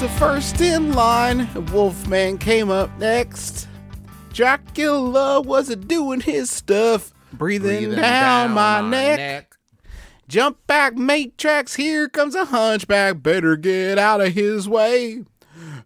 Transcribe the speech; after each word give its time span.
Was 0.00 0.12
the 0.12 0.18
first 0.18 0.60
in 0.60 0.92
line. 0.92 1.48
Wolfman 1.72 2.38
came 2.38 2.70
up 2.70 2.96
next. 2.98 3.66
Dracula 4.32 5.40
was 5.40 5.70
a 5.70 5.76
doing 5.76 6.20
his 6.20 6.50
stuff, 6.50 7.12
breathing, 7.32 7.90
down, 7.96 8.52
my, 8.52 8.80
neck. 8.80 9.56
Jump 10.28 10.64
back, 10.68 10.94
matrix. 10.94 11.74
Here 11.74 12.08
comes 12.08 12.34
a 12.36 12.44
hunchback. 12.44 13.22
Better 13.22 13.56
get 13.56 13.98
out 13.98 14.20
of 14.20 14.34
his 14.34 14.68
way. 14.68 15.24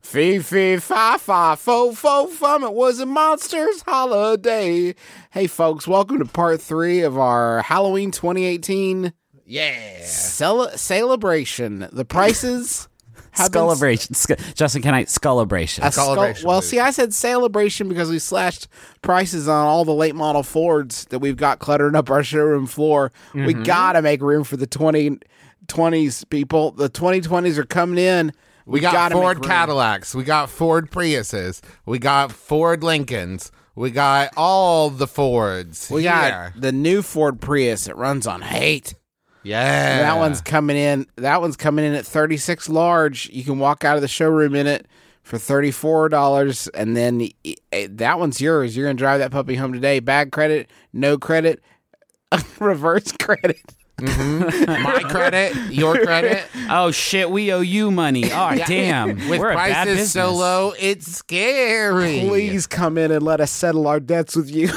Fee 0.03 0.41
fee 0.41 0.77
fi 0.77 1.17
fi 1.17 1.55
fo 1.55 1.93
fo 1.93 2.27
fum. 2.27 2.65
It 2.65 2.75
was 2.75 3.01
a 3.01 3.07
monster's 3.07 3.83
holiday. 3.83 4.95
Hey, 5.31 5.47
folks, 5.47 5.89
welcome 5.89 6.19
to 6.19 6.27
part 6.27 6.61
three 6.61 7.01
of 7.01 7.17
our 7.17 7.63
Halloween 7.63 8.11
2018 8.11 9.13
Yeah. 9.47 10.05
cel- 10.05 10.77
celebration. 10.77 11.89
The 11.93 12.05
prices 12.05 12.89
have 13.33 13.51
been 13.53 13.63
Scullibration. 13.63 14.15
Sc- 14.17 14.55
Justin, 14.55 14.83
can 14.83 14.95
I 14.95 15.05
Scullibration? 15.05 15.85
A 15.87 15.91
skull- 15.93 16.15
Celebration, 16.15 16.47
well, 16.49 16.61
please. 16.61 16.69
see, 16.69 16.79
I 16.81 16.91
said 16.91 17.13
celebration 17.15 17.89
because 17.89 18.11
we 18.11 18.19
slashed 18.19 18.69
prices 19.03 19.49
on 19.49 19.67
all 19.67 19.85
the 19.85 19.95
late 19.95 20.15
model 20.15 20.43
Fords 20.43 21.07
that 21.07 21.19
we've 21.19 21.37
got 21.37 21.59
cluttering 21.59 21.95
up 21.95 22.11
our 22.11 22.23
showroom 22.23 22.67
floor. 22.67 23.11
We 23.35 23.41
Mm-hmm. 23.55 23.63
got 23.65 23.93
to 23.93 24.03
make 24.03 24.21
room 24.23 24.45
for 24.45 24.57
the 24.57 24.67
2020s, 24.67 26.29
people. 26.31 26.73
The 26.73 26.91
2020s 26.91 27.59
are 27.59 27.65
coming 27.65 27.99
in. 27.99 28.33
We 28.65 28.81
got 28.81 28.93
gotta 28.93 29.15
Ford. 29.17 29.43
Cadillacs. 29.43 30.15
We 30.15 30.23
got 30.25 30.49
Ford 30.49 30.91
Priuses. 30.91 31.61
We 31.85 31.99
got 31.99 32.31
Ford 32.31 32.85
Lincolns. 32.85 33.51
We 33.75 33.91
got 33.91 34.31
all 34.37 34.89
the 34.91 35.07
Fords. 35.09 35.91
We 35.91 36.03
got 36.05 36.25
here. 36.27 36.53
the 36.57 36.71
new 36.73 37.03
Ford 37.03 37.41
Prius. 37.41 37.89
It 37.89 37.97
runs 37.97 38.27
on 38.27 38.43
hate. 38.43 38.95
Yeah. 39.43 39.99
That 39.99 40.19
one's 40.19 40.41
coming 40.41 40.77
in. 40.77 41.07
That 41.17 41.41
one's 41.41 41.57
coming 41.57 41.85
in 41.85 41.95
at 41.95 42.07
36 42.07 42.69
large. 42.69 43.29
You 43.31 43.45
can 43.45 43.59
walk 43.59 43.85
out 43.85 43.97
of 43.97 44.03
the 44.03 44.09
showroom 44.09 44.55
in 44.55 44.67
it 44.67 44.87
for 45.23 45.37
$34 45.37 46.69
and 46.75 46.97
then 46.97 47.29
eh, 47.45 47.87
that 47.91 48.19
one's 48.19 48.41
yours. 48.41 48.77
You're 48.77 48.87
going 48.87 48.97
to 48.97 49.01
drive 49.01 49.21
that 49.21 49.31
puppy 49.31 49.55
home 49.55 49.73
today. 49.73 50.01
Bad 50.01 50.33
credit, 50.33 50.71
no 50.93 51.19
credit, 51.19 51.63
reverse 52.59 53.13
credit. 53.13 53.61
my 54.01 55.03
credit, 55.09 55.55
your 55.73 55.97
credit. 56.05 56.45
oh 56.71 56.91
shit, 56.91 57.31
we 57.31 57.53
owe 57.53 57.61
you 57.61 57.93
money. 57.93 58.25
Oh 58.33 58.57
damn, 58.67 59.17
With 59.29 59.39
we're 59.39 59.53
prices 59.53 60.11
so 60.11 60.35
low, 60.35 60.73
it's 60.79 61.07
scary. 61.07 62.25
Please 62.27 62.67
come 62.67 62.99
in 62.99 63.13
and 63.13 63.23
let 63.23 63.41
us 63.41 63.53
settle 63.53 63.87
our 63.87 64.01
debts 64.01 64.35
with 64.35 64.51
you. 64.51 64.71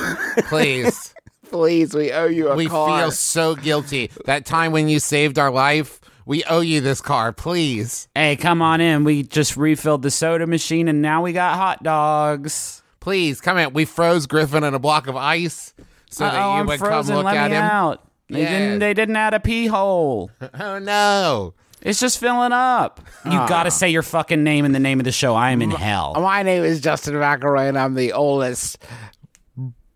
Please. 0.47 1.14
Please, 1.55 1.93
we 1.93 2.11
owe 2.11 2.25
you 2.25 2.49
a 2.49 2.55
we 2.55 2.65
car. 2.67 2.93
We 2.95 2.99
feel 3.01 3.11
so 3.11 3.55
guilty. 3.55 4.11
That 4.25 4.45
time 4.45 4.73
when 4.73 4.89
you 4.89 4.99
saved 4.99 5.39
our 5.39 5.49
life, 5.51 6.01
we 6.25 6.43
owe 6.43 6.59
you 6.59 6.81
this 6.81 6.99
car. 6.99 7.31
Please. 7.31 8.09
Hey, 8.13 8.35
come 8.35 8.61
on 8.61 8.81
in. 8.81 9.05
We 9.05 9.23
just 9.23 9.55
refilled 9.55 10.01
the 10.01 10.11
soda 10.11 10.47
machine, 10.47 10.89
and 10.89 11.01
now 11.01 11.21
we 11.21 11.31
got 11.31 11.55
hot 11.55 11.81
dogs. 11.81 12.83
Please 12.99 13.39
come 13.39 13.57
in. 13.57 13.71
We 13.71 13.85
froze 13.85 14.25
Griffin 14.27 14.65
in 14.65 14.73
a 14.73 14.79
block 14.79 15.07
of 15.07 15.15
ice 15.15 15.73
so 16.09 16.25
Uh-oh, 16.25 16.31
that 16.31 16.37
you 16.37 16.41
I'm 16.59 16.65
would 16.67 16.79
frozen. 16.79 17.15
come 17.15 17.23
look 17.23 17.25
Let 17.33 17.37
at 17.37 17.51
me 17.51 17.55
him. 17.57 17.63
out. 17.63 18.03
They 18.29 18.41
Yeah. 18.41 18.49
didn't. 18.49 18.79
They 18.79 18.93
didn't 18.93 19.15
add 19.15 19.33
a 19.33 19.39
pee 19.39 19.67
hole. 19.67 20.31
Oh 20.59 20.79
no. 20.79 21.53
It's 21.81 21.99
just 21.99 22.19
filling 22.19 22.51
up. 22.51 22.99
You 23.25 23.31
uh. 23.37 23.47
gotta 23.47 23.69
say 23.69 23.89
your 23.89 24.01
fucking 24.01 24.43
name 24.43 24.65
and 24.65 24.73
the 24.73 24.79
name 24.79 24.99
of 24.99 25.03
the 25.03 25.11
show. 25.11 25.35
I 25.35 25.51
am 25.51 25.61
in 25.61 25.69
hell. 25.69 26.15
My 26.15 26.41
name 26.41 26.63
is 26.63 26.81
Justin 26.81 27.13
McElroy, 27.13 27.69
and 27.69 27.77
I'm 27.77 27.93
the 27.93 28.11
oldest 28.13 28.79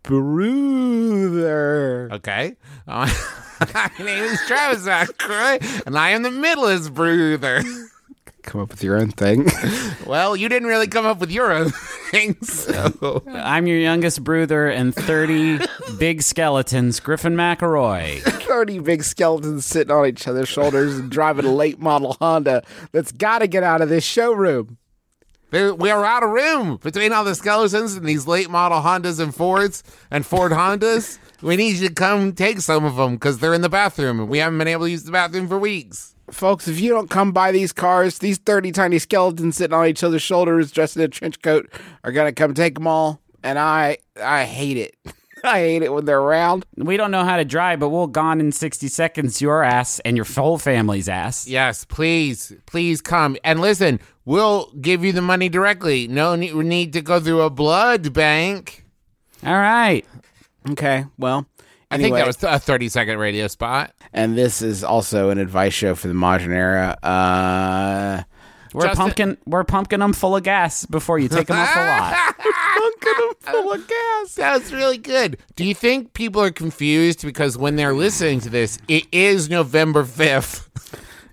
brother. 0.04 2.10
Okay. 2.14 2.56
Uh, 2.88 3.14
my 3.74 3.90
name 4.00 4.24
is 4.24 4.40
Travis 4.48 4.86
McElroy, 4.86 5.86
and 5.86 5.98
I 5.98 6.12
am 6.12 6.24
the 6.24 6.32
middleest 6.32 6.94
brother. 6.94 7.62
Come 8.44 8.62
up 8.62 8.70
with 8.70 8.84
your 8.84 8.98
own 8.98 9.12
thing. 9.12 9.48
Well, 10.06 10.36
you 10.36 10.50
didn't 10.50 10.68
really 10.68 10.88
come 10.88 11.06
up 11.06 11.20
with 11.20 11.30
your 11.30 11.52
own 11.52 11.70
thing, 11.70 12.36
so. 12.42 13.22
I'm 13.28 13.68
your 13.68 13.78
youngest 13.78 14.24
brother 14.24 14.68
and 14.68 14.96
30 14.96 15.60
big 16.00 16.24
skeletons, 16.24 17.00
Griffin 17.00 17.36
McElroy. 17.36 18.22
30 18.22 18.80
big 18.80 19.04
skeletons 19.04 19.68
sitting 19.68 19.92
on 19.92 20.08
each 20.08 20.28
other's 20.28 20.50
shoulders 20.50 20.98
and 20.98 21.12
driving 21.12 21.46
a 21.46 21.54
late 21.54 21.80
model 21.80 22.18
Honda 22.20 22.64
that's 22.92 23.12
got 23.12 23.40
to 23.40 23.48
get 23.48 23.62
out 23.62 23.82
of 23.82 23.90
this 23.90 24.04
showroom. 24.04 24.80
There- 25.52 25.74
We 25.74 25.90
are 25.90 26.06
out 26.06 26.24
of 26.24 26.30
room 26.30 26.78
between 26.82 27.12
all 27.12 27.24
the 27.24 27.36
skeletons 27.36 27.96
and 27.96 28.06
these 28.06 28.28
late 28.28 28.50
model 28.50 28.82
Hondas 28.82 29.20
and 29.20 29.34
Fords 29.34 29.84
and 30.12 30.26
Ford 30.26 30.52
Hondas. 30.52 31.18
We 31.42 31.56
need 31.56 31.78
you 31.78 31.88
to 31.88 31.94
come 31.94 32.34
take 32.34 32.60
some 32.62 32.86
of 32.86 32.96
them 32.98 33.16
because 33.16 33.40
they're 33.40 33.54
in 33.54 33.62
the 33.62 33.70
bathroom 33.70 34.20
and 34.20 34.30
we 34.30 34.40
haven't 34.40 34.58
been 34.60 34.68
able 34.68 34.86
to 34.86 34.92
use 34.92 35.04
the 35.04 35.12
bathroom 35.12 35.48
for 35.48 35.58
weeks. 35.58 36.14
Folks, 36.30 36.68
if 36.68 36.80
you 36.80 36.90
don't 36.92 37.10
come 37.10 37.32
by 37.32 37.52
these 37.52 37.72
cars, 37.74 38.20
these 38.20 38.38
30 38.38 38.72
tiny 38.72 39.00
skeletons 39.00 39.58
sitting 39.58 39.74
on 39.74 39.88
each 39.88 40.04
other's 40.04 40.22
shoulders 40.22 40.72
dressed 40.72 40.96
in 40.96 41.02
a 41.02 41.08
trench 41.08 41.42
coat 41.42 41.68
are 42.04 42.12
going 42.12 42.28
to 42.28 42.32
come 42.32 42.54
take 42.54 42.76
them 42.76 42.86
all. 42.86 43.20
And 43.42 43.58
I 43.58 43.98
I 44.22 44.44
hate 44.44 44.78
it. 44.78 44.96
I 45.44 45.60
hate 45.60 45.84
it 45.84 45.94
when 45.94 46.06
they're 46.06 46.20
around. 46.20 46.66
We 46.76 46.98
don't 46.98 47.12
know 47.12 47.24
how 47.24 47.38
to 47.38 47.46
drive, 47.46 47.80
but 47.80 47.90
we'll 47.90 48.08
gone 48.08 48.40
in 48.40 48.52
60 48.52 48.88
seconds 48.88 49.42
your 49.42 49.64
ass 49.64 50.00
and 50.02 50.16
your 50.18 50.26
whole 50.26 50.58
family's 50.58 51.08
ass. 51.10 51.48
Yes, 51.48 51.86
please, 51.86 52.54
please 52.66 53.02
come. 53.02 53.38
And 53.44 53.62
listen, 53.62 54.00
we'll 54.26 54.72
give 54.82 55.04
you 55.04 55.12
the 55.12 55.22
money 55.22 55.50
directly. 55.50 56.08
No 56.08 56.36
need 56.36 56.94
to 56.94 57.02
go 57.02 57.20
through 57.20 57.42
a 57.42 57.50
blood 57.50 58.14
bank. 58.14 58.86
All 59.46 59.54
right. 59.54 60.06
Okay, 60.72 61.06
well, 61.18 61.46
I 61.90 61.98
think 61.98 62.16
that 62.16 62.28
was 62.28 62.44
a 62.44 62.60
30 62.60 62.90
second 62.90 63.18
radio 63.18 63.48
spot. 63.48 63.94
and 64.14 64.38
this 64.38 64.62
is 64.62 64.84
also 64.84 65.30
an 65.30 65.38
advice 65.38 65.74
show 65.74 65.96
for 65.96 66.08
the 66.10 66.14
modern 66.14 66.52
era. 66.52 66.98
Uh, 67.02 68.24
We're 68.74 68.84
Justin- 68.84 68.98
pumpkin 68.98 69.38
we're 69.46 69.64
pumpkin 69.64 70.00
them 70.00 70.14
full 70.14 70.36
of 70.36 70.44
gas 70.44 70.86
before 70.86 71.20
you 71.20 71.28
take 71.28 71.48
them 71.48 71.58
off 71.58 71.74
the 71.74 71.80
lot. 71.80 72.36
pumpkin 72.78 73.14
them 73.18 73.34
full 73.40 73.74
of 73.74 73.88
gas. 73.88 74.36
That's 74.36 74.72
really 74.72 74.98
good. 74.98 75.38
Do 75.56 75.66
you 75.66 75.74
think 75.74 76.14
people 76.14 76.42
are 76.42 76.52
confused 76.52 77.24
because 77.26 77.58
when 77.58 77.76
they're 77.76 77.94
listening 77.94 78.40
to 78.42 78.50
this, 78.50 78.78
it 78.88 79.06
is 79.12 79.50
November 79.50 80.04
5th? 80.04 80.68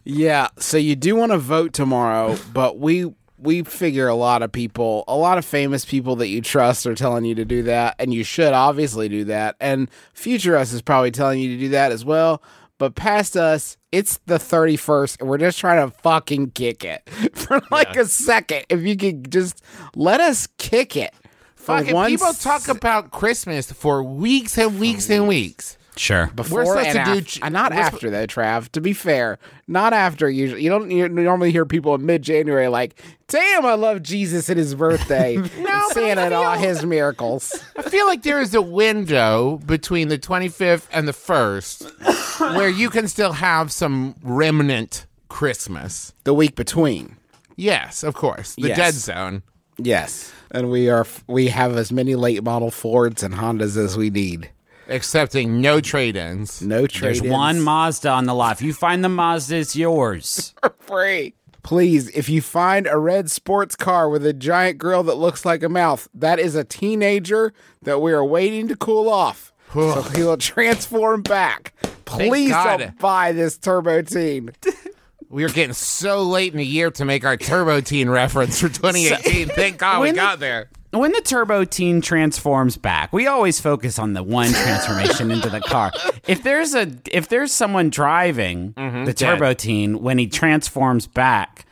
Yeah, 0.05 0.49
so 0.59 0.77
you 0.77 0.95
do 0.97 1.17
want 1.17 1.33
to 1.33 1.39
vote 1.39 1.73
tomorrow, 1.73 2.37
but 2.53 2.79
we 2.79 3.13
we 3.39 3.63
figure 3.63 4.09
a 4.09 4.15
lot 4.15 4.43
of 4.43 4.51
people, 4.51 5.05
a 5.09 5.17
lot 5.17 5.37
of 5.37 5.45
famous 5.45 5.85
people 5.85 6.17
that 6.17 6.29
you 6.29 6.41
trust 6.41 6.87
are 6.87 6.95
telling 6.95 7.25
you 7.25 7.35
to 7.35 7.45
do 7.45 7.65
that, 7.65 7.97
and 7.99 8.15
you 8.15 8.25
should 8.25 8.53
obviously 8.53 9.09
do 9.09 9.25
that. 9.25 9.57
And 9.61 9.91
future 10.15 10.57
us 10.57 10.73
is 10.73 10.81
probably 10.81 11.11
telling 11.11 11.41
you 11.41 11.55
to 11.57 11.59
do 11.59 11.69
that 11.71 11.93
as 11.93 12.05
well. 12.05 12.43
But 12.79 12.95
past 12.95 13.37
us, 13.37 13.79
it's 13.91 14.19
the 14.27 14.37
31st, 14.37 15.21
and 15.21 15.29
we're 15.29 15.39
just 15.39 15.59
trying 15.59 15.89
to 15.89 15.97
fucking 15.99 16.51
kick 16.51 16.85
it 16.85 17.09
for 17.33 17.61
like 17.71 17.97
a 17.97 18.05
second. 18.07 18.67
If 18.69 18.83
you 18.83 18.97
could 18.97 19.31
just 19.31 19.63
let 19.95 20.21
us 20.21 20.47
kick 20.59 20.97
it. 20.97 21.15
For 21.55 21.79
Fucking 21.79 21.95
once, 21.95 22.11
people 22.11 22.33
talk 22.35 22.69
about 22.69 23.11
Christmas 23.11 23.73
for 23.73 24.03
weeks 24.05 24.57
and 24.57 24.79
weeks 24.79 25.11
and 25.11 25.27
weeks. 25.27 25.76
Sure. 25.97 26.31
before 26.35 26.67
supposed 26.67 26.89
and 26.97 27.07
to 27.07 27.13
do 27.13 27.19
af- 27.19 27.27
ch- 27.27 27.43
uh, 27.43 27.49
not 27.49 27.73
we're 27.73 27.79
sp- 27.83 27.93
after 27.95 28.11
though, 28.11 28.27
Trav. 28.27 28.69
To 28.73 28.81
be 28.81 28.93
fair, 28.93 29.39
not 29.67 29.93
after. 29.93 30.29
Usually, 30.29 30.63
you 30.63 30.69
don't 30.71 30.91
you 30.91 31.09
normally 31.09 31.51
hear 31.53 31.65
people 31.65 31.95
in 31.95 32.05
mid-January 32.05 32.69
like, 32.69 33.01
"Damn, 33.29 33.65
I 33.65 33.75
love 33.75 34.03
Jesus 34.03 34.49
and 34.49 34.59
His 34.59 34.75
birthday, 34.75 35.37
and 35.37 35.51
but 35.65 35.93
Santa 35.93 36.21
and 36.23 36.35
all 36.35 36.53
His 36.59 36.85
miracles." 36.85 37.59
I 37.77 37.83
feel 37.83 38.07
like 38.07 38.23
there 38.23 38.41
is 38.41 38.55
a 38.55 38.63
window 38.63 39.59
between 39.65 40.09
the 40.09 40.19
25th 40.19 40.87
and 40.93 41.09
the 41.09 41.13
1st 41.13 42.55
where 42.57 42.69
you 42.69 42.91
can 42.91 43.09
still 43.09 43.33
have 43.33 43.73
some 43.73 44.15
remnant 44.23 45.07
Christmas. 45.29 46.13
the 46.25 46.35
week 46.35 46.57
between, 46.57 47.17
Yes, 47.57 48.03
of 48.03 48.15
course. 48.15 48.55
The 48.57 48.69
Yes. 48.69 48.77
dead 48.77 48.95
zone. 48.95 49.43
yes, 49.79 50.31
and 50.51 50.71
we 50.71 50.89
are 50.91 51.07
we 51.27 51.49
have 51.49 51.77
as 51.77 51.91
many 51.91 52.15
late 52.15 52.43
model 52.45 52.71
Fords 52.71 53.23
and 53.23 53.35
Hondas 53.35 53.77
as 53.77 53.97
we 53.97 54.11
need. 54.11 54.51
Accepting 54.89 55.61
no 55.61 55.81
trade 55.81 56.17
ins. 56.17 56.63
No 56.63 56.87
trade 56.87 57.11
ins. 57.11 57.21
There's 57.21 57.31
one 57.33 57.61
Mazda 57.61 58.09
on 58.11 58.27
the 58.27 58.35
lot. 58.35 58.53
If 58.57 58.63
you 58.63 58.73
find 58.73 59.03
the 59.05 59.09
Mazda, 59.09 59.57
it's 59.57 59.77
yours. 59.77 60.55
For 60.63 60.75
free. 60.81 61.35
Please, 61.63 62.09
if 62.11 62.29
you 62.29 62.41
find 62.41 62.87
a 62.87 62.97
red 62.97 63.29
sports 63.29 63.75
car 63.75 64.09
with 64.09 64.25
a 64.25 64.33
giant 64.33 64.79
grill 64.79 65.03
that 65.03 65.17
looks 65.17 65.45
like 65.45 65.65
a 65.65 65.69
mouth, 65.69 66.09
that 66.15 66.39
is 66.39 66.55
a 66.55 66.63
teenager 66.63 67.53
that 67.83 68.01
we 68.01 68.13
are 68.13 68.25
waiting 68.25 68.69
to 68.69 68.77
cool 68.77 69.09
off. 69.09 69.53
so 69.73 70.03
he 70.03 70.23
will 70.23 70.37
transform 70.37 71.23
back. 71.23 71.75
Please 72.05 72.51
don't 72.53 72.97
buy 73.01 73.33
this 73.33 73.59
Turbo 73.59 74.03
Teen. 74.03 74.51
We 75.29 75.43
are 75.43 75.49
getting 75.49 75.73
so 75.75 76.23
late 76.23 76.53
in 76.53 76.59
the 76.59 76.65
year 76.65 76.93
to 76.93 77.05
make 77.05 77.25
our 77.25 77.37
Turbo 77.37 77.81
Teen 77.81 78.09
reference 78.09 78.61
for 78.61 78.69
2018. 78.71 79.49
Thank 79.49 79.79
God 79.79 80.01
we 80.01 80.13
got 80.13 80.39
there. 80.39 80.71
When 80.99 81.13
the 81.13 81.21
turbo 81.21 81.65
teen 81.65 82.01
transforms 82.01 82.77
back 82.77 83.13
we 83.13 83.27
always 83.27 83.61
focus 83.61 83.99
on 83.99 84.13
the 84.13 84.23
one 84.23 84.51
transformation 84.51 85.31
into 85.31 85.49
the 85.51 85.61
car 85.61 85.93
if 86.27 86.43
there's 86.43 86.75
a 86.75 86.91
if 87.13 87.29
there's 87.29 87.53
someone 87.53 87.91
driving 87.91 88.73
Mm-hmm. 88.75 89.05
the 89.05 89.15
turbo 89.15 89.55
teen 89.55 90.01
when 90.03 90.19
he 90.19 90.27
transforms 90.27 91.07
back 91.07 91.65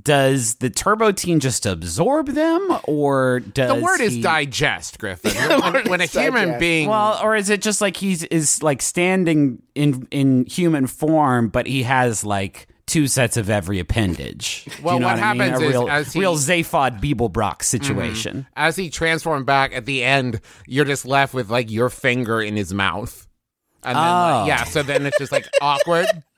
does 0.00 0.54
the 0.56 0.70
turbo 0.70 1.12
teen 1.12 1.38
just 1.38 1.66
absorb 1.66 2.28
them 2.28 2.78
or 2.84 3.40
does 3.40 3.68
The 3.76 3.82
word 3.82 4.00
is 4.00 4.16
digest, 4.18 4.98
Griffin. 4.98 5.32
when, 5.60 5.84
when 5.90 6.00
a 6.00 6.06
human 6.06 6.44
digest. 6.48 6.60
being. 6.60 6.88
well 6.88 7.20
or 7.22 7.36
is 7.36 7.50
it 7.50 7.60
just 7.60 7.80
like 7.82 7.96
he's 7.98 8.22
is 8.24 8.62
like 8.62 8.80
standing 8.80 9.60
in 9.74 10.08
in 10.10 10.46
human 10.46 10.86
form 10.86 11.48
but 11.48 11.66
he 11.66 11.82
has 11.82 12.24
like 12.24 12.68
two 12.86 13.06
sets 13.06 13.36
of 13.36 13.48
every 13.48 13.78
appendage 13.78 14.66
Well, 14.82 14.94
you 14.94 15.00
know 15.00 15.06
what 15.06 15.18
I 15.18 15.32
mean? 15.34 15.40
happens 15.40 15.60
a 15.62 15.64
is 15.66 15.70
real, 15.72 15.88
as 15.88 16.12
he- 16.12 16.20
real 16.20 16.36
Zaphod 16.36 17.00
Beeblebrox 17.00 17.58
mhm. 17.58 17.62
situation 17.64 18.46
as 18.56 18.76
he 18.76 18.90
transformed 18.90 19.46
back 19.46 19.72
at 19.74 19.86
the 19.86 20.02
end, 20.02 20.40
you're 20.66 20.84
just 20.84 21.04
left 21.06 21.32
with 21.34 21.50
like 21.50 21.70
your 21.70 21.88
finger 21.88 22.40
in 22.40 22.56
his 22.56 22.74
mouth. 22.74 23.26
And 23.84 23.96
then, 23.96 24.02
like, 24.04 24.42
Oh. 24.42 24.46
yeah, 24.46 24.64
so 24.64 24.82
then 24.82 25.06
it's 25.06 25.18
just 25.18 25.32
like 25.32 25.48
awkward, 25.60 26.06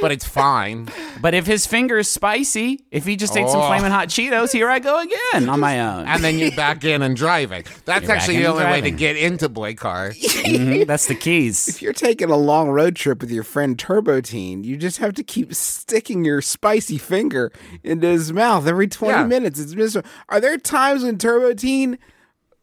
but 0.00 0.12
it's 0.12 0.26
fine. 0.26 0.88
But 1.20 1.34
if 1.34 1.46
his 1.46 1.66
finger 1.66 1.98
is 1.98 2.08
spicy, 2.08 2.80
if 2.90 3.04
he 3.04 3.16
just 3.16 3.32
takes 3.34 3.52
some 3.52 3.60
Oh. 3.60 3.68
flaming 3.68 3.90
hot 3.90 4.08
Cheetos, 4.08 4.52
here 4.52 4.68
I 4.68 4.78
go 4.78 5.00
again 5.00 5.48
on 5.48 5.60
my 5.60 5.80
own. 5.80 6.06
And 6.06 6.22
then 6.24 6.38
you're 6.38 6.50
back 6.52 6.84
in 6.84 7.02
and 7.02 7.16
driving. 7.16 7.64
That's 7.84 8.02
You're 8.06 8.12
actually 8.12 8.34
back 8.36 8.42
the 8.42 8.48
in 8.48 8.50
only 8.52 8.64
way 8.64 8.70
to 8.80 8.80
driving. 8.90 8.96
get 8.96 9.16
into 9.16 9.48
Boy 9.48 9.74
Car. 9.74 10.10
Mhm, 10.10 10.86
that's 10.86 11.06
the 11.06 11.14
keys. 11.14 11.68
If 11.68 11.80
you're 11.82 11.92
taking 11.92 12.30
a 12.30 12.36
long 12.36 12.68
road 12.70 12.96
trip 12.96 13.20
with 13.20 13.30
your 13.30 13.44
friend 13.44 13.78
Turbo 13.78 14.20
Teen, 14.20 14.64
you 14.64 14.76
just 14.76 14.98
have 14.98 15.14
to 15.14 15.22
keep 15.22 15.54
sticking 15.54 16.24
your 16.24 16.42
spicy 16.42 16.98
finger 16.98 17.52
into 17.84 18.06
his 18.08 18.32
mouth 18.32 18.66
every 18.66 18.88
20 18.88 19.18
Yeah. 19.18 19.26
minutes. 19.26 19.60
It's 19.60 19.74
miserable. 19.74 20.08
Are 20.28 20.40
there 20.40 20.56
times 20.58 21.02
when 21.04 21.18
Turbo 21.18 21.52
Teen 21.54 21.98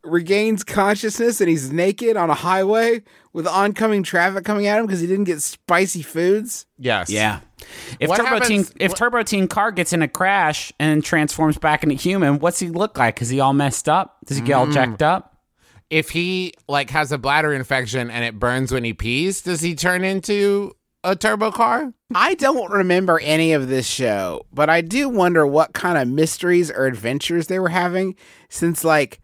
regains 0.04 0.64
consciousness 0.64 1.42
and 1.42 1.50
he's 1.50 1.72
naked 1.72 2.16
on 2.18 2.30
a 2.30 2.34
highway 2.34 3.02
with 3.34 3.46
oncoming 3.48 4.02
traffic 4.04 4.46
coming 4.46 4.66
at 4.68 4.80
him 4.80 4.86
because 4.86 5.02
he 5.02 5.08
didn't 5.08 5.26
get 5.26 5.42
spicy 5.42 6.02
foods? 6.02 6.66
Yes. 6.78 7.10
Yeah. 7.10 7.42
If 8.00 8.10
What 8.10 8.18
Turbo 8.18 8.40
Teen 8.40 8.66
if 8.80 8.92
what- 8.92 8.98
Turbo 8.98 9.24
Teen 9.24 9.48
car 9.48 9.72
gets 9.72 9.92
in 9.94 10.02
a 10.02 10.08
crash 10.08 10.72
and 10.80 11.04
transforms 11.04 11.58
back 11.58 11.84
into 11.84 11.96
human, 11.96 12.40
what's 12.40 12.60
he 12.60 12.70
look 12.70 12.98
like? 12.98 13.22
Is 13.22 13.30
he 13.30 13.40
all 13.40 13.54
messed 13.54 13.90
up? 13.90 14.18
Does 14.26 14.38
he 14.38 14.44
get 14.44 14.56
Mm. 14.56 14.60
all 14.60 14.68
jacked 14.68 15.02
up? 15.04 15.36
If 15.90 16.12
he 16.12 16.54
like 16.68 16.92
has 16.92 17.12
a 17.12 17.18
bladder 17.18 17.52
infection 17.54 18.10
and 18.10 18.24
it 18.24 18.40
burns 18.40 18.72
when 18.72 18.84
he 18.84 18.94
pees, 18.94 19.42
does 19.42 19.62
he 19.62 19.76
turn 19.76 20.04
into 20.04 20.74
a 21.04 21.16
turbo 21.16 21.52
car? 21.52 21.94
I 22.14 22.36
don't 22.36 22.72
remember 22.72 23.20
any 23.20 23.54
of 23.54 23.68
this 23.70 23.88
show, 23.88 24.46
but 24.54 24.70
I 24.70 24.82
do 24.82 25.10
wonder 25.10 25.46
what 25.46 25.74
kind 25.74 25.98
of 25.98 26.08
mysteries 26.08 26.70
or 26.72 26.86
adventures 26.86 27.48
they 27.48 27.60
were 27.60 27.70
having 27.70 28.16
since 28.50 28.84
like 28.84 29.20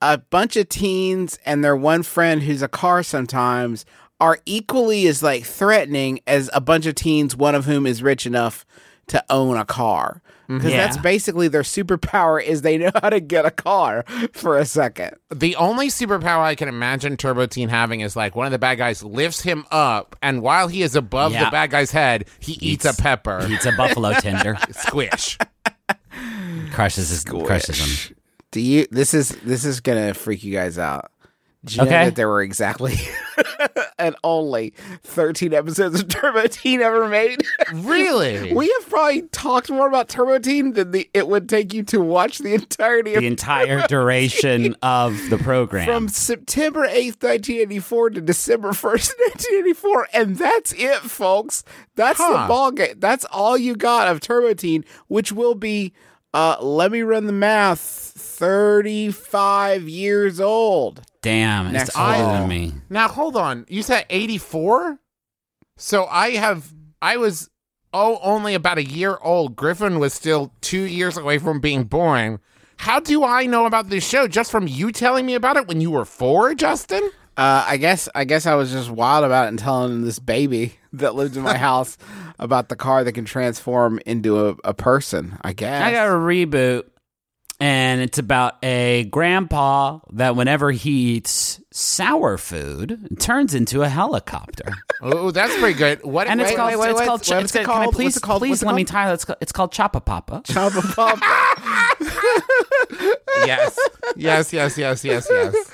a 0.00 0.18
bunch 0.18 0.56
of 0.56 0.68
teens 0.68 1.38
and 1.44 1.64
their 1.64 1.76
one 1.76 2.02
friend 2.02 2.42
who's 2.42 2.62
a 2.62 2.68
car 2.68 3.02
sometimes 3.02 3.84
are 4.20 4.38
equally 4.46 5.06
as 5.06 5.22
like 5.22 5.44
threatening 5.44 6.20
as 6.26 6.50
a 6.52 6.60
bunch 6.60 6.86
of 6.86 6.94
teens 6.94 7.36
one 7.36 7.54
of 7.54 7.64
whom 7.66 7.86
is 7.86 8.02
rich 8.02 8.26
enough 8.26 8.64
to 9.08 9.24
own 9.30 9.56
a 9.56 9.64
car. 9.64 10.20
Mm-hmm. 10.44 10.56
Because 10.58 10.70
Yeah. 10.72 10.76
that's 10.86 10.96
basically 10.98 11.48
their 11.48 11.62
superpower 11.62 12.42
is 12.42 12.62
they 12.62 12.78
know 12.78 12.90
how 13.02 13.10
to 13.10 13.20
get 13.20 13.44
a 13.46 13.50
car 13.50 14.04
for 14.32 14.58
a 14.58 14.64
second. 14.64 15.12
The 15.30 15.56
only 15.56 15.88
superpower 15.88 16.40
I 16.40 16.54
can 16.54 16.68
imagine 16.68 17.16
Turbo 17.16 17.46
Teen 17.46 17.68
having 17.68 18.00
is 18.00 18.16
like 18.16 18.34
one 18.36 18.46
of 18.46 18.52
the 18.52 18.58
bad 18.58 18.76
guys 18.78 19.02
lifts 19.02 19.40
him 19.42 19.66
up, 19.70 20.16
and 20.22 20.42
while 20.42 20.68
he 20.68 20.82
is 20.82 20.94
above 20.96 21.32
Yeah. 21.32 21.44
the 21.46 21.50
bad 21.50 21.70
guy's 21.70 21.90
head, 21.90 22.26
he 22.40 22.52
eats, 22.54 22.84
a 22.84 22.94
pepper. 22.94 23.46
He 23.46 23.54
eats 23.54 23.66
a 23.66 23.72
buffalo 23.72 24.12
tender. 24.20 24.56
Squish. 24.72 25.38
crushes 26.72 27.08
his 27.10 27.24
crushes 27.24 27.78
him. 28.08 28.16
Do 28.50 28.60
you 28.60 28.86
this 28.90 29.14
is 29.14 29.30
this 29.44 29.64
is 29.64 29.80
gonna 29.80 30.14
freak 30.14 30.42
you 30.44 30.52
guys 30.52 30.78
out. 30.78 31.10
Did 31.64 31.76
you 31.76 31.84
know 31.84 31.90
that 31.90 32.14
there 32.14 32.28
were 32.28 32.40
exactly 32.40 32.94
and 33.98 34.14
only 34.22 34.74
13 35.02 35.52
episodes 35.52 36.00
of 36.00 36.08
Turbo 36.08 36.46
Teen 36.46 36.80
ever 36.80 37.08
made? 37.08 37.42
really? 37.74 38.54
we 38.54 38.72
have 38.78 38.88
probably 38.88 39.22
talked 39.22 39.68
more 39.68 39.88
about 39.88 40.08
Turbo 40.08 40.38
Teen 40.38 40.74
than 40.74 40.92
the, 40.92 41.10
it 41.12 41.26
would 41.26 41.48
take 41.48 41.74
you 41.74 41.82
to 41.82 42.00
watch 42.00 42.38
the 42.38 42.54
entirety 42.54 43.14
of 43.14 43.22
The 43.22 43.26
entire 43.26 43.84
duration 43.88 44.76
of 44.82 45.18
the 45.30 45.36
program. 45.36 45.84
from 45.84 46.08
September 46.08 46.86
8th, 46.86 47.22
1984 47.24 48.10
to 48.10 48.20
December 48.20 48.70
1st, 48.70 49.12
1984. 49.18 50.08
And 50.14 50.36
that's 50.36 50.72
it, 50.74 50.98
folks. 50.98 51.64
That's 51.96 52.18
the 52.18 52.44
ball 52.48 52.70
game. 52.70 52.94
That's 52.98 53.24
all 53.26 53.58
you 53.58 53.74
got 53.74 54.06
of 54.06 54.20
Turbo 54.20 54.54
Teen, 54.54 54.84
which 55.08 55.32
will 55.32 55.56
be, 55.56 55.92
uh, 56.32 56.56
let 56.62 56.92
me 56.92 57.02
run 57.02 57.26
the 57.26 57.32
math, 57.32 58.07
35 58.38 59.88
years 59.88 60.40
old. 60.40 61.02
Damn, 61.22 61.72
Next 61.72 61.88
it's 61.90 61.98
older 61.98 62.12
fall. 62.14 62.32
than 62.34 62.48
me. 62.48 62.72
Now 62.88 63.08
hold 63.08 63.36
on. 63.36 63.66
You 63.68 63.82
said 63.82 64.06
84? 64.08 64.98
So 65.76 66.06
I 66.06 66.30
have 66.30 66.72
I 67.02 67.16
was 67.16 67.50
oh 67.92 68.18
only 68.22 68.54
about 68.54 68.78
a 68.78 68.84
year 68.84 69.18
old. 69.22 69.56
Griffin 69.56 69.98
was 69.98 70.14
still 70.14 70.52
2 70.60 70.82
years 70.82 71.16
away 71.16 71.38
from 71.38 71.60
being 71.60 71.84
born. 71.84 72.38
How 72.78 73.00
do 73.00 73.24
I 73.24 73.46
know 73.46 73.66
about 73.66 73.88
this 73.90 74.06
show 74.08 74.28
just 74.28 74.52
from 74.52 74.68
you 74.68 74.92
telling 74.92 75.26
me 75.26 75.34
about 75.34 75.56
it 75.56 75.66
when 75.66 75.80
you 75.80 75.90
were 75.90 76.04
4, 76.04 76.54
Justin? 76.54 77.02
Uh, 77.36 77.64
I 77.66 77.76
guess 77.76 78.08
I 78.14 78.24
guess 78.24 78.46
I 78.46 78.54
was 78.54 78.70
just 78.72 78.90
wild 78.90 79.24
about 79.24 79.46
it 79.46 79.48
and 79.48 79.58
telling 79.58 80.04
this 80.04 80.18
baby 80.18 80.74
that 80.92 81.14
lived 81.14 81.36
in 81.36 81.42
my 81.42 81.56
house 81.68 81.98
about 82.38 82.68
the 82.68 82.76
car 82.76 83.02
that 83.02 83.12
can 83.12 83.24
transform 83.24 83.98
into 84.06 84.48
a, 84.48 84.56
a 84.64 84.74
person. 84.74 85.38
I 85.42 85.52
guess. 85.52 85.82
I 85.82 85.90
got 85.92 86.06
a 86.08 86.12
reboot, 86.12 86.84
and 87.60 88.00
it's 88.00 88.18
about 88.18 88.54
a 88.62 89.04
grandpa 89.10 89.98
that 90.12 90.36
whenever 90.36 90.70
he 90.70 91.16
eats 91.16 91.60
sour 91.72 92.38
food, 92.38 93.16
turns 93.20 93.54
into 93.54 93.82
a 93.82 93.88
helicopter. 93.88 94.72
Oh, 95.00 95.30
that's 95.30 95.56
pretty 95.60 95.78
good. 95.78 96.02
What 96.02 96.26
And 96.26 96.40
it's 96.40 96.50
Wait, 96.50 96.56
called, 96.56 96.70
wait, 96.70 96.76
wait, 96.80 96.90
it's 96.90 96.98
called, 97.02 97.20
What's 97.20 97.30
it's 97.30 97.54
it 97.54 97.58
Can 97.64 97.70
I 97.70 97.84
called? 97.84 97.94
please, 97.94 98.04
What's 98.06 98.16
it 98.16 98.22
called? 98.24 98.40
please 98.40 98.50
What's 98.50 98.62
it 98.62 98.66
let 98.66 98.74
me 98.74 98.84
called? 98.84 98.88
title? 98.92 99.14
It's 99.14 99.24
called, 99.24 99.38
it's 99.40 99.52
called 99.52 99.72
Choppa 99.72 100.04
Papa. 100.04 100.42
Chubba 100.44 100.96
Papa. 100.96 102.36
yes. 103.46 103.78
Yes, 104.16 104.52
yes, 104.52 104.76
yes, 104.76 105.04
yes, 105.04 105.28
yes. 105.30 105.70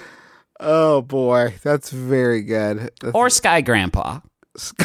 oh 0.61 1.01
boy, 1.01 1.55
that's 1.63 1.89
very 1.91 2.43
good. 2.43 2.79
That's- 3.01 3.13
Or 3.15 3.31
Sky 3.31 3.63
Grandpa. 3.63 4.21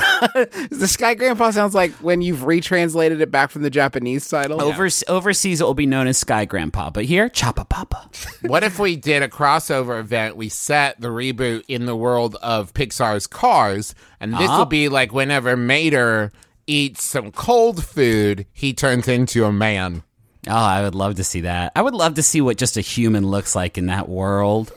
the 0.71 0.88
Sky 0.89 1.13
Grandpa 1.13 1.51
sounds 1.51 1.75
like 1.75 1.91
when 2.01 2.21
you've 2.21 2.43
retranslated 2.43 3.21
it 3.21 3.29
back 3.29 3.51
from 3.51 3.61
the 3.61 3.69
Japanese 3.69 4.27
title. 4.27 4.61
Overs- 4.61 5.03
Overseas, 5.07 5.61
it 5.61 5.63
will 5.63 5.73
be 5.75 5.85
known 5.85 6.07
as 6.07 6.17
Sky 6.17 6.45
Grandpa, 6.45 6.89
but 6.89 7.05
here, 7.05 7.29
Choppa 7.29 7.67
Papa. 7.69 8.09
What 8.49 8.63
if 8.63 8.79
we 8.79 8.95
did 8.95 9.21
a 9.21 9.27
crossover 9.27 9.99
event? 9.99 10.35
We 10.38 10.49
set 10.49 10.99
the 10.99 11.09
reboot 11.09 11.63
in 11.67 11.85
the 11.85 11.95
world 11.95 12.35
of 12.41 12.73
Pixar's 12.73 13.27
Cars, 13.27 13.93
and 14.19 14.33
this 14.33 14.49
Ah. 14.49 14.57
will 14.59 14.65
be 14.65 14.89
like 14.89 15.13
whenever 15.13 15.55
Mater 15.55 16.31
eats 16.65 17.03
some 17.03 17.31
cold 17.31 17.83
food, 17.85 18.45
he 18.53 18.73
turns 18.73 19.07
into 19.07 19.45
a 19.45 19.51
man. 19.51 20.03
Oh, 20.47 20.53
I 20.55 20.81
would 20.83 20.95
love 20.95 21.15
to 21.15 21.23
see 21.23 21.41
that. 21.41 21.73
I 21.75 21.81
would 21.81 21.93
love 21.93 22.13
to 22.15 22.23
see 22.23 22.39
what 22.41 22.57
just 22.57 22.77
a 22.77 22.81
human 22.81 23.27
looks 23.27 23.55
like 23.55 23.77
in 23.77 23.88
that 23.88 24.07
world. 24.07 24.71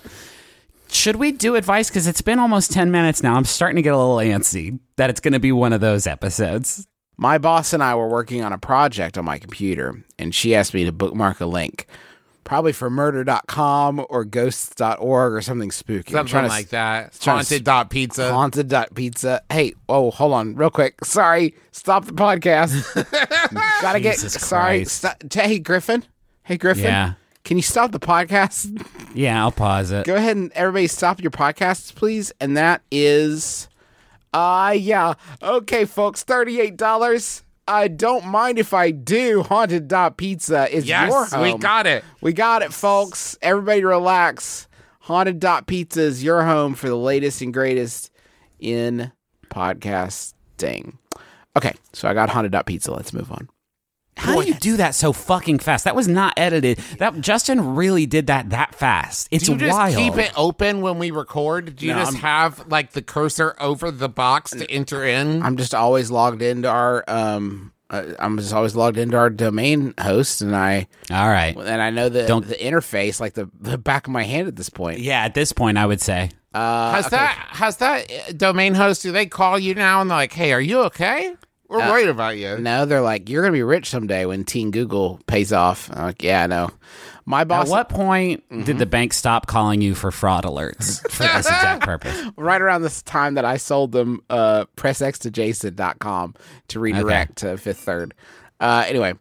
Should 0.92 1.16
we 1.16 1.32
do 1.32 1.54
advice? 1.56 1.88
Because 1.88 2.06
it's 2.06 2.22
been 2.22 2.38
almost 2.38 2.70
10 2.72 2.90
minutes 2.90 3.22
now. 3.22 3.34
I'm 3.34 3.44
starting 3.44 3.76
to 3.76 3.82
get 3.82 3.94
a 3.94 3.96
little 3.96 4.16
antsy 4.16 4.78
that 4.96 5.10
it's 5.10 5.20
going 5.20 5.32
to 5.32 5.40
be 5.40 5.50
one 5.52 5.72
of 5.72 5.80
those 5.80 6.06
episodes. 6.06 6.86
My 7.16 7.38
boss 7.38 7.72
and 7.72 7.82
I 7.82 7.94
were 7.94 8.08
working 8.08 8.42
on 8.42 8.52
a 8.52 8.58
project 8.58 9.16
on 9.16 9.24
my 9.24 9.38
computer, 9.38 10.02
and 10.18 10.34
she 10.34 10.54
asked 10.54 10.74
me 10.74 10.84
to 10.84 10.92
bookmark 10.92 11.40
a 11.40 11.46
link, 11.46 11.86
probably 12.44 12.72
for 12.72 12.90
murder.com 12.90 14.04
or 14.08 14.24
ghosts.org 14.24 15.32
or 15.32 15.40
something 15.40 15.70
spooky. 15.70 16.12
I'm 16.14 16.26
Something 16.26 16.30
trying 16.30 16.44
to 16.44 16.48
like 16.50 16.68
that. 16.70 17.12
trying 17.20 17.38
to 17.44 17.44
Haunted 17.44 17.64
dot 17.64 17.90
pizza. 17.90 18.32
Haunted.pizza. 18.32 19.42
Hey, 19.50 19.74
oh, 19.88 20.10
hold 20.10 20.32
on, 20.32 20.56
real 20.56 20.70
quick. 20.70 21.04
Sorry, 21.04 21.54
stop 21.70 22.06
the 22.06 22.12
podcast. 22.12 22.72
Gotta 23.82 24.00
get. 24.00 24.14
Jesus 24.16 24.34
Sorry. 24.34 24.80
Christ. 24.80 24.96
Stop. 24.96 25.22
Hey, 25.32 25.58
Griffin. 25.58 26.04
Hey, 26.44 26.56
Griffin. 26.56 26.84
Yeah. 26.84 27.12
Can 27.44 27.56
you 27.56 27.62
stop 27.62 27.92
the 27.92 28.00
podcast? 28.00 28.84
Yeah, 29.14 29.42
I'll 29.42 29.52
pause 29.52 29.90
it. 29.90 30.06
Go 30.06 30.14
ahead 30.14 30.36
and 30.36 30.50
everybody 30.52 30.86
stop 30.86 31.20
your 31.20 31.30
podcasts, 31.30 31.94
please. 31.94 32.32
And 32.40 32.56
that 32.56 32.82
is, 32.90 33.68
uh, 34.32 34.74
yeah. 34.76 35.14
Okay, 35.42 35.84
folks, 35.84 36.24
$38. 36.24 37.42
I 37.68 37.88
don't 37.88 38.26
mind 38.26 38.58
if 38.58 38.72
I 38.72 38.90
do. 38.90 39.42
Haunted.pizza 39.42 40.74
is 40.74 40.88
your 40.88 40.98
yes, 40.98 41.32
home. 41.32 41.42
we 41.42 41.58
got 41.58 41.86
it. 41.86 42.04
We 42.20 42.32
got 42.32 42.62
it, 42.62 42.72
folks. 42.72 43.36
Everybody 43.42 43.84
relax. 43.84 44.66
Haunted 45.00 45.40
Dot 45.40 45.66
Pizza 45.66 46.00
is 46.00 46.22
your 46.22 46.44
home 46.44 46.74
for 46.74 46.88
the 46.88 46.96
latest 46.96 47.42
and 47.42 47.52
greatest 47.52 48.10
in 48.60 49.10
podcasting. 49.50 50.96
Okay, 51.56 51.72
so 51.92 52.08
I 52.08 52.14
got 52.14 52.30
Haunted 52.30 52.52
Dot 52.52 52.66
Pizza. 52.66 52.92
Let's 52.92 53.12
move 53.12 53.30
on. 53.32 53.48
How 54.16 54.40
do 54.40 54.46
you 54.46 54.54
do 54.54 54.76
that 54.76 54.94
so 54.94 55.12
fucking 55.12 55.58
fast? 55.60 55.84
That 55.84 55.96
was 55.96 56.06
not 56.06 56.34
edited. 56.36 56.78
That 56.98 57.20
Justin 57.20 57.74
really 57.74 58.06
did 58.06 58.26
that 58.28 58.50
that 58.50 58.74
fast. 58.74 59.26
It's 59.30 59.46
Do 59.46 59.52
you 59.52 59.58
just 59.58 59.76
wild. 59.76 59.96
keep 59.96 60.16
it 60.16 60.32
open 60.36 60.80
when 60.80 60.98
we 60.98 61.10
record? 61.10 61.76
Do 61.76 61.86
you 61.86 61.92
No, 61.92 61.98
just 62.00 62.12
I'm- 62.12 62.20
have 62.22 62.68
like 62.68 62.92
the 62.92 63.02
cursor 63.02 63.56
over 63.58 63.90
the 63.90 64.08
box 64.08 64.50
to 64.52 64.70
enter 64.70 65.04
in? 65.04 65.42
I'm 65.42 65.56
just 65.56 65.74
always 65.74 66.10
logged 66.10 66.42
into 66.42 66.68
our 66.68 67.04
um. 67.08 67.72
Uh, 67.90 68.14
I'm 68.18 68.38
just 68.38 68.54
always 68.54 68.74
logged 68.74 68.96
into 68.96 69.18
our 69.18 69.28
domain 69.28 69.92
host, 70.00 70.40
and 70.40 70.56
I 70.56 70.86
All 71.10 71.28
right. 71.28 71.54
and 71.54 71.82
I 71.82 71.90
know 71.90 72.08
the 72.08 72.26
Don't- 72.26 72.46
the 72.48 72.54
interface 72.54 73.20
like 73.20 73.34
the, 73.34 73.50
the 73.60 73.76
back 73.76 74.06
of 74.06 74.12
my 74.14 74.22
hand 74.22 74.48
at 74.48 74.56
this 74.56 74.70
point. 74.70 75.00
Yeah, 75.00 75.22
at 75.24 75.34
this 75.34 75.52
point, 75.52 75.76
I 75.76 75.84
would 75.84 76.00
say. 76.00 76.30
Uh, 76.54 76.92
has 76.92 77.06
okay. 77.06 77.16
that 77.16 77.48
has 77.50 77.76
that 77.78 78.10
uh, 78.10 78.32
domain 78.36 78.74
host? 78.74 79.02
Do 79.02 79.10
they 79.12 79.26
call 79.26 79.58
you 79.58 79.74
now 79.74 80.00
and 80.00 80.10
they're 80.10 80.16
like, 80.18 80.32
"Hey, 80.32 80.52
are 80.52 80.60
you 80.60 80.80
okay? 80.84 81.34
We're 81.72 81.80
Uh, 81.82 81.90
worried 81.90 82.08
about 82.08 82.36
you." 82.36 82.58
No, 82.58 82.84
they're 82.84 83.00
like, 83.00 83.28
you're 83.28 83.42
gonna 83.42 83.52
be 83.52 83.62
rich 83.62 83.88
someday 83.90 84.26
when 84.26 84.44
Teen 84.44 84.70
Google 84.70 85.20
pays 85.26 85.52
off. 85.52 85.90
I'm 85.92 86.02
like, 86.04 86.22
yeah, 86.22 86.44
I 86.44 86.46
know. 86.46 86.70
My 87.24 87.44
boss, 87.44 87.68
At 87.68 87.70
what 87.70 87.88
point 87.88 88.42
Mm-hmm. 88.50 88.64
did 88.64 88.78
the 88.78 88.86
bank 88.86 89.12
stop 89.12 89.46
calling 89.46 89.80
you 89.80 89.94
for 89.94 90.10
fraud 90.10 90.44
alerts 90.44 91.00
for 91.10 91.22
this 91.22 91.46
exact 91.46 91.82
purpose? 91.84 92.20
right 92.36 92.60
around 92.60 92.82
this 92.82 93.00
time 93.02 93.34
that 93.34 93.44
I 93.44 93.56
sold 93.58 93.92
them 93.92 94.20
uh, 94.28 94.64
pressxtojason.com 94.76 96.34
to 96.68 96.80
redirect 96.80 97.36
to 97.38 97.56
Fifth 97.56 97.78
Third. 97.80 98.14
Uh, 98.60 98.84
anyway, 98.86 99.14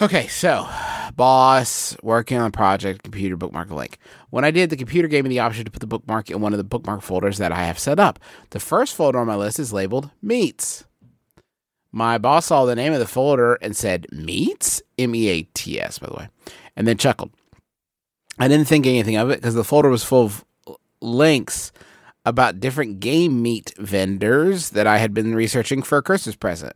okay, 0.00 0.26
so 0.28 0.68
boss 1.16 1.96
working 2.02 2.38
on 2.38 2.46
a 2.46 2.50
project, 2.50 3.02
computer 3.02 3.36
bookmark 3.36 3.70
link. 3.70 3.98
When 4.30 4.44
I 4.44 4.50
did, 4.50 4.70
the 4.70 4.76
computer 4.76 5.08
gave 5.08 5.24
me 5.24 5.30
the 5.30 5.40
option 5.40 5.64
to 5.64 5.70
put 5.70 5.80
the 5.80 5.86
bookmark 5.86 6.30
in 6.30 6.40
one 6.40 6.52
of 6.52 6.58
the 6.58 6.64
bookmark 6.64 7.02
folders 7.02 7.38
that 7.38 7.52
I 7.52 7.64
have 7.64 7.78
set 7.78 7.98
up. 7.98 8.18
The 8.50 8.60
first 8.60 8.94
folder 8.94 9.18
on 9.18 9.26
my 9.26 9.36
list 9.36 9.58
is 9.58 9.72
labeled 9.72 10.10
Meats. 10.22 10.84
My 11.92 12.18
boss 12.18 12.46
saw 12.46 12.64
the 12.64 12.74
name 12.74 12.92
of 12.92 12.98
the 12.98 13.06
folder 13.06 13.54
and 13.54 13.76
said, 13.76 14.06
Meats? 14.10 14.82
M 14.98 15.14
E 15.14 15.28
A 15.28 15.42
T 15.54 15.80
S, 15.80 15.98
by 15.98 16.08
the 16.08 16.14
way, 16.14 16.28
and 16.74 16.88
then 16.88 16.98
chuckled. 16.98 17.30
I 18.38 18.48
didn't 18.48 18.66
think 18.66 18.86
anything 18.86 19.16
of 19.16 19.30
it 19.30 19.36
because 19.36 19.54
the 19.54 19.62
folder 19.62 19.88
was 19.88 20.02
full 20.02 20.24
of 20.24 20.44
links 21.00 21.70
about 22.24 22.58
different 22.58 23.00
game 23.00 23.42
meat 23.42 23.72
vendors 23.78 24.70
that 24.70 24.86
I 24.86 24.98
had 24.98 25.14
been 25.14 25.34
researching 25.34 25.82
for 25.82 25.98
a 25.98 26.02
Christmas 26.02 26.34
present. 26.34 26.72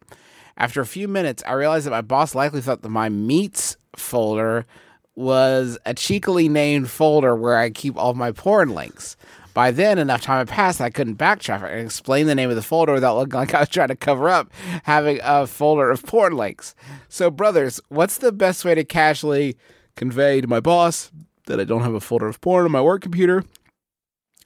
After 0.59 0.81
a 0.81 0.87
few 0.87 1.07
minutes, 1.07 1.43
I 1.47 1.53
realized 1.53 1.87
that 1.87 1.93
my 1.93 2.01
boss 2.01 2.35
likely 2.35 2.61
thought 2.61 2.83
that 2.83 2.89
my 2.89 3.09
meats 3.09 3.77
folder 3.97 4.67
was 5.15 5.79
a 5.87 5.95
cheekily 5.95 6.49
named 6.49 6.91
folder 6.91 7.35
where 7.35 7.57
I 7.57 7.71
keep 7.71 7.97
all 7.97 8.11
of 8.11 8.17
my 8.17 8.33
porn 8.33 8.75
links. 8.75 9.17
By 9.55 9.71
then, 9.71 9.99
enough 9.99 10.23
time 10.23 10.39
had 10.39 10.49
passed 10.49 10.79
that 10.79 10.85
I 10.85 10.91
couldn't 10.91 11.17
backtrack 11.17 11.63
and 11.63 11.81
explain 11.81 12.27
the 12.27 12.35
name 12.35 12.51
of 12.51 12.57
the 12.57 12.63
folder 12.63 12.93
without 12.93 13.17
looking 13.17 13.35
like 13.35 13.55
I 13.55 13.61
was 13.61 13.69
trying 13.69 13.89
to 13.89 13.97
cover 13.97 14.29
up 14.29 14.53
having 14.83 15.21
a 15.23 15.47
folder 15.47 15.91
of 15.91 16.05
porn 16.05 16.37
links. 16.37 16.75
So, 17.09 17.31
brothers, 17.31 17.81
what's 17.89 18.19
the 18.19 18.33
best 18.33 18.65
way 18.65 18.75
to 18.75 18.85
casually 18.85 19.57
convey 19.97 20.41
to 20.41 20.47
my 20.47 20.61
boss 20.61 21.11
that 21.47 21.61
I 21.61 21.65
don't 21.65 21.83
have 21.83 21.95
a 21.95 22.01
folder 22.01 22.29
of 22.29 22.41
porn 22.41 22.65
on 22.65 22.73
my 22.73 22.83
work 22.83 23.03
computer 23.03 23.45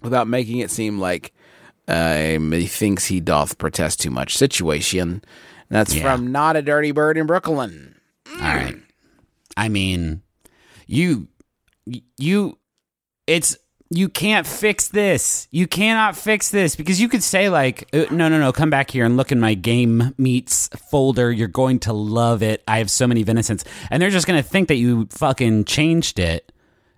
without 0.03 0.29
making 0.29 0.59
it 0.59 0.71
seem 0.71 0.99
like 0.99 1.33
um, 1.89 2.53
he 2.53 2.67
thinks 2.67 3.07
he 3.07 3.21
doth 3.21 3.59
protest 3.59 4.01
too 4.01 4.11
much 4.11 4.37
situation? 4.37 5.23
That's 5.73 5.95
Yeah. 5.95 6.03
from 6.03 6.31
Not 6.31 6.55
a 6.57 6.63
Dirty 6.63 6.91
Bird 6.91 7.17
in 7.17 7.27
Brooklyn. 7.27 7.95
All 8.31 8.39
right. 8.41 8.77
I 9.57 9.69
mean, 9.71 10.21
you, 10.87 11.29
you, 12.19 12.59
it's, 13.27 13.57
you 13.89 14.11
can't 14.11 14.47
fix 14.47 14.89
this. 14.89 15.49
You 15.51 15.67
cannot 15.67 16.15
fix 16.15 16.51
this 16.51 16.77
because 16.77 17.01
you 17.01 17.09
could 17.09 17.23
say, 17.23 17.49
like, 17.49 17.89
uh, 17.95 18.05
no, 18.11 18.29
no, 18.29 18.39
no, 18.39 18.53
come 18.53 18.69
back 18.69 18.91
here 18.91 19.07
and 19.07 19.17
look 19.17 19.33
in 19.33 19.41
my 19.41 19.55
game 19.55 20.15
meets 20.19 20.69
folder. 20.91 21.33
You're 21.33 21.49
going 21.49 21.79
to 21.81 21.95
love 21.95 22.43
it. 22.43 22.63
I 22.69 22.77
have 22.79 22.91
so 22.91 23.07
many 23.07 23.23
venison. 23.23 23.59
And 23.91 24.03
they're 24.03 24.11
just 24.11 24.27
going 24.27 24.43
to 24.43 24.49
think 24.49 24.69
that 24.69 24.77
you 24.77 25.09
fucking 25.11 25.65
changed 25.65 26.19
it 26.19 26.52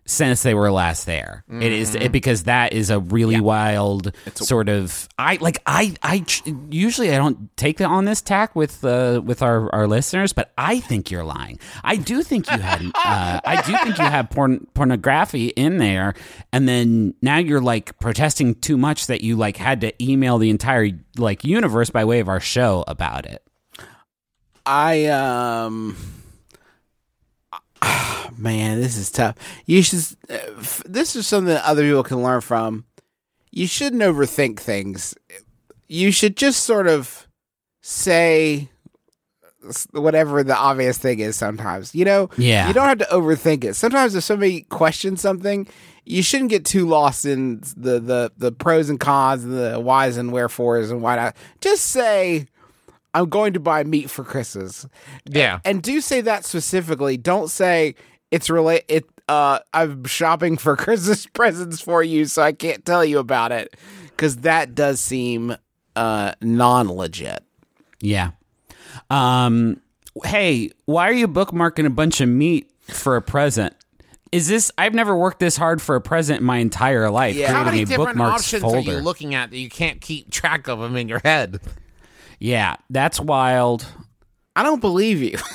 since 0.07 0.43
they 0.43 0.55
were 0.55 0.71
last 0.71 1.07
there. 1.07 1.45
It 1.51 1.73
is 1.73 1.95
it, 1.95 2.13
because 2.13 2.45
that 2.45 2.73
is 2.73 2.91
a 2.91 3.01
really 3.01 3.41
wild 3.41 4.15
sort 4.35 4.69
of. 4.69 5.09
I 5.19 5.37
like 5.41 5.59
I 5.67 5.95
I 6.03 6.25
usually 6.71 7.13
I 7.13 7.17
don't 7.17 7.55
take 7.57 7.79
the, 7.79 7.87
on 7.87 8.05
this 8.05 8.21
tack 8.21 8.55
with 8.55 8.85
uh, 8.85 9.23
with 9.25 9.43
our, 9.43 9.75
our 9.75 9.87
listeners, 9.87 10.33
but 10.33 10.53
I 10.59 10.81
think 10.81 11.11
you're 11.11 11.25
lying. 11.25 11.59
I 11.83 11.97
do 11.97 12.23
think 12.23 12.51
you 12.51 12.59
had 12.59 12.83
uh, 12.87 13.41
I 13.45 13.63
do 13.67 13.77
think 13.79 13.99
you 13.99 14.05
have 14.05 14.31
porn 14.31 14.67
pornography 14.75 15.49
in 15.49 15.79
there, 15.79 16.15
and 16.53 16.69
then 16.69 17.15
now 17.23 17.39
you're 17.39 17.61
like 17.61 17.99
protesting 17.99 18.55
too 18.57 18.77
much 18.77 19.07
that 19.07 19.23
you 19.23 19.37
like 19.37 19.57
had 19.57 19.81
to 19.83 20.05
email 20.05 20.39
the 20.39 20.51
entire 20.51 20.91
like 21.17 21.45
universe 21.45 21.91
by 21.91 22.05
way 22.05 22.21
of 22.21 22.29
our 22.29 22.41
show 22.41 22.85
about 22.87 23.27
it. 23.27 23.43
I 24.67 25.07
um 25.07 25.97
man, 28.39 28.81
this 28.81 28.97
is 28.97 29.11
tough. 29.11 29.37
You 29.67 29.83
should 29.83 30.05
uh, 30.29 30.39
this 30.87 31.17
is 31.17 31.27
something 31.27 31.53
that 31.53 31.65
other 31.65 31.83
people 31.83 32.03
can 32.03 32.23
learn 32.23 32.41
from. 32.41 32.85
You 33.51 33.67
shouldn't 33.67 34.03
overthink 34.03 34.59
things. 34.59 35.15
You 35.89 36.11
should 36.11 36.37
just 36.37 36.65
sort 36.65 36.89
of 36.89 37.29
say 37.83 38.69
whatever 39.93 40.43
the 40.43 40.57
obvious 40.57 40.99
thing 40.99 41.21
is 41.21 41.37
sometimes. 41.37 41.95
You 41.95 42.05
know? 42.05 42.31
Yeah. 42.37 42.69
You 42.69 42.75
don't 42.75 42.89
have 42.89 42.99
to 42.99 43.07
overthink 43.07 43.65
it. 43.65 43.75
Sometimes 43.75 44.15
if 44.15 44.25
somebody 44.25 44.63
questions 44.63 45.21
something, 45.21 45.69
you 46.05 46.23
shouldn't 46.23 46.51
get 46.51 46.65
too 46.65 46.87
lost 46.87 47.25
in 47.25 47.61
the 47.77 47.99
the 48.01 48.33
the 48.37 48.53
pros 48.53 48.91
and 48.91 49.01
cons, 49.01 49.45
the 49.45 49.81
whys 49.81 50.17
and 50.17 50.33
wherefores 50.33 50.91
and 50.91 51.03
why 51.03 51.17
not. 51.17 51.37
Just 51.61 51.87
say 51.87 52.47
I'm 53.15 53.29
going 53.29 53.53
to 53.53 53.61
buy 53.61 53.85
meat 53.85 54.11
for 54.11 54.25
Chris's. 54.25 54.87
Yeah. 55.25 55.61
And 55.65 55.83
do 55.83 56.01
say 56.01 56.21
that 56.23 56.45
specifically. 56.45 57.17
Don't 57.17 57.49
say 57.49 57.95
it's 58.31 58.51
relate 58.51 58.85
it 58.89 59.07
uh 59.29 59.61
I'm 59.73 60.05
shopping 60.05 60.57
for 60.57 60.77
Christmas 60.77 61.27
presents 61.27 61.81
for 61.81 62.03
you 62.03 62.27
so 62.27 62.43
I 62.43 62.53
can't 62.53 62.85
tell 62.85 63.05
you 63.05 63.19
about 63.19 63.53
it 63.53 63.77
cuz 64.17 64.39
that 64.39 64.75
does 64.75 65.01
seem 65.01 65.57
uh 65.97 66.33
non-legit. 66.43 67.45
Yeah. 68.01 68.33
Um. 69.11 69.81
Hey, 70.25 70.71
why 70.85 71.09
are 71.09 71.13
you 71.13 71.27
bookmarking 71.27 71.87
a 71.87 71.91
bunch 71.91 72.21
of 72.21 72.29
meat 72.29 72.71
for 72.83 73.17
a 73.17 73.23
present? 73.23 73.75
Is 74.31 74.49
this? 74.49 74.71
I've 74.77 74.95
never 74.95 75.17
worked 75.17 75.41
this 75.41 75.57
hard 75.57 75.81
for 75.81 75.97
a 75.97 76.01
present 76.01 76.41
in 76.41 76.47
my 76.47 76.59
entire 76.59 77.11
life. 77.11 77.35
Yeah. 77.35 77.53
How 77.53 77.65
many 77.65 77.85
different 77.85 78.21
options 78.21 78.63
folder. 78.63 78.79
are 78.79 78.95
you 78.95 79.01
looking 79.01 79.35
at 79.35 79.51
that 79.51 79.59
you 79.59 79.71
can't 79.71 80.01
keep 80.01 80.31
track 80.31 80.69
of 80.69 80.81
them 80.81 80.97
in 80.97 81.09
your 81.09 81.21
head? 81.25 81.61
Yeah, 82.39 82.77
that's 82.91 83.21
wild. 83.21 83.87
I 84.57 84.63
don't 84.63 84.81
believe 84.81 85.23
you. 85.23 85.39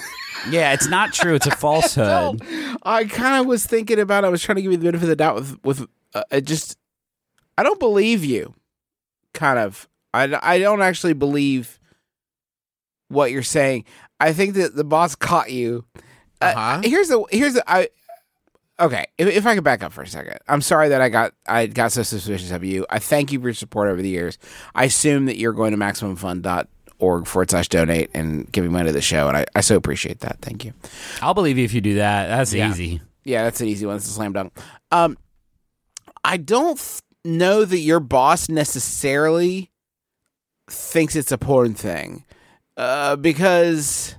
Yeah, 0.50 0.72
it's 0.72 0.88
not 0.88 1.12
true. 1.12 1.36
It's 1.36 1.48
a 1.48 1.52
falsehood. 1.58 2.42
I 2.84 3.04
kind 3.04 3.42
of 3.42 3.46
was 3.46 3.66
thinking 3.68 4.00
about. 4.00 4.24
I 4.24 4.30
was 4.30 4.42
trying 4.42 4.56
to 4.56 4.62
give 4.62 4.72
you 4.72 4.78
the 4.78 4.86
benefit 4.86 5.04
of 5.04 5.10
the 5.10 5.16
doubt 5.18 5.36
with 5.36 5.60
with 5.66 5.88
uh, 6.14 6.24
it 6.32 6.46
just. 6.46 6.78
I 7.58 7.64
don't 7.64 7.78
believe 7.78 8.24
you. 8.24 8.54
Kind 9.34 9.60
of. 9.60 9.90
I 10.14 10.40
I 10.42 10.60
don't 10.60 10.82
actually 10.82 11.12
believe 11.12 11.78
what 13.10 13.32
you're 13.32 13.44
saying. 13.44 13.84
I 14.22 14.32
think 14.32 14.54
that 14.54 14.78
the 14.78 14.86
boss 14.86 15.14
caught 15.14 15.52
you. 15.52 15.84
Uh, 16.42 16.54
Uh-huh. 16.56 16.82
Here's 16.86 17.10
the 17.10 17.22
here's 17.32 17.56
the 17.56 17.70
I. 17.70 17.90
Okay, 18.80 19.06
if, 19.18 19.28
if 19.28 19.46
I 19.46 19.56
could 19.56 19.64
back 19.64 19.84
up 19.84 19.92
for 19.92 20.02
a 20.04 20.08
second, 20.08 20.38
I'm 20.48 20.62
sorry 20.62 20.90
that 20.90 21.02
I 21.02 21.10
got 21.10 21.34
I 21.46 21.66
got 21.68 21.92
so 21.92 22.02
suspicious 22.04 22.52
of 22.52 22.64
you. 22.64 22.86
I 22.90 23.00
thank 23.00 23.32
you 23.32 23.40
for 23.40 23.48
your 23.48 23.54
support 23.54 23.90
over 23.90 24.02
the 24.02 24.10
years. 24.10 24.38
I 24.74 24.86
assume 24.86 25.26
that 25.26 25.38
you're 25.38 25.52
going 25.54 25.72
to 25.72 25.78
maximumfun.org 25.78 27.28
forward 27.28 27.50
slash 27.50 27.68
donate 27.68 28.10
and 28.14 28.50
giving 28.52 28.72
money 28.72 28.86
to 28.88 28.94
the 28.94 29.02
show, 29.02 29.28
and 29.28 29.36
I, 29.36 29.46
I 29.56 29.62
so 29.62 29.76
appreciate 29.76 30.22
that. 30.22 30.38
Thank 30.42 30.64
you. 30.64 30.74
I'll 31.22 31.34
believe 31.34 31.58
you 31.58 31.66
if 31.66 31.74
you 31.74 31.82
do 31.82 31.96
that. 31.96 32.28
That's 32.28 32.54
Yeah. 32.54 32.70
easy. 32.70 33.02
Yeah, 33.26 33.44
that's 33.44 33.60
an 33.62 33.68
easy 33.68 33.86
one. 33.86 33.98
It's 33.98 34.08
a 34.08 34.12
slam 34.12 34.32
dunk. 34.34 34.58
Um, 34.92 35.18
I 36.24 36.38
don't 36.38 36.78
th- 36.78 37.02
know 37.26 37.66
that 37.66 37.80
your 37.80 38.00
boss 38.00 38.48
necessarily 38.50 39.72
thinks 40.70 41.16
it's 41.16 41.32
a 41.32 41.38
porn 41.38 41.74
thing, 41.74 42.24
uh, 42.78 43.18
because 43.18 44.16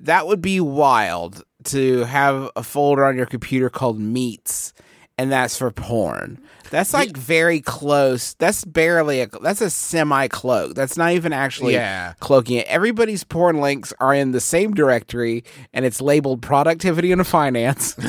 that 0.00 0.26
would 0.26 0.42
be 0.42 0.60
wild 0.60 1.42
to 1.64 2.04
have 2.04 2.50
a 2.56 2.62
folder 2.62 3.04
on 3.04 3.16
your 3.16 3.26
computer 3.26 3.68
called 3.70 3.98
Meats, 3.98 4.72
and 5.18 5.30
that's 5.32 5.56
for 5.58 5.70
porn. 5.70 6.40
That's 6.70 6.92
like 6.94 7.16
very 7.16 7.60
close. 7.60 8.34
That's 8.34 8.64
barely 8.64 9.20
a. 9.22 9.26
That's 9.26 9.60
a 9.60 9.70
semi 9.70 10.28
cloak. 10.28 10.74
That's 10.74 10.96
not 10.96 11.12
even 11.12 11.32
actually 11.32 11.74
Yeah. 11.74 12.12
cloaking 12.20 12.58
it. 12.58 12.66
Everybody's 12.68 13.24
porn 13.24 13.60
links 13.60 13.92
are 13.98 14.14
in 14.14 14.30
the 14.30 14.40
same 14.40 14.72
directory, 14.74 15.42
and 15.72 15.84
it's 15.84 16.00
labeled 16.00 16.42
productivity 16.42 17.10
and 17.12 17.26
finance. 17.26 17.94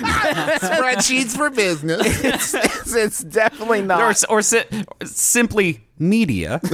Spreadsheets 0.00 1.36
for 1.36 1.50
business. 1.50 2.00
it's, 2.24 2.54
it's, 2.54 2.94
it's 2.94 3.18
definitely 3.24 3.82
not. 3.82 4.00
or, 4.30 4.42
si- 4.42 4.62
or 4.62 5.06
simply 5.06 5.86
media. 5.98 6.60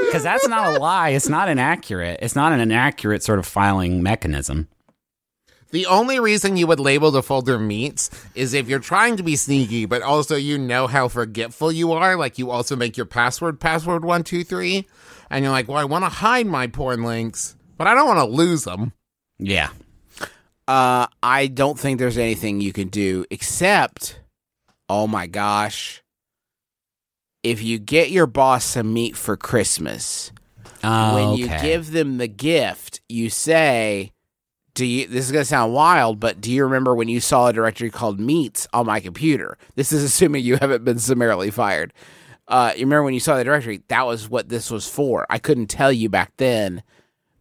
Because 0.00 0.22
that's 0.22 0.48
not 0.48 0.76
a 0.76 0.80
lie. 0.80 1.10
It's 1.10 1.28
not 1.28 1.48
inaccurate. 1.48 2.20
It's 2.22 2.36
not 2.36 2.52
an 2.52 2.60
inaccurate 2.60 3.22
sort 3.22 3.38
of 3.38 3.46
filing 3.46 4.02
mechanism. 4.02 4.68
The 5.70 5.86
only 5.86 6.20
reason 6.20 6.56
you 6.56 6.68
would 6.68 6.78
label 6.78 7.10
the 7.10 7.22
folder 7.22 7.58
meats 7.58 8.08
is 8.36 8.54
if 8.54 8.68
you're 8.68 8.78
trying 8.78 9.16
to 9.16 9.24
be 9.24 9.34
sneaky, 9.34 9.86
but 9.86 10.02
also 10.02 10.36
you 10.36 10.56
know 10.56 10.86
how 10.86 11.08
forgetful 11.08 11.72
you 11.72 11.90
are. 11.92 12.14
Like 12.14 12.38
you 12.38 12.52
also 12.52 12.76
make 12.76 12.96
your 12.96 13.06
password 13.06 13.58
password 13.58 14.04
one 14.04 14.22
two 14.22 14.44
three, 14.44 14.86
and 15.30 15.42
you're 15.44 15.50
like, 15.50 15.66
well, 15.66 15.78
I 15.78 15.84
want 15.84 16.04
to 16.04 16.10
hide 16.10 16.46
my 16.46 16.68
porn 16.68 17.02
links, 17.02 17.56
but 17.76 17.88
I 17.88 17.94
don't 17.94 18.06
want 18.06 18.20
to 18.20 18.36
lose 18.36 18.62
them. 18.62 18.92
Yeah. 19.40 19.70
Uh, 20.68 21.08
I 21.24 21.48
don't 21.48 21.76
think 21.76 21.98
there's 21.98 22.18
anything 22.18 22.60
you 22.60 22.72
can 22.72 22.86
do 22.86 23.24
except, 23.30 24.20
oh 24.88 25.08
my 25.08 25.26
gosh, 25.26 26.03
if 27.44 27.62
you 27.62 27.78
get 27.78 28.10
your 28.10 28.26
boss 28.26 28.64
some 28.64 28.92
meat 28.92 29.16
for 29.16 29.36
Christmas, 29.36 30.32
Oh, 30.82 31.14
when 31.14 31.38
you 31.38 31.46
okay. 31.46 31.62
give 31.62 31.92
them 31.92 32.18
the 32.18 32.26
gift, 32.28 33.00
you 33.08 33.30
say, 33.30 34.12
"Do 34.74 34.84
you?" 34.84 35.06
This 35.06 35.24
is 35.24 35.32
gonna 35.32 35.44
sound 35.44 35.72
wild, 35.72 36.20
but 36.20 36.40
do 36.42 36.50
you 36.52 36.64
remember 36.64 36.94
when 36.94 37.08
you 37.08 37.20
saw 37.20 37.46
a 37.46 37.52
directory 37.52 37.88
called 37.90 38.20
Meats 38.20 38.66
on 38.72 38.84
my 38.86 39.00
computer? 39.00 39.56
This 39.76 39.92
is 39.92 40.02
assuming 40.10 40.44
you 40.44 40.56
haven't 40.56 40.84
been 40.84 40.98
summarily 40.98 41.50
fired. 41.50 41.92
Uh, 42.48 42.72
you 42.74 42.80
remember 42.84 43.04
when 43.04 43.14
you 43.14 43.20
saw 43.20 43.36
the 43.38 43.44
directory? 43.44 43.82
That 43.88 44.06
was 44.06 44.28
what 44.28 44.50
this 44.50 44.70
was 44.70 44.86
for. 44.86 45.26
I 45.30 45.38
couldn't 45.38 45.68
tell 45.68 45.90
you 45.90 46.10
back 46.10 46.32
then, 46.36 46.82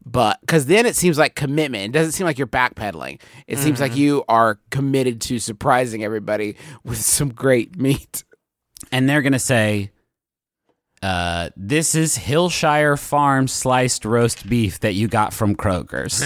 but 0.05 0.39
because 0.39 0.67
then 0.67 0.85
it 0.85 0.95
seems 0.95 1.17
like 1.17 1.35
commitment. 1.35 1.83
It 1.83 1.91
doesn't 1.91 2.13
seem 2.13 2.25
like 2.25 2.37
you're 2.37 2.47
backpedaling. 2.47 3.19
It 3.45 3.57
seems 3.57 3.81
like 3.81 3.97
you 3.97 4.23
are 4.29 4.59
committed 4.69 5.19
to 5.21 5.39
surprising 5.39 6.01
everybody 6.05 6.55
with 6.85 7.01
some 7.01 7.27
great 7.33 7.77
meat. 7.77 8.23
And 8.93 9.09
they're 9.09 9.21
gonna 9.21 9.39
say, 9.39 9.91
uh, 11.01 11.49
"This 11.57 11.95
is 11.95 12.17
Hillshire 12.17 12.97
Farm 12.97 13.47
sliced 13.49 14.05
roast 14.05 14.47
beef 14.47 14.79
that 14.79 14.93
you 14.93 15.07
got 15.09 15.33
from 15.33 15.55
Kroger's. 15.55 16.23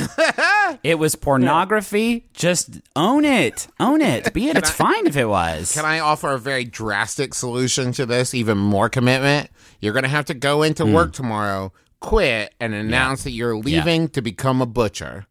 it 0.83 0.99
was 0.99 1.15
pornography. 1.15 2.25
Just 2.33 2.81
own 2.95 3.25
it, 3.25 3.67
own 3.79 4.01
it. 4.01 4.31
Be 4.33 4.49
it. 4.49 4.57
It's 4.57 4.69
fine 4.69 5.07
if 5.07 5.17
it 5.17 5.25
was. 5.25 5.73
Can 5.73 5.85
I 5.85 5.99
offer 5.99 6.33
a 6.33 6.39
very 6.39 6.63
drastic 6.63 7.33
solution 7.33 7.91
to 7.93 8.05
this? 8.05 8.33
Even 8.35 8.57
more 8.57 8.89
commitment. 8.89 9.49
You're 9.81 9.93
going 9.93 10.03
to 10.03 10.09
have 10.09 10.25
to 10.25 10.33
go 10.33 10.63
into 10.63 10.85
work 10.85 11.13
tomorrow, 11.13 11.71
quit, 11.99 12.53
and 12.59 12.73
announce 12.73 13.23
that 13.23 13.31
you're 13.31 13.55
leaving 13.57 14.09
to 14.09 14.21
become 14.21 14.61
a 14.61 14.65
butcher. 14.65 15.25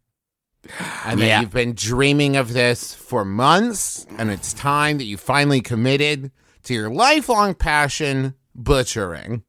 And 1.05 1.21
that 1.21 1.25
Yeah. 1.25 1.41
you've 1.41 1.51
been 1.53 1.73
dreaming 1.73 2.35
of 2.35 2.51
this 2.51 2.93
for 2.93 3.23
months, 3.23 4.05
and 4.17 4.29
it's 4.29 4.51
time 4.53 4.97
that 4.97 5.05
you 5.05 5.15
finally 5.17 5.61
committed 5.61 6.31
to 6.67 6.73
your 6.73 6.89
lifelong 6.89 7.55
passion, 7.55 8.35
butchering. 8.55 9.43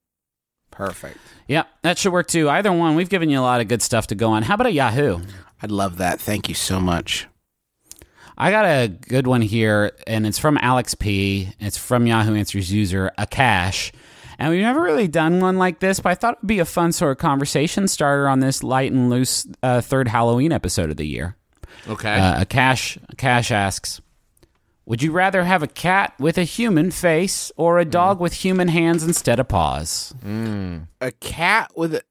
Perfect. 0.71 1.19
yeah, 1.49 1.65
that 1.83 1.99
should 1.99 2.13
work 2.13 2.29
too. 2.29 2.49
Either 2.49 2.73
one. 2.73 2.95
We've 2.95 3.09
given 3.09 3.29
you 3.31 3.41
a 3.41 3.43
lot 3.43 3.61
of 3.61 3.69
good 3.69 3.83
stuff 3.83 4.07
to 4.09 4.15
go 4.15 4.31
on. 4.31 4.45
How 4.45 4.55
about 4.55 4.69
a 4.69 4.73
Yahoo? 4.73 5.21
I'd 5.61 5.73
love 5.73 5.99
that. 5.99 6.21
Thank 6.21 6.49
you 6.49 6.55
so 6.55 6.79
much. 6.81 7.27
I 8.37 8.53
got 8.53 8.65
a 8.65 8.87
good 8.87 9.27
one 9.27 9.43
here, 9.43 9.91
and 10.07 10.25
it's 10.25 10.39
from 10.39 10.57
Alex 10.63 10.95
P. 10.95 11.53
It's 11.59 11.77
from 11.77 12.07
Yahoo 12.07 12.37
Answers 12.37 12.73
user 12.73 13.11
Akash. 13.19 13.91
And 14.39 14.51
we've 14.53 14.63
never 14.63 14.81
really 14.81 15.09
done 15.09 15.41
one 15.41 15.59
like 15.59 15.81
this, 15.81 15.99
but 15.99 16.11
I 16.11 16.15
thought 16.15 16.35
it 16.35 16.43
would 16.43 16.47
be 16.47 16.61
a 16.61 16.65
fun 16.65 16.93
sort 16.93 17.11
of 17.11 17.19
conversation 17.19 17.89
starter 17.89 18.29
on 18.29 18.39
this 18.39 18.63
light 18.63 18.93
and 18.93 19.11
loose 19.11 19.45
uh, 19.65 19.81
third 19.81 20.07
Halloween 20.07 20.53
episode 20.53 20.91
of 20.91 20.97
the 20.97 21.07
year. 21.09 21.37
Okay. 21.89 22.15
Uh, 22.15 22.45
Akash, 22.45 22.99
Akash 23.17 23.51
asks 23.51 24.01
Would 24.89 25.03
you 25.03 25.13
rather 25.13 25.45
have 25.45 25.63
a 25.63 25.67
cat 25.67 26.15
with 26.19 26.39
a 26.39 26.45
human 26.45 26.91
face 26.91 27.53
or 27.57 27.79
a 27.79 27.85
dog 27.85 28.21
with 28.21 28.33
human 28.33 28.69
hands 28.69 29.05
instead 29.05 29.39
of 29.39 29.47
paws? 29.47 30.15
A 30.25 31.13
cat 31.21 31.71
with 31.77 31.95
a 31.95 32.03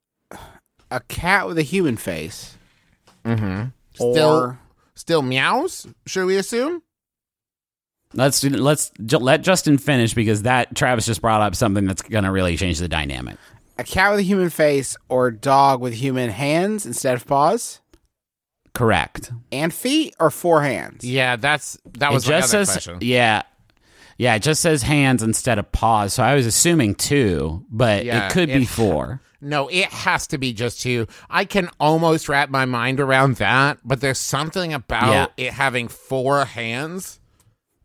a 0.92 1.00
cat 1.02 1.48
with 1.48 1.58
a 1.58 1.64
human 1.64 1.98
face. 1.98 2.56
Mm-hmm. 3.26 3.70
Still, 3.96 4.30
Or 4.30 4.60
still 4.94 5.22
meows. 5.24 5.88
Should 6.06 6.26
we 6.28 6.38
assume? 6.38 6.84
Let's 8.14 8.44
let's 8.44 8.92
ju- 9.04 9.18
let 9.18 9.42
Justin 9.42 9.80
finish 9.80 10.14
because 10.14 10.44
that 10.44 10.76
Travis 10.76 11.08
just 11.08 11.22
brought 11.22 11.42
up 11.42 11.56
something 11.56 11.86
that's 11.86 12.04
going 12.04 12.24
to 12.26 12.32
really 12.32 12.56
change 12.58 12.78
the 12.80 12.88
dynamic. 12.88 13.38
a 13.80 13.84
cat 13.84 14.12
with 14.12 14.20
a 14.20 14.24
human 14.24 14.50
face 14.52 14.96
or 15.10 15.28
a 15.28 15.36
dog 15.36 15.82
with 15.82 15.94
human 15.94 16.30
hands 16.30 16.86
instead 16.86 17.16
of 17.16 17.26
paws 17.26 17.82
Correct. 18.74 19.32
and 19.52 19.74
feet 19.74 20.16
or 20.20 20.30
four 20.30 20.62
hands. 20.62 21.04
Yeah, 21.04 21.36
that's 21.36 21.78
that 21.98 22.12
was 22.14 22.28
it 22.28 22.32
my 22.32 22.40
just 22.40 22.54
other 22.54 22.66
says 22.66 22.74
question. 22.86 22.98
yeah 23.02 23.42
yeah 24.20 24.36
it 24.36 24.42
just 24.42 24.62
says 24.62 24.82
hands 24.82 25.22
instead 25.22 25.60
of 25.60 25.72
paws 25.72 26.12
so 26.14 26.24
i 26.24 26.34
was 26.34 26.48
assuming 26.48 26.96
two 26.96 27.64
but 27.70 28.04
Yeah, 28.04 28.26
it 28.28 28.32
could 28.32 28.50
it- 28.50 28.58
be 28.60 28.66
four 28.66 29.22
No, 29.40 29.68
it 29.68 29.86
has 29.94 30.26
to 30.28 30.40
be 30.40 30.52
just 30.54 30.82
two. 30.82 31.06
I 31.30 31.46
can 31.46 31.70
almost 31.80 32.28
wrap 32.28 32.50
my 32.50 32.66
mind 32.66 33.00
around 33.00 33.36
that, 33.36 33.78
but 33.86 34.02
there's 34.02 34.18
something 34.18 34.74
about 34.74 35.34
Yeah. 35.38 35.46
it 35.48 35.54
having 35.54 35.88
four 35.88 36.44
hands 36.46 37.20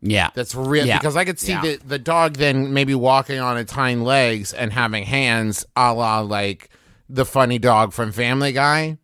yeah 0.01 0.31
that's 0.33 0.55
real 0.55 0.85
Yeah. 0.87 0.97
because 0.97 1.15
I 1.15 1.23
could 1.25 1.39
see 1.39 1.51
Yeah. 1.51 1.61
the, 1.61 1.79
the 1.85 1.99
dog 1.99 2.33
then 2.37 2.73
maybe 2.73 2.95
walking 2.95 3.39
on 3.39 3.57
its 3.59 3.71
hind 3.71 4.03
legs 4.03 4.51
and 4.53 4.73
having 4.73 5.03
hands 5.03 5.65
a 5.75 5.93
la 5.93 6.21
like 6.21 6.69
the 7.09 7.25
funny 7.25 7.59
dog 7.59 7.93
from 7.93 8.11
Family 8.11 8.51
Guy. 8.53 8.97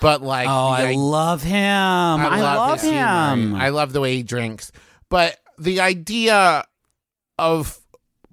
But 0.00 0.22
like 0.22 0.48
oh 0.48 0.68
i 0.68 0.90
i- 0.90 0.94
love 0.94 1.42
him 1.42 1.56
i, 1.60 2.40
love, 2.40 2.80
his 2.80 2.90
humor. 2.90 2.98
him 3.32 3.54
I 3.54 3.68
love 3.68 3.92
the 3.92 4.00
way 4.00 4.16
he 4.16 4.22
drinks. 4.22 4.72
But 5.08 5.38
the 5.58 5.80
idea 5.80 6.64
of 7.38 7.78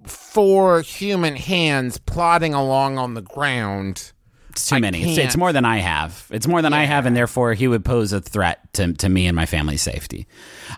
four 0.06 0.80
human 0.80 1.36
hands 1.36 1.98
plodding 1.98 2.54
along 2.54 2.98
on 2.98 3.14
the 3.14 3.20
ground. 3.22 4.12
it's 4.48 4.68
too 4.68 4.76
I 4.76 4.80
many 4.80 5.02
it's, 5.02 5.18
it's 5.18 5.36
more 5.36 5.52
than 5.52 5.64
i 5.64 5.76
have 5.78 6.26
it's 6.30 6.46
more 6.46 6.62
than 6.62 6.72
i 6.72 6.84
have 6.84 7.06
and 7.06 7.14
therefore 7.14 7.52
he 7.54 7.68
would 7.68 7.84
pose 7.84 8.12
a 8.12 8.20
threat 8.20 8.72
to, 8.74 8.92
to 8.94 9.08
me 9.08 9.26
and 9.26 9.36
my 9.36 9.46
family's 9.46 9.82
safety 9.82 10.26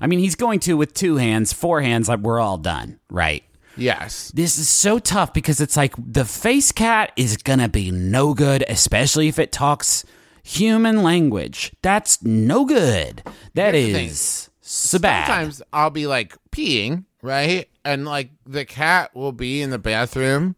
i 0.00 0.06
mean 0.06 0.18
he's 0.18 0.34
going 0.34 0.60
to 0.60 0.76
with 0.76 0.92
two 0.92 1.16
hands 1.16 1.52
four 1.52 1.80
hands 1.80 2.08
like 2.08 2.18
we're 2.20 2.40
all 2.40 2.58
done 2.58 2.98
right 3.10 3.44
Yes. 3.76 4.30
this 4.34 4.58
is 4.58 4.68
so 4.68 4.98
tough 4.98 5.32
because 5.32 5.60
it's 5.60 5.76
like 5.78 5.94
the 5.96 6.26
face 6.26 6.72
cat 6.72 7.10
is 7.16 7.38
gonna 7.38 7.70
be 7.70 7.90
no 7.90 8.34
good, 8.34 8.62
especially 8.68 9.28
if 9.28 9.38
it 9.38 9.50
talks 9.50 10.04
human 10.42 11.02
language. 11.02 11.72
That's 11.82 12.22
no 12.22 12.64
good. 12.64 13.22
That 13.54 13.74
Here's 13.74 13.96
is 13.96 14.50
so 14.60 14.98
bad. 14.98 15.26
Sometimes 15.26 15.62
I'll 15.72 15.90
be 15.90 16.06
like 16.06 16.36
peeing, 16.50 17.04
right? 17.22 17.68
And 17.84 18.04
like 18.04 18.30
the 18.46 18.64
cat 18.64 19.14
will 19.14 19.32
be 19.32 19.62
in 19.62 19.70
the 19.70 19.78
bathroom 19.78 20.56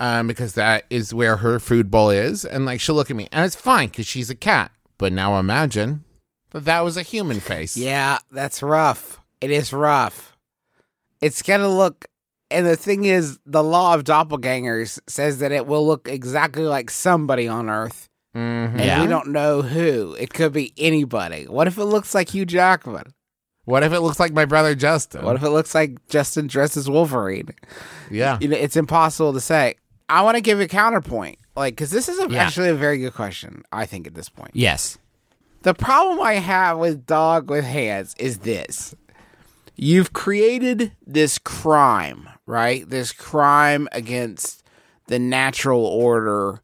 um, 0.00 0.26
because 0.26 0.54
that 0.54 0.84
is 0.90 1.14
where 1.14 1.36
her 1.38 1.58
food 1.58 1.90
bowl 1.90 2.10
is. 2.10 2.44
And 2.44 2.66
like 2.66 2.80
she'll 2.80 2.94
look 2.94 3.10
at 3.10 3.16
me 3.16 3.28
and 3.32 3.44
it's 3.44 3.56
fine 3.56 3.88
because 3.88 4.06
she's 4.06 4.30
a 4.30 4.34
cat. 4.34 4.72
But 4.98 5.12
now 5.12 5.38
imagine 5.38 6.04
that 6.50 6.64
that 6.64 6.80
was 6.80 6.96
a 6.96 7.02
human 7.02 7.40
face. 7.40 7.76
Yeah, 7.76 8.18
that's 8.30 8.62
rough. 8.62 9.20
It 9.40 9.50
is 9.50 9.72
rough. 9.72 10.36
It's 11.20 11.42
gonna 11.42 11.68
look, 11.68 12.06
and 12.50 12.66
the 12.66 12.76
thing 12.76 13.04
is, 13.04 13.38
the 13.46 13.62
law 13.64 13.94
of 13.94 14.04
doppelgangers 14.04 15.00
says 15.08 15.38
that 15.38 15.52
it 15.52 15.66
will 15.66 15.86
look 15.86 16.08
exactly 16.08 16.64
like 16.64 16.90
somebody 16.90 17.48
on 17.48 17.68
Earth, 17.68 18.08
Mhm. 18.34 18.72
and 18.72 18.80
Yeah. 18.80 19.00
we 19.02 19.06
don't 19.08 19.28
know 19.28 19.62
who. 19.62 20.14
It 20.18 20.32
could 20.32 20.52
be 20.52 20.72
anybody. 20.78 21.46
What 21.46 21.66
if 21.66 21.76
it 21.78 21.84
looks 21.84 22.14
like 22.14 22.30
Hugh 22.30 22.46
Jackman? 22.46 23.14
What 23.64 23.82
if 23.84 23.92
it 23.92 24.00
looks 24.00 24.18
like 24.18 24.32
my 24.32 24.44
brother 24.44 24.74
Justin? 24.74 25.24
What 25.24 25.36
if 25.36 25.42
it 25.42 25.50
looks 25.50 25.74
like 25.74 25.96
Justin 26.08 26.46
dressed 26.48 26.76
as 26.76 26.88
Wolverine? 26.90 27.50
yeah. 28.10 28.38
You 28.40 28.48
know, 28.48 28.56
it's 28.56 28.76
impossible 28.76 29.32
to 29.34 29.40
say. 29.40 29.74
I 30.08 30.22
want 30.22 30.36
to 30.36 30.40
give 30.40 30.60
a 30.60 30.66
counterpoint, 30.66 31.38
like, 31.56 31.74
because 31.74 31.90
this 31.90 32.08
is 32.08 32.18
a, 32.18 32.28
Yeah. 32.28 32.42
actually 32.44 32.68
a 32.70 32.74
very 32.74 32.98
good 32.98 33.14
question. 33.14 33.62
I 33.72 33.86
think 33.86 34.06
at 34.06 34.14
this 34.14 34.28
point. 34.28 34.50
yes. 34.54 34.98
The 35.62 35.74
problem 35.74 36.20
I 36.20 36.34
have 36.34 36.78
with 36.78 37.06
dog 37.06 37.48
with 37.48 37.64
hands 37.64 38.16
is 38.18 38.38
this. 38.38 38.96
You've 39.76 40.12
created 40.12 40.90
this 41.06 41.38
crime, 41.38 42.28
right? 42.46 42.88
This 42.88 43.12
crime 43.12 43.88
against 43.92 44.64
the 45.06 45.20
natural 45.20 45.84
order 45.86 46.62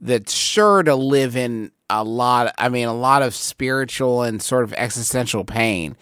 that's 0.00 0.32
sure 0.32 0.82
to 0.82 0.94
live 0.94 1.36
in 1.36 1.72
a 1.90 2.04
lot 2.04 2.54
I 2.58 2.68
mean 2.68 2.86
a 2.86 2.94
lot 2.94 3.22
of 3.22 3.34
spiritual 3.34 4.22
and 4.22 4.42
sort 4.42 4.64
of 4.64 4.72
existential 4.74 5.44
pain. 5.44 5.96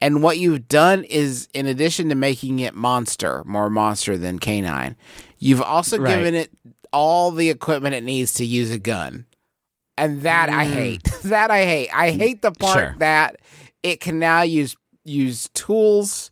And 0.00 0.22
what 0.22 0.38
you've 0.38 0.68
done 0.68 1.04
is 1.04 1.48
in 1.54 1.66
addition 1.66 2.08
to 2.10 2.14
making 2.14 2.60
it 2.60 2.74
monster, 2.74 3.42
more 3.44 3.68
monster 3.68 4.16
than 4.16 4.38
canine, 4.38 4.96
you've 5.38 5.62
also 5.62 5.98
Right. 5.98 6.16
given 6.16 6.34
it 6.34 6.50
all 6.92 7.30
the 7.30 7.50
equipment 7.50 7.94
it 7.94 8.04
needs 8.04 8.34
to 8.34 8.44
use 8.44 8.70
a 8.70 8.78
gun. 8.78 9.26
And 9.96 10.22
that 10.22 10.48
I 10.48 10.66
mm. 10.66 10.72
hate. 10.72 11.04
that 11.24 11.50
I 11.50 11.64
hate. 11.64 11.90
I 11.92 12.10
mm. 12.12 12.16
hate 12.16 12.42
the 12.42 12.52
part 12.52 12.78
Sure. 12.78 12.94
that 12.98 13.36
it 13.82 14.00
can 14.00 14.18
now 14.18 14.42
use 14.42 14.76
use 15.04 15.48
tools 15.54 16.30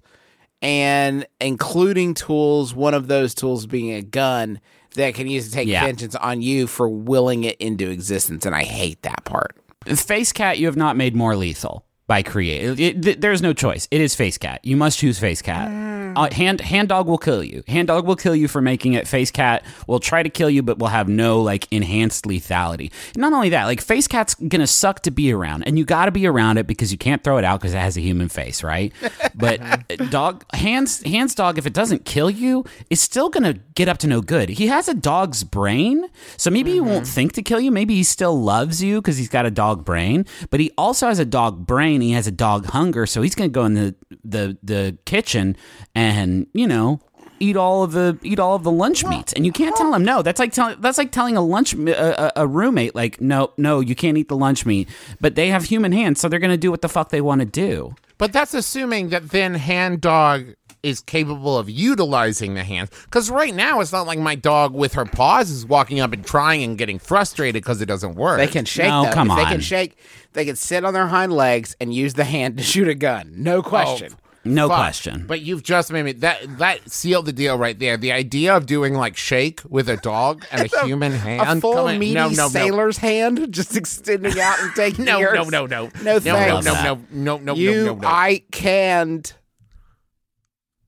and 0.63 1.27
including 1.41 2.15
tools, 2.15 2.75
one 2.75 2.95
of 2.95 3.09
those 3.09 3.35
tools 3.35 3.67
being 3.67 3.93
a 3.93 4.03
gun 4.03 4.61
that 4.97 5.15
can 5.15 5.27
use 5.29 5.47
to 5.47 5.53
take 5.53 5.69
Yeah. 5.69 5.85
vengeance 5.87 6.15
on 6.17 6.43
you 6.43 6.67
for 6.67 6.89
willing 6.89 7.45
it 7.45 7.57
into 7.59 7.89
existence. 7.89 8.45
And 8.45 8.55
I 8.55 8.65
hate 8.65 9.01
that 9.03 9.25
part. 9.25 9.57
Face 9.87 10.33
cat, 10.33 10.59
you 10.59 10.67
have 10.67 10.77
not 10.77 10.97
made 10.97 11.15
more 11.17 11.37
lethal. 11.37 11.86
By 12.07 12.23
create. 12.23 12.79
It, 12.79 13.03
th- 13.03 13.21
there's 13.21 13.43
no 13.43 13.53
choice. 13.53 13.89
It 13.91 14.01
is 14.01 14.15
face 14.15 14.39
cat. 14.39 14.61
You 14.63 14.77
must 14.77 14.99
choose 14.99 15.19
face 15.19 15.43
cat. 15.43 15.69
Uh, 16.17 16.33
hand 16.33 16.61
hand 16.61 16.89
dog 16.89 17.07
will 17.07 17.19
kill 17.19 17.45
you. 17.45 17.63
Hand 17.67 17.89
dog 17.89 18.07
will 18.07 18.17
kill 18.17 18.35
you 18.35 18.49
for 18.49 18.63
making 18.63 18.95
it. 18.95 19.07
Face 19.07 19.31
cat 19.31 19.65
will 19.87 20.01
try 20.01 20.23
to 20.23 20.31
kill 20.31 20.49
you, 20.49 20.63
but 20.63 20.79
will 20.79 20.87
have 20.87 21.09
no 21.09 21.43
like 21.43 21.67
enhanced 21.71 22.25
lethality. 22.25 22.91
Not 23.17 23.33
only 23.33 23.51
that, 23.51 23.65
like 23.65 23.81
face 23.81 24.07
cat's 24.09 24.35
gonna 24.35 24.67
suck 24.67 25.01
to 25.03 25.11
be 25.11 25.33
around, 25.33 25.65
and 25.65 25.79
you 25.79 25.85
got 25.85 26.07
to 26.07 26.11
be 26.11 26.27
around 26.27 26.57
it 26.59 26.67
because 26.67 26.91
you 26.91 26.97
can't 26.99 27.23
throw 27.23 27.37
it 27.37 27.45
out 27.45 27.61
because 27.61 27.75
it 27.75 27.79
has 27.79 27.97
a 27.97 28.01
human 28.01 28.29
face, 28.29 28.63
right? 28.63 28.93
But 29.39 29.61
uh, 29.61 29.77
dog 30.09 30.45
hands 30.55 31.03
hands 31.03 31.35
dog, 31.35 31.59
if 31.59 31.67
it 31.67 31.75
doesn't 31.75 32.07
kill 32.07 32.31
you, 32.31 32.65
is 32.89 33.03
still 33.03 33.29
gonna 33.29 33.53
get 33.75 33.87
up 33.87 33.99
to 33.99 34.07
no 34.07 34.23
good. 34.23 34.49
He 34.49 34.69
has 34.69 34.89
a 34.89 34.95
dog's 34.95 35.45
brain, 35.45 36.07
so 36.39 36.51
maybe 36.51 36.73
he 36.73 36.81
won't 36.81 37.07
think 37.07 37.33
to 37.35 37.43
kill 37.43 37.61
you. 37.61 37.71
Maybe 37.71 37.95
he 37.97 38.03
still 38.03 38.41
loves 38.41 38.83
you 38.83 39.03
because 39.03 39.19
he's 39.19 39.29
got 39.29 39.45
a 39.45 39.51
dog 39.51 39.85
brain, 39.85 40.25
but 40.49 40.59
he 40.61 40.71
also 40.79 41.09
has 41.09 41.19
a 41.19 41.27
dog 41.27 41.67
brain. 41.67 41.96
He 42.01 42.13
has 42.13 42.27
a 42.27 42.33
dog 42.33 42.67
hunger, 42.67 43.07
so 43.07 43.23
he's 43.23 43.35
gonna 43.35 43.49
go 43.49 43.65
in 43.65 43.75
the 43.75 43.95
the 44.25 44.59
the 44.63 44.99
kitchen 45.05 45.57
and 45.95 46.47
you 46.53 46.67
know 46.67 47.01
eat 47.41 47.57
all 47.57 47.83
of 47.83 47.93
the 47.93 48.19
eat 48.23 48.39
all 48.39 48.55
of 48.55 48.63
the 48.63 48.71
lunch 48.71 49.05
meats. 49.05 49.33
And 49.33 49.45
you 49.45 49.53
can't 49.53 49.77
tell 49.77 49.93
him 49.95 50.05
no. 50.05 50.23
That's 50.23 50.39
like 50.39 50.53
telling 50.53 50.81
that's 50.81 50.99
like 50.99 51.13
telling 51.13 51.37
a 51.37 51.43
lunch 51.43 51.75
a, 51.75 52.33
a 52.41 52.47
roommate 52.47 52.95
like 52.95 53.21
no 53.21 53.53
no 53.57 53.81
you 53.81 53.95
can't 53.95 54.17
eat 54.17 54.29
the 54.29 54.37
lunch 54.37 54.67
meat. 54.67 54.89
But 55.21 55.35
they 55.35 55.49
have 55.49 55.65
human 55.65 55.93
hands 55.93 56.21
so 56.21 56.29
they're 56.29 56.39
going 56.39 56.51
to 56.51 56.57
do 56.57 56.71
what 56.71 56.83
the 56.83 56.89
fuck 56.89 57.11
they 57.11 57.21
want 57.21 57.41
to 57.41 57.47
do. 57.47 57.95
But 58.19 58.33
that's 58.33 58.55
assuming 58.55 59.11
that 59.11 59.31
then 59.31 59.55
hand 59.55 60.01
dog 60.01 60.55
is 60.87 61.01
capable 61.01 61.59
of 61.59 61.69
utilizing 61.69 62.55
the 62.55 62.63
hands. 62.65 62.91
Because 63.05 63.31
right 63.31 63.55
now, 63.55 63.81
it's 63.81 63.93
not 63.93 64.07
like 64.07 64.19
my 64.19 64.35
dog 64.35 64.73
with 64.75 64.95
her 64.95 65.05
paws 65.05 65.51
is 65.51 65.67
walking 65.67 66.01
up 66.01 66.13
and 66.13 66.25
trying 66.25 66.63
and 66.63 66.79
getting 66.79 66.99
frustrated 66.99 67.63
because 67.63 67.81
it 67.83 67.87
doesn't 67.87 68.15
work. 68.15 68.39
They 68.39 68.47
can 68.47 68.65
shake. 68.65 68.89
No, 68.89 69.05
though. 69.05 69.13
come 69.13 69.31
If 69.31 69.37
They 69.37 69.43
on. 69.45 69.51
can 69.53 69.61
shake. 69.61 69.99
They 70.33 70.45
can 70.45 70.57
sit 70.57 70.85
on 70.85 70.95
their 70.95 71.09
hind 71.09 71.33
legs 71.33 71.75
and 71.81 71.93
use 71.93 72.15
the 72.15 72.25
hand 72.25 72.59
to 72.59 72.63
shoot 72.63 72.89
a 72.89 72.95
gun. 72.95 73.33
No 73.37 73.57
oh, 73.57 73.63
question. 73.63 74.15
no 74.45 74.69
Fuck. 74.69 74.77
question 74.79 75.25
But 75.27 75.41
you've 75.41 75.63
just 75.65 75.91
made 75.91 76.05
me 76.05 76.13
that 76.13 76.59
that 76.59 76.89
sealed 76.89 77.27
the 77.27 77.33
deal 77.33 77.59
right 77.59 77.77
there. 77.77 77.97
The 77.97 78.13
idea 78.13 78.55
of 78.57 78.65
doing 78.67 78.95
like 78.95 79.17
shake 79.17 79.61
with 79.69 79.89
a 79.89 79.97
dog 79.97 80.45
and 80.53 80.71
a, 80.73 80.85
human 80.85 81.11
hand. 81.13 81.41
a 81.59 81.61
full 81.61 81.75
coming- 81.75 81.99
meaty 81.99 82.15
no, 82.15 82.29
no, 82.29 82.35
no. 82.45 82.49
sailor's 82.49 82.99
hand 82.99 83.51
just 83.51 83.77
extending 83.77 84.39
out 84.39 84.61
and 84.61 84.73
taking 84.77 85.05
No, 85.07 85.19
yours. 85.19 85.35
no, 85.35 85.45
no, 85.45 85.67
no, 85.67 85.85
No 85.87 86.13
no, 86.15 86.21
thanks. 86.21 86.65
no, 86.67 86.73
no, 86.75 87.01
no, 87.11 87.39
no, 87.39 87.55
you, 87.55 87.73
no, 87.87 87.95
no, 87.95 88.01
no. 88.03 88.09
I 88.09 88.43
can't. 88.53 89.35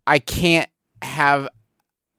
I 0.09 0.18
can't 0.18 0.71
have 1.03 1.49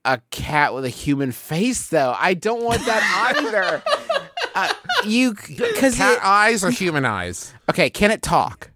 a 0.06 0.22
cat 0.30 0.74
with 0.74 0.86
a 0.86 0.90
human 0.90 1.32
face, 1.32 1.88
though. 1.90 2.16
I 2.18 2.36
don't 2.36 2.64
want 2.64 2.86
that 2.86 3.36
either. 3.36 3.84
uh, 4.56 4.74
you 5.06 5.34
because 5.34 5.96
Cat 5.96 6.20
eyes 6.24 6.64
or 6.64 6.70
human 6.70 7.06
eyes? 7.06 7.54
okay, 7.70 7.90
can 7.90 8.12
it 8.12 8.22
talk? 8.22 8.72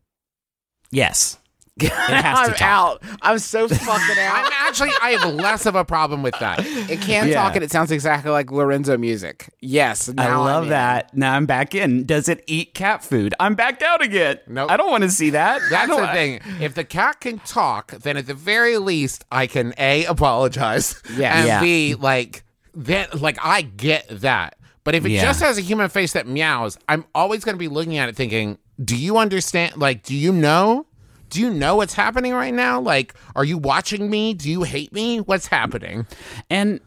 yes 0.92 1.00
it 1.06 1.12
has 1.14 1.34
to 1.34 1.43
I'm 1.82 2.50
talk. 2.52 2.62
out. 2.62 3.04
I'm 3.22 3.40
so 3.40 3.68
fucking 3.68 4.18
out. 4.20 4.46
I'm 4.46 4.52
actually 4.68 4.92
I 5.02 5.12
have 5.12 5.34
less 5.34 5.66
of 5.66 5.74
a 5.76 5.84
problem 5.84 6.22
with 6.22 6.38
that. 6.40 6.60
It 6.64 7.02
can 7.02 7.28
Yeah. 7.30 7.34
talk 7.34 7.56
and 7.56 7.64
it 7.64 7.72
sounds 7.72 7.92
exactly 7.92 8.30
like 8.32 8.52
Lorenzo 8.52 8.98
Music. 8.98 9.50
Yes, 9.60 10.08
I 10.10 10.14
now 10.14 10.40
I'm 10.42 10.46
love 10.46 10.68
that. 10.70 11.16
Now 11.16 11.34
I'm 11.34 11.46
back 11.48 11.74
in. 11.74 12.06
Does 12.06 12.30
it 12.30 12.44
eat 12.48 12.74
cat 12.76 13.04
food? 13.04 13.34
I'm 13.40 13.56
back 13.56 13.82
out 13.82 14.04
again. 14.04 14.40
Nope. 14.48 14.70
I 14.70 14.78
don't 14.78 14.92
want 14.92 15.04
to 15.04 15.10
see 15.10 15.32
that. 15.32 15.62
That's 15.72 15.88
don't- 15.90 16.02
the 16.02 16.08
thing. 16.08 16.42
If 16.62 16.76
the 16.76 16.84
cat 16.84 17.20
can 17.22 17.40
talk, 17.40 17.92
then 17.92 18.18
at 18.18 18.28
the 18.28 18.34
very 18.36 18.78
least 18.78 19.26
I 19.32 19.48
can 19.48 19.74
a 19.80 20.06
apologize 20.06 21.02
Yeah. 21.18 21.38
and 21.40 21.48
Yeah. 21.48 21.62
b 21.62 21.96
like 21.96 22.44
then 22.76 23.08
like 23.20 23.38
I 23.44 23.62
get 23.64 24.06
that. 24.22 24.58
But 24.84 24.94
if 24.96 25.06
it 25.06 25.12
Yeah. 25.12 25.22
just 25.24 25.40
has 25.42 25.58
a 25.58 25.62
human 25.62 25.90
face 25.90 26.14
that 26.14 26.28
meows, 26.28 26.78
I'm 26.88 27.06
always 27.16 27.44
going 27.44 27.56
to 27.56 27.60
be 27.60 27.68
looking 27.70 27.98
at 27.98 28.10
it 28.10 28.16
thinking, 28.16 28.58
do 28.84 28.96
you 28.98 29.18
understand? 29.18 29.78
Like, 29.78 30.04
do 30.04 30.14
you 30.16 30.32
know? 30.34 30.86
Do 31.34 31.42
you 31.42 31.50
know 31.50 31.76
what's 31.78 31.94
happening 31.94 32.34
right 32.34 32.54
now? 32.54 32.80
Like, 32.80 33.14
are 33.36 33.44
you 33.44 33.58
watching 33.58 34.10
me? 34.10 34.34
Do 34.34 34.50
you 34.50 34.64
hate 34.64 34.94
me? 34.94 35.20
What's 35.20 35.48
happening? 35.48 36.06
And 36.50 36.80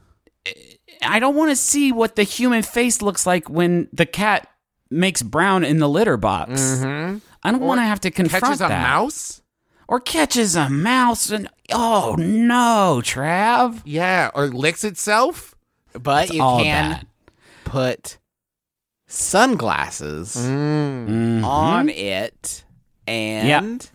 uh, 0.47 0.51
I 1.03 1.19
don't 1.19 1.35
want 1.35 1.51
to 1.51 1.57
see 1.57 1.91
what 1.93 2.17
the 2.17 2.23
human 2.23 2.63
face 2.63 3.03
looks 3.03 3.27
like 3.27 3.51
when 3.51 3.89
the 3.93 4.07
cat 4.07 4.49
makes 4.91 5.21
brown 5.23 5.65
in 5.65 5.79
the 5.79 5.89
litter 5.89 6.17
box. 6.17 6.83
I 6.83 7.51
don't 7.51 7.61
want 7.61 7.79
to 7.81 7.85
have 7.85 8.01
to 8.03 8.11
confront 8.11 8.45
Catches 8.45 8.61
a 8.61 8.69
that. 8.69 8.83
mouse? 8.83 9.43
or 9.89 10.01
catches 10.01 10.57
a 10.57 10.69
mouse 10.69 11.31
and 11.31 11.49
oh 11.73 12.17
no, 12.19 13.01
Trav. 13.05 13.83
Yeah, 13.85 14.31
or 14.35 14.49
licks 14.49 14.83
itself? 14.83 15.55
But 15.93 16.33
you 16.35 16.43
all 16.43 16.61
can 16.61 17.07
put 17.65 18.19
sunglasses 19.07 20.37
Mm. 20.37 21.45
on 21.45 21.89
it 21.89 22.65
and 23.07 23.89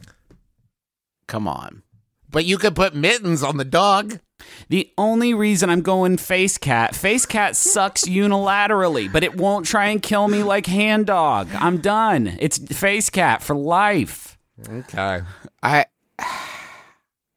come 1.32 1.48
on. 1.48 1.82
But 2.30 2.46
you 2.46 2.58
could 2.58 2.76
put 2.76 2.94
mittens 2.94 3.42
on 3.42 3.56
the 3.56 3.66
dog. 3.66 4.20
The 4.68 4.92
only 4.98 5.34
reason 5.34 5.70
I'm 5.70 5.82
going 5.82 6.18
face 6.18 6.58
cat, 6.58 6.94
face 6.94 7.26
cat 7.26 7.56
sucks 7.56 8.04
unilaterally, 8.06 9.12
but 9.12 9.24
it 9.24 9.36
won't 9.36 9.66
try 9.66 9.88
and 9.88 10.02
kill 10.02 10.28
me 10.28 10.44
like 10.44 10.66
hand 10.66 11.08
dog. 11.08 11.48
I'm 11.54 11.78
done. 11.78 12.38
It's 12.40 12.58
face 12.58 13.10
cat 13.10 13.42
for 13.44 13.56
life. 13.56 14.38
Okay. 14.68 15.22
I 15.64 15.86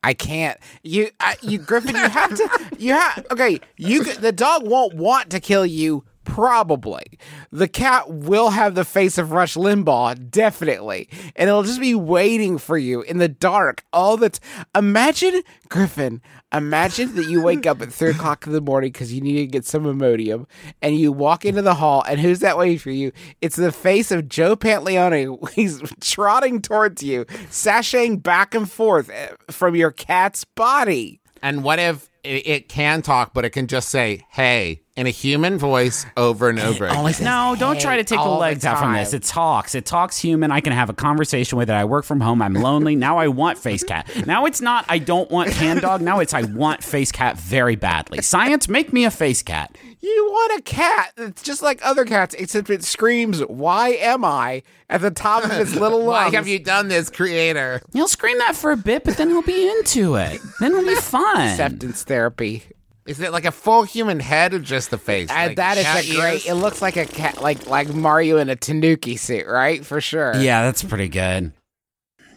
I 0.02 0.14
can't. 0.14 0.58
You 0.82 1.10
I, 1.20 1.36
you 1.40 1.58
Griffin, 1.58 1.94
you 1.94 2.08
have 2.08 2.34
to 2.34 2.68
you 2.78 2.94
have 2.94 3.26
okay, 3.30 3.60
you 3.76 4.04
the 4.04 4.32
dog 4.32 4.66
won't 4.66 4.94
want 4.94 5.30
to 5.30 5.40
kill 5.40 5.64
you 5.64 6.04
probably. 6.24 7.04
The 7.50 7.68
cat 7.68 8.10
will 8.10 8.50
have 8.50 8.74
the 8.74 8.84
face 8.84 9.18
of 9.18 9.32
Rush 9.32 9.54
Limbaugh 9.54 10.30
definitely. 10.30 11.08
And 11.36 11.48
it'll 11.48 11.62
just 11.62 11.80
be 11.80 11.94
waiting 11.94 12.58
for 12.58 12.76
you 12.76 13.02
in 13.02 13.18
the 13.18 13.28
dark 13.28 13.84
all 13.92 14.16
the 14.16 14.30
t- 14.30 14.40
Imagine 14.74 15.42
Griffin, 15.68 16.22
imagine 16.52 17.14
that 17.16 17.28
you 17.28 17.42
wake 17.42 17.66
up 17.66 17.82
at 17.82 17.92
3 17.92 18.10
o'clock 18.10 18.46
in 18.46 18.52
the 18.52 18.60
morning 18.60 18.92
because 18.92 19.12
you 19.12 19.20
need 19.20 19.36
to 19.36 19.46
get 19.46 19.64
some 19.64 19.84
Imodium 19.84 20.46
and 20.82 20.96
you 20.96 21.12
walk 21.12 21.44
into 21.44 21.62
the 21.62 21.74
hall 21.74 22.04
and 22.06 22.20
who's 22.20 22.40
that 22.40 22.58
waiting 22.58 22.78
for 22.78 22.90
you? 22.90 23.12
It's 23.40 23.56
the 23.56 23.72
face 23.72 24.10
of 24.10 24.28
Joe 24.28 24.56
Pantoliano. 24.56 25.48
He's 25.54 25.80
trotting 26.00 26.62
towards 26.62 27.02
you, 27.02 27.24
sashaying 27.50 28.22
back 28.22 28.54
and 28.54 28.70
forth 28.70 29.10
eh, 29.10 29.30
from 29.50 29.74
your 29.74 29.90
cat's 29.90 30.44
body. 30.44 31.20
And 31.42 31.62
what 31.62 31.78
if 31.78 32.08
it, 32.22 32.46
it 32.46 32.68
can 32.68 33.02
talk, 33.02 33.34
but 33.34 33.44
it 33.44 33.50
can 33.50 33.66
just 33.66 33.88
say, 33.88 34.24
hey, 34.30 34.80
in 34.96 35.06
a 35.06 35.10
human 35.10 35.58
voice 35.58 36.06
over 36.16 36.48
and 36.48 36.58
over 36.60 36.86
again? 36.86 37.14
No, 37.22 37.56
don't 37.58 37.80
try 37.80 37.96
to 37.96 38.04
take 38.04 38.18
the 38.18 38.22
all 38.22 38.34
the 38.34 38.40
legs 38.40 38.64
out 38.64 38.78
from 38.78 38.92
this. 38.92 39.12
It 39.12 39.22
talks. 39.24 39.74
It 39.74 39.84
talks 39.86 40.16
human. 40.18 40.50
I 40.52 40.60
can 40.60 40.72
have 40.72 40.88
a 40.88 40.94
conversation 40.94 41.58
with 41.58 41.68
it. 41.68 41.72
I 41.74 41.84
work 41.84 42.04
from 42.04 42.20
home. 42.20 42.40
I'm 42.42 42.54
lonely. 42.54 42.94
Now 43.04 43.18
I 43.18 43.28
want 43.28 43.58
face 43.58 43.82
cat. 43.82 44.08
Now 44.26 44.46
it's 44.46 44.60
not 44.60 44.86
I 44.88 44.98
don't 44.98 45.30
want 45.30 45.50
hand 45.50 45.80
dog. 45.82 46.00
Now 46.00 46.20
it's 46.20 46.32
I 46.32 46.42
want 46.42 46.82
face 46.82 47.12
cat 47.12 47.36
very 47.38 47.76
badly. 47.76 48.22
Science, 48.22 48.68
make 48.68 48.92
me 48.92 49.04
a 49.04 49.10
face 49.10 49.42
cat. 49.42 49.76
You 50.00 50.26
want 50.30 50.58
a 50.58 50.62
cat 50.62 51.12
that's 51.16 51.42
just 51.42 51.60
like 51.62 51.84
other 51.84 52.04
cats, 52.04 52.34
except 52.38 52.70
it 52.70 52.84
screams, 52.84 53.40
Why 53.40 53.90
am 53.90 54.24
I? 54.24 54.62
at 54.88 55.00
the 55.00 55.10
top 55.10 55.44
of 55.44 55.50
its 55.52 55.74
little 55.74 56.04
Why 56.06 56.30
have 56.30 56.46
you 56.46 56.58
done 56.58 56.88
this, 56.88 57.10
creator? 57.10 57.80
He'll 57.92 58.06
scream 58.08 58.38
that 58.38 58.54
for 58.54 58.70
a 58.70 58.76
bit, 58.76 59.02
but 59.04 59.16
then 59.16 59.28
he'll 59.30 59.42
be 59.42 59.68
into 59.68 60.14
it. 60.16 60.40
Then 60.60 60.72
it'll 60.72 60.84
be 60.84 60.94
fun. 61.00 61.48
Acceptance 61.48 62.04
therapy. 62.04 62.62
Is 63.06 63.20
it 63.20 63.32
like 63.32 63.44
a 63.44 63.50
full 63.52 63.82
human 63.82 64.18
head 64.18 64.54
or 64.54 64.58
just 64.58 64.90
the 64.90 64.96
face? 64.98 65.30
Uh, 65.30 65.34
Like 65.34 65.56
that 65.56 65.76
is 65.76 65.84
cat 65.84 66.04
a 66.08 66.14
great. 66.14 66.46
It 66.46 66.54
looks 66.54 66.80
like 66.80 66.96
a 66.96 67.04
cat, 67.04 67.42
like 67.42 67.66
like 67.66 67.92
Mario 67.92 68.38
in 68.38 68.48
a 68.48 68.56
Tanuki 68.56 69.16
suit, 69.16 69.46
right? 69.46 69.84
For 69.84 70.00
sure. 70.00 70.34
Yeah, 70.36 70.62
that's 70.62 70.82
pretty 70.82 71.08
good. 71.08 71.52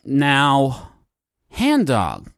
Now, 0.03 0.91
hand 1.51 1.87
dog. 1.87 2.31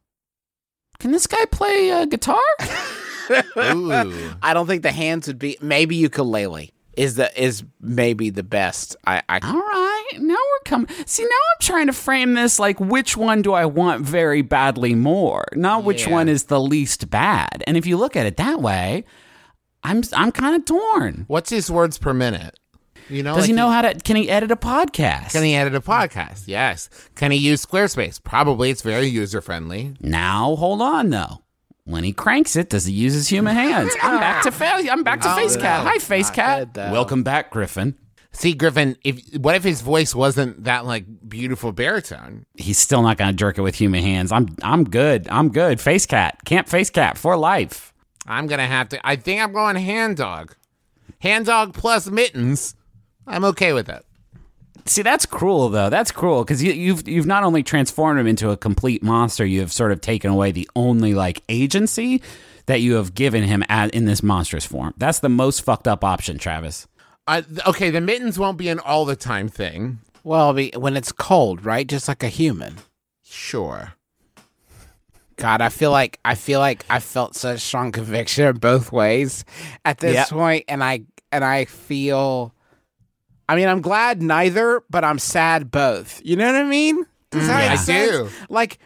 Can 1.00 1.12
this 1.12 1.26
guy 1.26 1.44
play 1.50 1.90
uh, 1.90 2.04
guitar? 2.04 2.38
Ooh. 3.56 4.32
I 4.42 4.52
don't 4.54 4.66
think 4.66 4.82
the 4.82 4.92
hands 4.92 5.26
would 5.26 5.38
be. 5.38 5.56
Maybe 5.60 5.96
ukulele 5.96 6.72
is 6.96 7.14
the 7.16 7.30
is 7.42 7.62
maybe 7.80 8.30
the 8.30 8.42
best. 8.42 8.96
I, 9.06 9.22
I 9.28 9.38
All 9.42 9.54
right, 9.58 10.10
now 10.18 10.34
we're 10.34 10.64
coming. 10.64 10.88
See, 11.06 11.22
now 11.22 11.28
I'm 11.28 11.60
trying 11.60 11.86
to 11.86 11.92
frame 11.92 12.34
this 12.34 12.58
like 12.58 12.78
which 12.80 13.16
one 13.16 13.42
do 13.42 13.52
I 13.52 13.64
want 13.66 14.02
very 14.04 14.42
badly 14.42 14.94
more, 14.94 15.44
not 15.54 15.84
which 15.84 16.06
Yeah. 16.06 16.12
one 16.12 16.28
is 16.28 16.44
the 16.44 16.60
least 16.60 17.10
bad. 17.10 17.62
And 17.66 17.76
if 17.76 17.86
you 17.86 17.96
look 17.96 18.16
at 18.16 18.26
it 18.26 18.36
that 18.38 18.60
way, 18.60 19.04
I'm 19.82 20.02
I'm 20.14 20.32
kind 20.32 20.56
of 20.56 20.64
torn. 20.64 21.24
What's 21.28 21.50
his 21.50 21.70
words 21.70 21.96
per 21.98 22.12
minute? 22.12 22.56
You 23.08 23.24
know, 23.24 23.34
Does 23.34 23.42
like 23.42 23.48
he 23.48 23.52
know 23.54 23.70
how 23.70 23.82
to? 23.82 23.94
Can 23.94 24.14
he 24.16 24.30
edit 24.30 24.52
a 24.52 24.56
podcast? 24.56 25.32
Can 25.32 25.42
he 25.42 25.56
edit 25.56 25.74
a 25.74 25.80
podcast? 25.80 26.44
Yes. 26.46 26.88
Can 27.16 27.32
he 27.32 27.38
use 27.38 27.64
Squarespace? 27.66 28.22
Probably. 28.22 28.70
It's 28.70 28.82
very 28.82 29.06
user 29.06 29.40
friendly. 29.40 29.96
Now 30.00 30.54
hold 30.56 30.80
on 30.80 31.10
though. 31.10 31.42
When 31.90 32.04
he 32.04 32.12
cranks 32.12 32.54
it, 32.56 32.70
does 32.70 32.86
he 32.86 32.92
use 32.92 33.14
his 33.14 33.28
human 33.28 33.54
hands? 33.54 33.92
I'm 34.02 34.20
back 34.20 34.44
to 34.44 34.52
fa- 34.52 34.82
I'm 34.90 35.02
back 35.02 35.20
to 35.22 35.34
face 35.34 35.56
cat. 35.56 35.84
Hi, 35.86 35.98
face 35.98 36.30
cat. 36.30 36.74
Welcome 36.76 37.22
back, 37.22 37.50
Griffin. 37.50 37.96
See, 38.32 38.52
Griffin, 38.54 38.96
if 39.02 39.20
what 39.38 39.56
if 39.56 39.64
his 39.64 39.80
voice 39.80 40.14
wasn't 40.14 40.62
that 40.64 40.86
like 40.86 41.04
beautiful 41.28 41.72
baritone? 41.72 42.46
He's 42.54 42.78
still 42.78 43.02
not 43.02 43.18
gonna 43.18 43.32
jerk 43.32 43.58
it 43.58 43.62
with 43.62 43.74
human 43.74 44.02
hands. 44.02 44.30
I'm 44.30 44.54
I'm 44.62 44.84
good. 44.84 45.26
I'm 45.28 45.48
good. 45.50 45.80
Face 45.80 46.06
cat. 46.06 46.38
Can't 46.44 46.68
face 46.68 46.90
cat 46.90 47.18
for 47.18 47.36
life. 47.36 47.92
I'm 48.26 48.46
gonna 48.46 48.66
have 48.68 48.88
to. 48.90 49.00
I 49.06 49.16
think 49.16 49.42
I'm 49.42 49.52
going 49.52 49.74
hand 49.76 50.16
dog. 50.16 50.54
Hand 51.18 51.46
dog 51.46 51.74
plus 51.74 52.08
mittens. 52.08 52.76
I'm 53.26 53.44
okay 53.46 53.72
with 53.72 53.88
it. 53.88 54.04
See, 54.86 55.02
that's 55.02 55.26
cruel 55.26 55.68
though. 55.68 55.90
That's 55.90 56.10
cruel 56.10 56.42
because 56.44 56.62
you, 56.62 56.72
you've 56.72 57.06
you've 57.08 57.26
not 57.26 57.42
only 57.44 57.62
transformed 57.62 58.18
him 58.20 58.26
into 58.26 58.50
a 58.50 58.56
complete 58.56 59.02
monster, 59.02 59.44
you 59.44 59.60
have 59.60 59.72
sort 59.72 59.92
of 59.92 60.00
taken 60.00 60.30
away 60.30 60.52
the 60.52 60.68
only 60.76 61.14
like 61.14 61.42
agency 61.48 62.22
that 62.66 62.80
you 62.80 62.94
have 62.94 63.14
given 63.14 63.42
him 63.42 63.64
at, 63.68 63.90
in 63.94 64.04
this 64.04 64.22
monstrous 64.22 64.64
form. 64.64 64.94
That's 64.96 65.18
the 65.20 65.28
most 65.28 65.62
fucked 65.62 65.88
up 65.88 66.04
option, 66.04 66.38
Travis. 66.38 66.86
Uh, 67.26 67.42
okay, 67.66 67.90
the 67.90 68.00
mittens 68.00 68.38
won't 68.38 68.58
be 68.58 68.68
an 68.68 68.78
all 68.80 69.04
the 69.04 69.16
time 69.16 69.48
thing. 69.48 69.98
Well, 70.24 70.52
be- 70.52 70.72
when 70.76 70.96
it's 70.96 71.12
cold, 71.12 71.64
right? 71.64 71.86
Just 71.86 72.06
like 72.08 72.22
a 72.22 72.28
human. 72.28 72.76
Sure. 73.24 73.94
God, 75.36 75.60
I 75.62 75.68
feel 75.70 75.90
like 75.90 76.18
I 76.24 76.34
feel 76.34 76.60
like 76.60 76.84
I 76.90 77.00
felt 77.00 77.34
such 77.34 77.60
strong 77.60 77.92
conviction 77.92 78.56
both 78.58 78.92
ways 78.92 79.44
at 79.84 79.98
this 79.98 80.14
Yep. 80.14 80.28
point, 80.28 80.64
and 80.68 80.82
I 80.84 81.02
and 81.32 81.44
I 81.44 81.64
feel. 81.64 82.52
I 83.50 83.56
mean, 83.56 83.66
I'm 83.68 83.80
glad 83.80 84.22
neither, 84.22 84.82
but 84.90 85.02
I'm 85.04 85.18
sad 85.18 85.70
both. 85.70 86.20
You 86.24 86.36
know 86.36 86.46
what 86.46 86.54
I 86.54 86.64
mean? 86.64 87.04
Does 87.30 87.46
that 87.48 87.64
Mm, 87.64 87.70
make 87.70 87.80
I 87.80 88.08
do. 88.08 88.28
Like, 88.48 88.78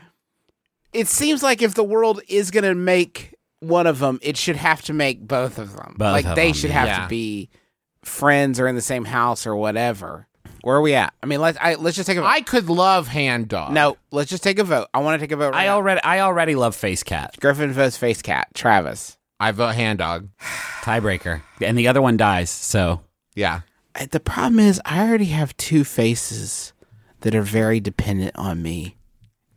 it 0.92 1.07
seems 1.09 1.42
like 1.42 1.61
if 1.62 1.74
the 1.74 1.85
world 1.85 2.20
is 2.29 2.50
gonna 2.50 2.74
make 2.74 3.35
one 3.61 3.87
of 3.87 3.98
them, 3.98 4.18
it 4.22 4.37
should 4.37 4.57
have 4.57 4.81
to 4.83 4.92
make 4.92 5.27
both 5.27 5.59
of 5.59 5.74
them. 5.77 5.96
Both 5.98 6.12
like 6.12 6.24
of 6.27 6.35
they 6.37 6.46
them, 6.48 6.55
should 6.55 6.70
have 6.70 6.87
Yeah. 6.88 7.03
to 7.03 7.09
be 7.09 7.50
friends 8.05 8.59
or 8.61 8.66
in 8.68 8.74
the 8.74 8.81
same 8.83 9.05
house 9.05 9.46
or 9.46 9.55
whatever. 9.57 10.27
Where 10.62 10.77
are 10.77 10.81
we 10.81 10.94
at? 10.94 11.12
I 11.22 11.27
mean, 11.27 11.40
let's 11.42 11.59
I, 11.61 11.74
let's 11.74 11.96
just 11.96 12.07
take 12.07 12.16
a 12.16 12.22
vote. 12.22 12.27
I 12.27 12.40
could 12.40 12.70
love 12.70 13.07
hand 13.09 13.48
dog. 13.48 13.72
no, 13.72 13.98
let's 14.11 14.31
just 14.31 14.42
take 14.42 14.59
a 14.59 14.64
vote. 14.64 14.88
I 14.94 15.00
want 15.00 15.20
to 15.20 15.27
take 15.27 15.33
a 15.33 15.37
vote. 15.37 15.53
Right 15.53 15.64
I 15.64 15.66
now. 15.66 15.74
already 15.77 16.03
I 16.03 16.20
already 16.20 16.55
love 16.55 16.74
Face 16.74 17.03
Cat 17.03 17.37
Griffin 17.38 17.70
votes 17.72 17.98
face 17.98 18.22
cat. 18.22 18.48
Travis. 18.55 19.18
I 19.38 19.50
vote 19.53 19.74
hand 19.74 19.98
dog. 19.98 20.29
tiebreaker, 20.83 21.42
and 21.61 21.77
the 21.77 21.88
other 21.88 22.00
one 22.00 22.16
dies. 22.16 22.48
So 22.50 23.03
Yeah. 23.35 23.61
The 24.11 24.20
problem 24.20 24.59
is, 24.59 24.80
I 24.85 25.07
already 25.07 25.26
have 25.26 25.57
two 25.57 25.85
faces 25.85 26.72
that 27.20 27.35
are 27.35 27.42
very 27.42 27.80
dependent 27.80 28.37
on 28.37 28.62
me 28.62 28.96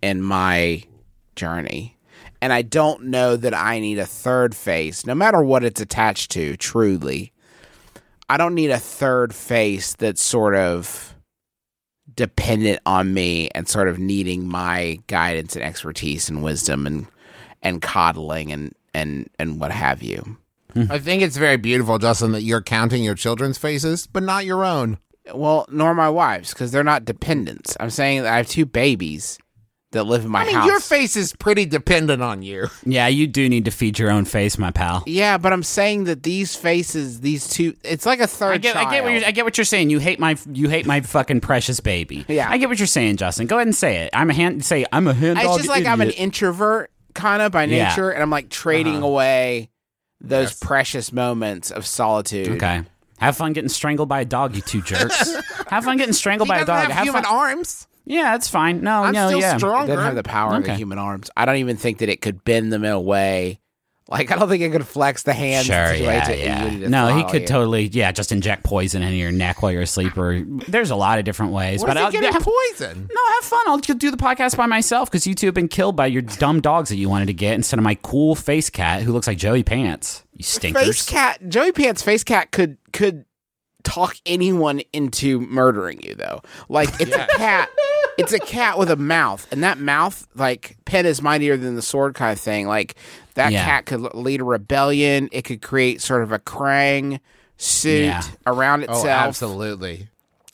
and 0.02 0.24
my 0.24 0.84
journey. 1.36 1.98
And 2.42 2.54
I 2.54 2.62
don't 2.62 3.06
know 3.06 3.36
that 3.36 3.54
I 3.54 3.80
need 3.80 3.98
a 3.98 4.06
third 4.06 4.56
face, 4.56 5.06
no 5.06 5.16
matter 5.16 5.42
what 5.42 5.64
it's 5.64 5.82
attached 5.82 6.32
to, 6.32 6.56
truly. 6.56 7.34
I 8.30 8.38
don't 8.38 8.56
need 8.56 8.70
a 8.70 8.80
third 8.80 9.34
face 9.34 9.96
that's 9.96 10.24
sort 10.24 10.56
of 10.56 11.16
dependent 12.14 12.80
on 12.86 13.14
me 13.14 13.50
and 13.56 13.68
sort 13.68 13.88
of 13.88 14.00
needing 14.00 14.48
my 14.48 15.00
guidance 15.08 15.56
and 15.56 15.64
expertise 15.64 16.30
and 16.30 16.44
wisdom 16.44 16.86
and 16.86 17.08
and 17.62 17.82
coddling 17.82 18.52
and 18.52 18.74
and 18.94 19.30
and 19.40 19.60
what 19.60 19.72
have 19.72 20.04
you. 20.04 20.38
I 20.90 21.00
think 21.00 21.22
it's 21.22 21.38
very 21.38 21.58
beautiful, 21.58 21.98
Justin, 22.00 22.32
that 22.34 22.42
you're 22.44 22.62
counting 22.62 23.04
your 23.04 23.16
children's 23.16 23.58
faces, 23.58 24.08
but 24.08 24.24
not 24.24 24.46
your 24.46 24.64
own. 24.66 24.98
Well, 25.34 25.66
nor 25.70 25.94
my 25.94 26.10
wife's 26.10 26.54
because 26.54 26.72
they're 26.72 26.84
not 26.84 27.04
dependents. 27.06 27.76
I'm 27.80 27.90
saying 27.90 28.24
that 28.24 28.34
I 28.34 28.38
have 28.38 28.48
two 28.48 28.66
babies 28.66 29.38
that 29.92 30.04
live 30.04 30.26
in 30.26 30.32
my 30.32 30.42
I 30.42 30.46
mean, 30.46 30.56
house. 30.56 30.68
your 30.68 30.80
face 30.82 31.16
is 31.16 31.34
pretty 31.36 31.66
dependent 31.66 32.22
on 32.22 32.42
you. 32.42 32.68
yeah, 32.86 33.08
you 33.08 33.26
do 33.28 33.48
need 33.50 33.66
to 33.66 33.72
feed 33.72 33.98
your 34.00 34.12
own 34.12 34.26
face, 34.26 34.58
my 34.58 34.70
pal. 34.72 35.04
Yeah, 35.06 35.38
but 35.38 35.52
I'm 35.54 35.64
saying 35.64 36.06
that 36.06 36.24
these 36.24 36.56
faces, 36.56 37.22
these 37.22 37.48
two, 37.48 37.74
it's 37.84 38.06
like 38.06 38.20
a 38.20 38.28
third 38.28 38.54
I 38.54 38.58
get, 38.58 38.76
I 38.76 38.84
get 38.92 39.04
what 39.04 39.10
child. 39.10 39.20
you're, 39.22 39.28
I 39.28 39.32
get 39.32 39.46
what 39.46 39.58
you're 39.58 39.66
saying. 39.66 39.90
You 39.90 40.00
hate 40.00 40.20
my, 40.20 40.38
you 40.52 40.70
hate 40.70 40.86
my 40.86 41.00
fucking 41.02 41.40
precious 41.42 41.80
baby. 41.80 42.26
Yeah. 42.28 42.50
I 42.50 42.58
get 42.58 42.68
what 42.70 42.80
you're 42.80 42.86
saying, 42.88 43.18
Justin. 43.18 43.48
Go 43.48 43.56
ahead 43.58 43.68
and 43.68 43.76
say 43.76 43.98
it. 44.04 44.10
I'm 44.14 44.30
a 44.30 44.34
hand. 44.34 44.64
Say 44.66 44.86
I'm 44.92 45.08
a 45.08 45.14
hand 45.14 45.38
It's 45.40 45.48
dog. 45.48 45.58
just 45.58 45.70
like 45.70 45.86
I'm 45.86 46.02
an 46.02 46.12
introvert 46.12 46.92
kind 47.14 47.42
of 47.42 47.52
by 47.54 47.64
Yeah. 47.64 47.90
nature, 47.90 48.12
and 48.12 48.22
I'm 48.22 48.30
like 48.30 48.50
trading 48.50 48.98
Uh-huh. 48.98 49.08
away 49.08 49.70
those 50.22 50.50
Yes. 50.50 50.60
precious 50.60 51.12
moments 51.14 51.72
of 51.72 51.86
solitude. 51.86 52.50
Okay. 52.50 52.84
Have 53.20 53.36
fun 53.38 53.54
getting 53.54 53.70
strangled 53.70 54.10
by 54.10 54.22
a 54.22 54.26
dog, 54.26 54.56
you 54.56 54.62
two 54.62 54.82
jerks. 54.82 55.36
have 55.70 55.84
fun 55.86 55.98
getting 55.98 56.14
strangled 56.14 56.48
He 56.48 56.54
by 56.54 56.60
a 56.60 56.66
dog. 56.66 56.90
have 56.92 57.04
human 57.06 57.24
fun. 57.24 57.34
arms. 57.36 57.88
Yeah, 58.06 58.32
that's 58.34 58.48
fine. 58.48 58.82
No, 58.82 59.04
I'm 59.04 59.14
no, 59.14 59.28
still 59.28 59.40
yeah. 59.42 59.56
It 59.56 59.60
stronger. 59.60 59.88
doesn't 59.88 60.06
have 60.06 60.16
the 60.16 60.24
power 60.24 60.56
of 60.56 60.64
the 60.64 60.76
human 60.76 60.98
arms. 60.98 61.30
I 61.36 61.46
don't 61.46 61.58
even 61.58 61.76
think 61.78 61.98
that 61.98 62.10
it 62.10 62.22
could 62.22 62.44
bend 62.46 62.72
them 62.72 62.86
in 62.86 62.92
a 62.92 63.02
way. 63.02 63.60
Like 64.10 64.32
I 64.32 64.38
don't 64.38 64.48
think 64.48 64.64
it 64.64 64.72
could 64.72 64.88
flex 64.88 65.24
the 65.24 65.34
hands. 65.34 65.66
Sure, 65.66 65.76
in 65.76 65.88
such 65.88 66.00
a 66.00 66.08
way 66.08 66.14
yeah, 66.16 66.24
to- 66.24 66.38
yeah. 66.38 66.66
you 66.70 66.88
No, 66.90 67.16
he 67.16 67.24
could 67.26 67.42
you. 67.42 67.48
totally, 67.48 67.88
yeah, 67.88 68.12
just 68.14 68.32
inject 68.32 68.64
poison 68.64 69.04
in 69.04 69.14
your 69.16 69.32
neck 69.32 69.62
while 69.62 69.72
you're 69.72 69.82
asleep, 69.82 70.18
or 70.18 70.42
there's 70.68 70.92
a 70.92 70.96
lot 70.96 71.20
of 71.20 71.26
different 71.26 71.52
ways. 71.52 71.82
Where's 71.82 71.90
but 71.94 71.98
he 71.98 72.04
I'll 72.04 72.12
getting 72.12 72.32
have, 72.32 72.42
poison? 72.72 73.10
no, 73.14 73.34
have 73.36 73.44
fun. 73.44 73.62
I'll 73.68 73.78
do 73.80 74.10
the 74.10 74.16
podcast 74.18 74.56
by 74.56 74.66
myself 74.66 75.12
because 75.12 75.28
you 75.28 75.36
two 75.36 75.48
have 75.48 75.54
been 75.56 75.68
killed 75.68 75.96
by 75.98 76.06
your 76.08 76.22
dumb 76.22 76.62
dogs 76.62 76.90
that 76.90 76.96
you 76.98 77.10
wanted 77.10 77.26
to 77.26 77.34
get 77.34 77.56
instead 77.56 77.80
of 77.80 77.84
my 77.84 77.96
cool 77.96 78.36
face 78.36 78.70
cat 78.70 79.02
who 79.04 79.12
looks 79.12 79.28
like 79.28 79.38
Joey 79.38 79.64
Pants. 79.64 80.24
You 80.34 80.44
stinkers. 80.44 80.84
face 80.86 81.06
cat 81.10 81.50
joey 81.50 81.72
pants 81.72 82.04
face 82.04 82.24
cat 82.24 82.52
could 82.52 82.78
could 82.94 83.26
talk 83.84 84.16
anyone 84.26 84.82
into 84.94 85.40
murdering 85.42 86.00
you 86.04 86.14
though 86.14 86.42
like 86.70 86.90
it's 87.00 87.16
a 87.16 87.26
cat 87.38 87.70
it's 88.18 88.34
a 88.34 88.40
cat 88.40 88.78
with 88.78 88.90
a 88.90 88.96
mouth 88.96 89.48
and 89.52 89.64
that 89.64 89.78
mouth 89.80 90.28
like 90.36 90.76
pen 90.86 91.06
is 91.06 91.22
mightier 91.22 91.56
than 91.58 91.76
the 91.76 91.82
sword 91.82 92.14
kind 92.16 92.32
of 92.34 92.40
thing 92.40 92.68
like 92.68 92.96
that 93.36 93.52
Yeah. 93.52 93.64
cat 93.64 93.86
could 93.86 94.02
lead 94.16 94.42
a 94.42 94.44
rebellion 94.44 95.30
it 95.32 95.44
could 95.44 95.62
create 95.62 96.02
sort 96.02 96.24
of 96.24 96.32
a 96.32 96.40
krang 96.40 97.20
suit 97.58 98.06
Yeah. 98.06 98.24
around 98.46 98.86
Oh, 98.88 98.94
itself 98.94 99.28
absolutely. 99.28 100.08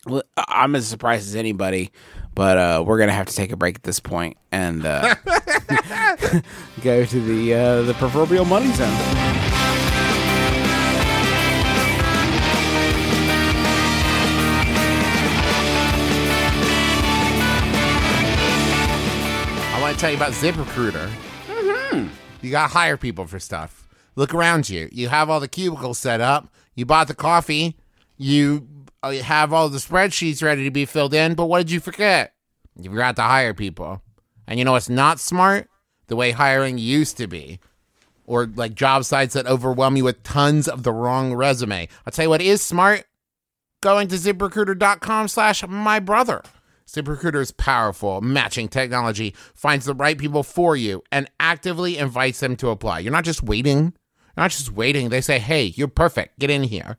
I- 0.08 0.21
i'm 0.49 0.76
as 0.76 0.88
surprised 0.88 1.28
as 1.28 1.36
anybody 1.36 1.91
but 2.36 2.58
uh, 2.58 2.84
we're 2.86 2.97
gonna 2.97 3.12
have 3.13 3.28
to 3.28 3.36
take 3.36 3.52
a 3.52 3.56
break 3.56 3.76
at 3.76 3.84
this 3.84 3.99
point 3.99 4.38
and 4.52 4.86
uh, 4.86 5.13
go 6.82 7.06
to 7.06 7.21
the 7.21 7.54
uh, 7.54 7.82
the 7.84 7.93
proverbial 7.93 8.43
money 8.45 8.71
zone. 8.73 8.89
Tell 20.04 20.12
you 20.12 20.18
about 20.18 20.34
ZipRecruiter. 20.34 21.10
Mm-hmm. 21.48 22.08
You 22.42 22.52
got 22.52 22.68
to 22.68 22.74
hire 22.74 22.98
people 22.98 23.26
for 23.26 23.39
stuff. 23.39 23.88
Look 24.18 24.34
around 24.34 24.70
you. 24.70 24.89
You 24.92 25.08
have 25.08 25.30
all 25.30 25.39
the 25.39 25.48
cubicles 25.48 25.98
set 25.98 26.20
up. 26.20 26.50
You 26.76 26.86
bought 26.86 27.08
the 27.08 27.13
coffee. 27.13 27.78
You 28.18 28.68
uh, 29.02 29.13
have 29.13 29.54
all 29.54 29.70
the 29.70 29.78
spreadsheets 29.78 30.44
ready 30.44 30.66
to 30.66 30.72
be 30.72 30.84
filled 30.84 31.13
in. 31.13 31.36
But 31.36 31.46
what 31.46 31.60
did 31.60 31.72
you 31.72 31.80
forget? 31.80 32.34
You 32.78 32.89
forgot 32.89 33.16
to 33.16 33.22
hire 33.22 33.54
people. 33.54 34.02
And 34.46 34.60
you 34.60 34.66
know 34.66 34.76
it's 34.76 34.89
not 34.89 35.22
smart? 35.22 35.70
The 36.08 36.18
way 36.18 36.32
hiring 36.32 36.78
used 36.78 37.16
to 37.16 37.28
be. 37.28 37.62
Or 38.26 38.48
like 38.48 38.76
job 38.76 39.06
sites 39.06 39.36
that 39.36 39.48
overwhelm 39.48 39.96
you 39.96 40.04
with 40.04 40.22
tons 40.24 40.68
of 40.68 40.84
the 40.84 40.92
wrong 40.92 41.34
resume. 41.34 41.88
I'll 42.06 42.12
tell 42.12 42.26
you 42.26 42.30
what 42.30 42.42
is 42.42 42.62
smart 42.62 43.06
going 43.80 44.10
to 44.10 44.16
ziprecruiter.com 44.16 45.30
slash 45.30 45.66
my 45.66 46.02
brother. 46.02 46.42
ZipRecruiter's 46.88 47.52
powerful 47.52 48.22
matching 48.22 48.67
technology 48.67 49.36
finds 49.54 49.86
the 49.86 49.93
right 49.93 50.17
people 50.17 50.43
for 50.43 50.76
you 50.76 51.04
and 51.12 51.30
actively 51.39 51.98
invites 51.98 52.39
them 52.39 52.56
to 52.58 52.69
apply. 52.69 53.00
You're 53.00 53.12
not 53.12 53.24
just 53.26 53.43
waiting. 53.43 53.93
You're 54.36 54.43
not 54.43 54.52
just 54.52 54.72
waiting. 54.72 55.10
They 55.10 55.22
say, 55.22 55.39
hey, 55.39 55.65
you're 55.76 55.88
perfect. 55.88 56.39
Get 56.39 56.50
in 56.50 56.63
here. 56.63 56.98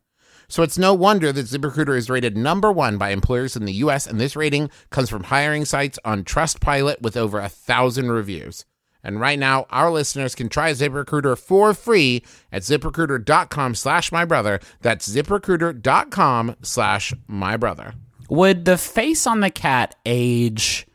So 0.49 0.63
it's 0.63 0.79
no 0.79 0.95
wonder 0.95 1.33
that 1.33 1.47
ZipRecruiter 1.47 1.97
is 1.97 2.11
rated 2.11 2.37
number 2.37 2.71
one 2.71 2.99
by 2.99 3.11
employers 3.11 3.57
in 3.57 3.65
the 3.65 3.73
US, 3.75 4.07
and 4.07 4.21
this 4.21 4.37
rating 4.37 4.71
comes 4.91 5.09
from 5.09 5.25
hiring 5.25 5.65
sites 5.65 5.99
on 6.05 6.25
Trustpilot 6.25 7.01
with 7.01 7.17
over 7.17 7.41
a 7.41 7.49
thousand 7.49 8.11
reviews. 8.13 8.65
And 9.03 9.21
right 9.21 9.39
now, 9.39 9.67
our 9.69 9.91
listeners 9.91 10.35
can 10.35 10.49
try 10.49 10.73
ZipRecruiter 10.73 11.39
for 11.39 11.75
free 11.75 12.25
at 12.51 12.63
ziprecruiter.com 12.63 13.75
slash 13.75 14.11
my 14.11 14.25
brother. 14.25 14.61
That's 14.81 15.09
ziprecruiter.com 15.09 16.57
slash 16.63 17.13
my 17.27 17.57
brother. 17.59 17.95
Would 18.29 18.65
the 18.65 18.79
face 18.79 19.27
on 19.27 19.41
the 19.41 19.51
cat 19.51 19.95
age 20.07 20.87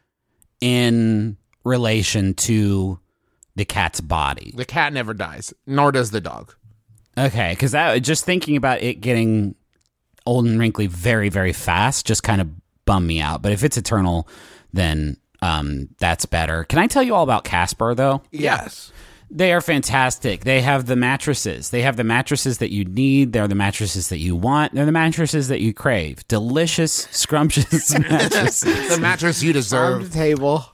in 0.61 1.37
relation 1.63 2.33
to 2.35 2.99
the 3.55 3.65
cat's 3.65 4.01
body? 4.01 4.53
The 4.55 4.65
cat 4.65 4.93
never 4.93 5.13
dies, 5.13 5.53
nor 5.65 5.91
does 5.91 6.11
the 6.11 6.21
dog. 6.21 6.55
Okay, 7.17 7.51
because 7.51 7.71
that 7.73 7.97
just 7.99 8.25
thinking 8.25 8.55
about 8.55 8.81
it 8.81 9.01
getting 9.01 9.55
old 10.25 10.45
and 10.45 10.59
wrinkly 10.59 10.87
very, 10.87 11.29
very 11.29 11.53
fast 11.53 12.05
just 12.05 12.23
kind 12.23 12.41
of 12.41 12.49
bummed 12.85 13.07
me 13.07 13.19
out. 13.19 13.41
But 13.41 13.51
if 13.51 13.63
it's 13.63 13.77
eternal, 13.77 14.27
then 14.73 15.17
um, 15.41 15.89
that's 15.99 16.25
better. 16.25 16.63
Can 16.63 16.79
I 16.79 16.87
tell 16.87 17.03
you 17.03 17.15
all 17.15 17.23
about 17.23 17.43
Casper 17.43 17.93
though? 17.95 18.21
Yes. 18.31 18.91
They 19.31 19.53
are 19.53 19.61
fantastic. 19.61 20.43
They 20.43 20.61
have 20.61 20.87
the 20.87 20.95
mattresses. 20.95 21.69
They 21.69 21.83
have 21.83 21.97
the 21.97 22.03
mattresses 22.03 22.57
that 22.57 22.71
you 22.71 22.83
need. 22.83 23.31
They're 23.31 23.47
the 23.47 23.53
mattresses 23.55 24.09
that 24.09 24.17
you 24.17 24.35
want. 24.35 24.73
They're 24.73 24.85
the 24.87 24.91
mattresses 24.91 25.49
that 25.49 25.61
you 25.61 25.73
crave. 25.73 26.27
Delicious, 26.27 27.07
scrumptious 27.11 27.93
mattresses. 27.99 28.89
The 28.89 28.97
mattress 28.99 29.43
you 29.43 29.49
On 29.49 29.53
deserve. 29.53 30.11
the 30.11 30.17
table. 30.17 30.65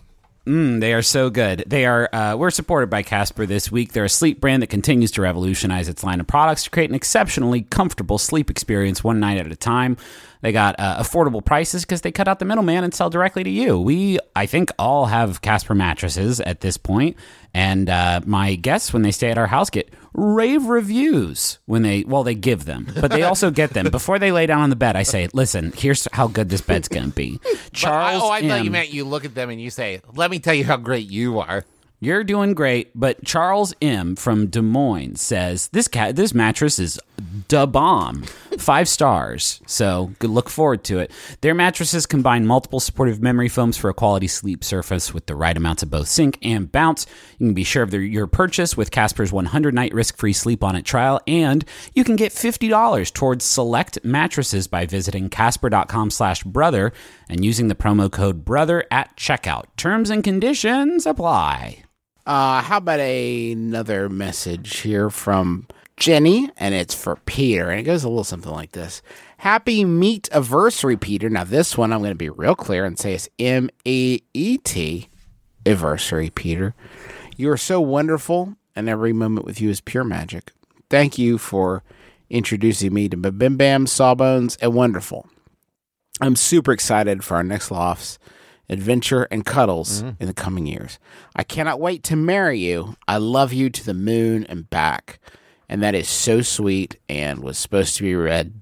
Mm, 0.45 0.79
they 0.79 0.93
are 0.93 1.01
so 1.01 1.29
good. 1.31 1.63
They 1.65 1.85
are. 1.85 2.07
Uh, 2.13 2.35
we're 2.37 2.51
supported 2.51 2.87
by 2.89 3.01
Casper 3.01 3.45
this 3.47 3.71
week. 3.71 3.93
They're 3.93 4.05
a 4.05 4.09
sleep 4.09 4.39
brand 4.39 4.61
that 4.61 4.67
continues 4.67 5.09
to 5.11 5.21
revolutionize 5.23 5.89
its 5.89 6.03
line 6.03 6.19
of 6.19 6.27
products 6.27 6.65
to 6.65 6.69
create 6.69 6.89
an 6.91 6.95
exceptionally 6.95 7.63
comfortable 7.63 8.19
sleep 8.19 8.51
experience 8.51 9.03
one 9.03 9.19
night 9.19 9.39
at 9.39 9.51
a 9.51 9.55
time. 9.55 9.97
They 10.41 10.51
got 10.51 10.79
uh, 10.79 11.01
affordable 11.01 11.43
prices 11.43 11.83
because 11.83 12.01
they 12.01 12.11
cut 12.11 12.27
out 12.27 12.37
the 12.37 12.45
middleman 12.45 12.83
and 12.83 12.93
sell 12.93 13.09
directly 13.09 13.43
to 13.43 13.49
you. 13.49 13.79
We, 13.81 14.19
I 14.35 14.45
think, 14.45 14.71
all 14.77 15.07
have 15.07 15.41
Casper 15.41 15.73
mattresses 15.73 16.39
at 16.39 16.61
this 16.61 16.77
point, 16.77 17.17
and 17.55 17.89
uh, 17.89 18.19
my 18.25 18.55
guests 18.55 18.91
when 18.91 19.01
they 19.01 19.11
stay 19.11 19.31
at 19.31 19.37
our 19.37 19.47
house 19.47 19.69
get 19.69 19.89
rave 20.13 20.65
reviews 20.65 21.59
when 21.65 21.83
they 21.83 22.03
well 22.03 22.21
they 22.21 22.35
give 22.35 22.65
them, 22.65 22.85
but 22.99 23.11
they 23.11 23.23
also 23.23 23.49
get 23.49 23.69
them 23.69 23.89
before 23.89 24.19
they 24.19 24.33
lay 24.33 24.45
down 24.45 24.59
on 24.59 24.69
the 24.69 24.75
bed. 24.75 24.97
I 24.97 25.03
say, 25.03 25.29
listen, 25.31 25.71
here's 25.73 26.05
how 26.11 26.27
good 26.27 26.49
this 26.49 26.59
bed's 26.59 26.89
gonna 26.89 27.07
be. 27.07 27.39
I, 27.45 27.55
Charles, 27.71 28.23
oh, 28.23 28.29
I 28.29 28.45
thought 28.45 28.65
you 28.65 28.71
meant 28.71 28.93
you 28.93 29.05
look 29.05 29.23
at 29.23 29.35
them 29.35 29.49
and 29.49 29.61
you 29.61 29.69
say, 29.69 30.01
"Let 30.13 30.31
me 30.31 30.39
tell 30.39 30.53
you 30.53 30.65
how 30.65 30.75
great 30.75 31.09
you 31.09 31.39
are." 31.39 31.63
You're 32.01 32.25
doing 32.25 32.53
great, 32.55 32.91
but 32.93 33.23
Charles 33.23 33.73
M 33.81 34.17
from 34.17 34.47
Des 34.47 34.61
Moines 34.61 35.21
says 35.21 35.69
this 35.69 35.87
cat 35.87 36.17
this 36.17 36.33
mattress 36.33 36.77
is 36.77 36.99
da 37.47 37.65
bomb, 37.65 38.25
five 38.61 38.87
stars. 38.87 39.61
So 39.65 40.11
good 40.19 40.29
look 40.29 40.49
forward 40.49 40.83
to 40.85 40.99
it. 40.99 41.11
Their 41.41 41.53
mattresses 41.53 42.05
combine 42.05 42.45
multiple 42.45 42.79
supportive 42.79 43.21
memory 43.21 43.49
foams 43.49 43.77
for 43.77 43.89
a 43.89 43.93
quality 43.93 44.27
sleep 44.27 44.63
surface 44.63 45.13
with 45.13 45.25
the 45.25 45.35
right 45.35 45.55
amounts 45.55 45.83
of 45.83 45.89
both 45.89 46.07
sink 46.07 46.37
and 46.41 46.71
bounce. 46.71 47.05
You 47.37 47.47
can 47.47 47.53
be 47.53 47.63
sure 47.63 47.83
of 47.83 47.91
their, 47.91 48.01
your 48.01 48.27
purchase 48.27 48.75
with 48.75 48.91
Casper's 48.91 49.31
100 49.31 49.73
night 49.73 49.93
risk 49.93 50.17
free 50.17 50.33
sleep 50.33 50.63
on 50.63 50.75
it 50.75 50.85
trial, 50.85 51.19
and 51.27 51.65
you 51.93 52.03
can 52.03 52.15
get 52.15 52.31
fifty 52.31 52.67
dollars 52.67 53.11
towards 53.11 53.45
select 53.45 53.99
mattresses 54.03 54.67
by 54.67 54.85
visiting 54.85 55.29
Casper.com/brother 55.29 56.93
and 57.29 57.45
using 57.45 57.67
the 57.67 57.75
promo 57.75 58.11
code 58.11 58.45
brother 58.45 58.85
at 58.91 59.15
checkout. 59.17 59.65
Terms 59.77 60.09
and 60.09 60.23
conditions 60.23 61.05
apply. 61.05 61.83
Uh, 62.25 62.61
how 62.61 62.77
about 62.77 62.99
another 62.99 64.09
message 64.09 64.77
here 64.77 65.11
from 65.11 65.67
Jenny, 65.97 66.49
and 66.57 66.75
it's 66.75 66.93
for 66.93 67.15
Peter, 67.25 67.69
and 67.69 67.79
it 67.79 67.83
goes 67.83 68.03
a 68.03 68.09
little 68.09 68.23
something 68.23 68.51
like 68.51 68.71
this: 68.71 69.01
Happy 69.37 69.85
meet 69.85 70.29
anniversary, 70.31 70.97
Peter. 70.97 71.29
Now 71.29 71.43
this 71.43 71.77
one 71.77 71.93
I'm 71.93 71.99
going 71.99 72.11
to 72.11 72.15
be 72.15 72.29
real 72.29 72.55
clear 72.55 72.85
and 72.85 72.99
say 72.99 73.13
it's 73.13 73.29
M 73.39 73.69
E 73.85 74.21
E 74.33 74.57
T 74.57 75.09
anniversary, 75.65 76.29
Peter. 76.29 76.75
You 77.37 77.49
are 77.51 77.57
so 77.57 77.81
wonderful, 77.81 78.55
and 78.75 78.89
every 78.89 79.13
moment 79.13 79.45
with 79.45 79.61
you 79.61 79.69
is 79.69 79.81
pure 79.81 80.03
magic. 80.03 80.51
Thank 80.89 81.17
you 81.17 81.37
for 81.37 81.83
introducing 82.29 82.93
me 82.93 83.09
to 83.09 83.17
Bim 83.17 83.57
Bam, 83.57 83.87
Sawbones, 83.87 84.57
and 84.57 84.73
Wonderful. 84.73 85.27
I'm 86.21 86.35
super 86.35 86.71
excited 86.71 87.23
for 87.23 87.35
our 87.35 87.43
next 87.43 87.71
lofts 87.71 88.19
adventure 88.69 89.23
and 89.29 89.45
cuddles 89.45 90.01
mm-hmm. 90.01 90.21
in 90.21 90.27
the 90.27 90.33
coming 90.33 90.65
years. 90.65 90.97
I 91.35 91.43
cannot 91.43 91.79
wait 91.79 92.03
to 92.03 92.15
marry 92.15 92.59
you. 92.59 92.95
I 93.07 93.17
love 93.17 93.53
you 93.53 93.69
to 93.69 93.85
the 93.85 93.93
moon 93.93 94.45
and 94.45 94.69
back. 94.69 95.19
And 95.69 95.81
that 95.83 95.95
is 95.95 96.07
so 96.07 96.41
sweet 96.41 96.97
and 97.09 97.39
was 97.39 97.57
supposed 97.57 97.97
to 97.97 98.03
be 98.03 98.15
read 98.15 98.53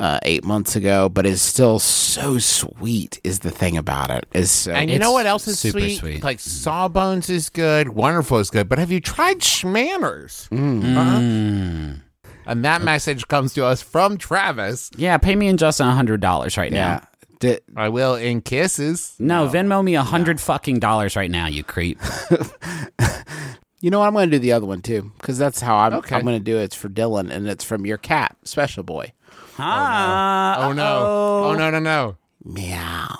uh, 0.00 0.20
eight 0.22 0.44
months 0.44 0.76
ago, 0.76 1.08
but 1.08 1.26
is 1.26 1.42
still 1.42 1.78
so 1.78 2.38
sweet. 2.38 3.20
Is 3.24 3.40
the 3.40 3.50
thing 3.50 3.76
about 3.76 4.10
it 4.10 4.26
is 4.32 4.50
so. 4.50 4.72
And 4.72 4.90
you 4.90 4.98
know 4.98 5.12
what 5.12 5.26
else 5.26 5.48
is 5.48 5.58
super 5.58 5.80
sweet? 5.80 5.98
sweet. 5.98 6.22
Like 6.22 6.40
Sawbones 6.40 7.28
is 7.28 7.50
good, 7.50 7.88
Wonderful 7.90 8.38
is 8.38 8.50
good, 8.50 8.68
but 8.68 8.78
have 8.78 8.92
you 8.92 9.00
tried 9.00 9.40
Schmanners? 9.40 10.48
Uh-huh. 10.52 12.00
And 12.46 12.64
that 12.64 12.82
message 12.82 13.28
comes 13.28 13.52
to 13.54 13.64
us 13.66 13.82
from 13.82 14.16
Travis. 14.16 14.90
Yeah, 14.96 15.18
pay 15.18 15.36
me 15.36 15.48
and 15.48 15.58
Justin 15.58 15.86
a 15.86 15.94
hundred 15.94 16.20
dollars 16.20 16.56
right 16.56 16.72
yeah. 16.72 17.00
now. 17.00 17.08
Di- 17.40 17.60
I 17.76 17.88
will 17.88 18.14
in 18.14 18.40
kisses. 18.40 19.14
No, 19.18 19.48
Venmo 19.48 19.84
me 19.84 19.94
a 19.96 20.02
hundred 20.02 20.40
fucking 20.40 20.78
dollars 20.78 21.14
right 21.14 21.30
now, 21.30 21.46
you 21.46 21.62
creep. 21.62 22.00
you 23.80 23.90
know 23.90 24.00
what? 24.00 24.06
I'm 24.06 24.12
going 24.12 24.30
to 24.30 24.36
do 24.36 24.40
the 24.40 24.52
other 24.52 24.66
one 24.66 24.82
too 24.82 25.12
because 25.18 25.38
that's 25.38 25.60
how 25.60 25.76
I'm. 25.76 25.94
Okay. 25.94 26.16
I'm 26.16 26.22
going 26.24 26.38
to 26.38 26.44
do 26.44 26.58
it. 26.58 26.64
It's 26.64 26.76
for 26.76 26.88
Dylan, 26.88 27.30
and 27.30 27.48
it's 27.48 27.64
from 27.64 27.86
your 27.86 27.98
cat, 27.98 28.36
Special 28.44 28.82
Boy. 28.82 29.12
Ah, 29.58 30.66
Oh 30.66 30.72
no. 30.72 31.50
Oh 31.50 31.54
no 31.56 31.70
no 31.70 31.78
no. 31.78 32.16
Meow. 32.44 33.16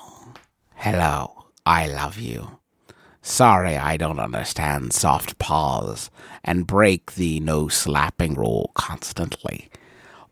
Hello, 0.75 1.45
I 1.65 1.87
love 1.87 2.17
you. 2.17 2.59
Sorry, 3.21 3.75
I 3.77 3.97
don't 3.97 4.19
understand 4.19 4.93
soft 4.93 5.37
paws 5.39 6.09
and 6.43 6.65
break 6.65 7.13
the 7.15 7.39
no 7.41 7.67
slapping 7.67 8.33
rule 8.35 8.71
constantly. 8.75 9.69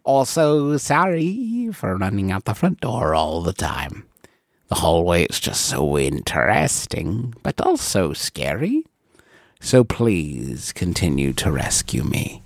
Also, 0.04 0.78
sorry 0.78 1.70
for 1.74 1.98
running 1.98 2.32
out 2.32 2.46
the 2.46 2.54
front 2.54 2.80
door 2.80 3.14
all 3.14 3.42
the 3.42 3.52
time. 3.54 4.06
The 4.70 4.76
hallway 4.76 5.26
is 5.26 5.40
just 5.40 5.66
so 5.66 5.98
interesting, 5.98 7.34
but 7.44 7.60
also 7.60 8.14
scary. 8.14 8.86
So 9.60 9.84
please 9.84 10.72
continue 10.74 11.34
to 11.34 11.52
rescue 11.52 12.04
me. 12.04 12.44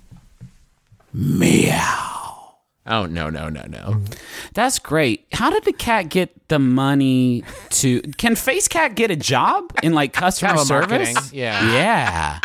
Meow. 1.12 2.54
Oh 2.84 3.06
no 3.06 3.30
no 3.30 3.48
no 3.48 3.62
no. 3.68 4.00
That's 4.54 4.78
great. 4.78 5.26
How 5.32 5.50
did 5.50 5.64
the 5.64 5.72
cat 5.72 6.08
get 6.08 6.48
the 6.48 6.58
money 6.58 7.44
to? 7.70 8.00
Can 8.18 8.34
Face 8.34 8.66
Cat 8.66 8.96
get 8.96 9.10
a 9.10 9.16
job 9.16 9.72
in 9.82 9.92
like 9.92 10.12
customer 10.24 10.56
service? 10.58 11.32
yeah. 11.32 11.72
yeah. 11.72 12.40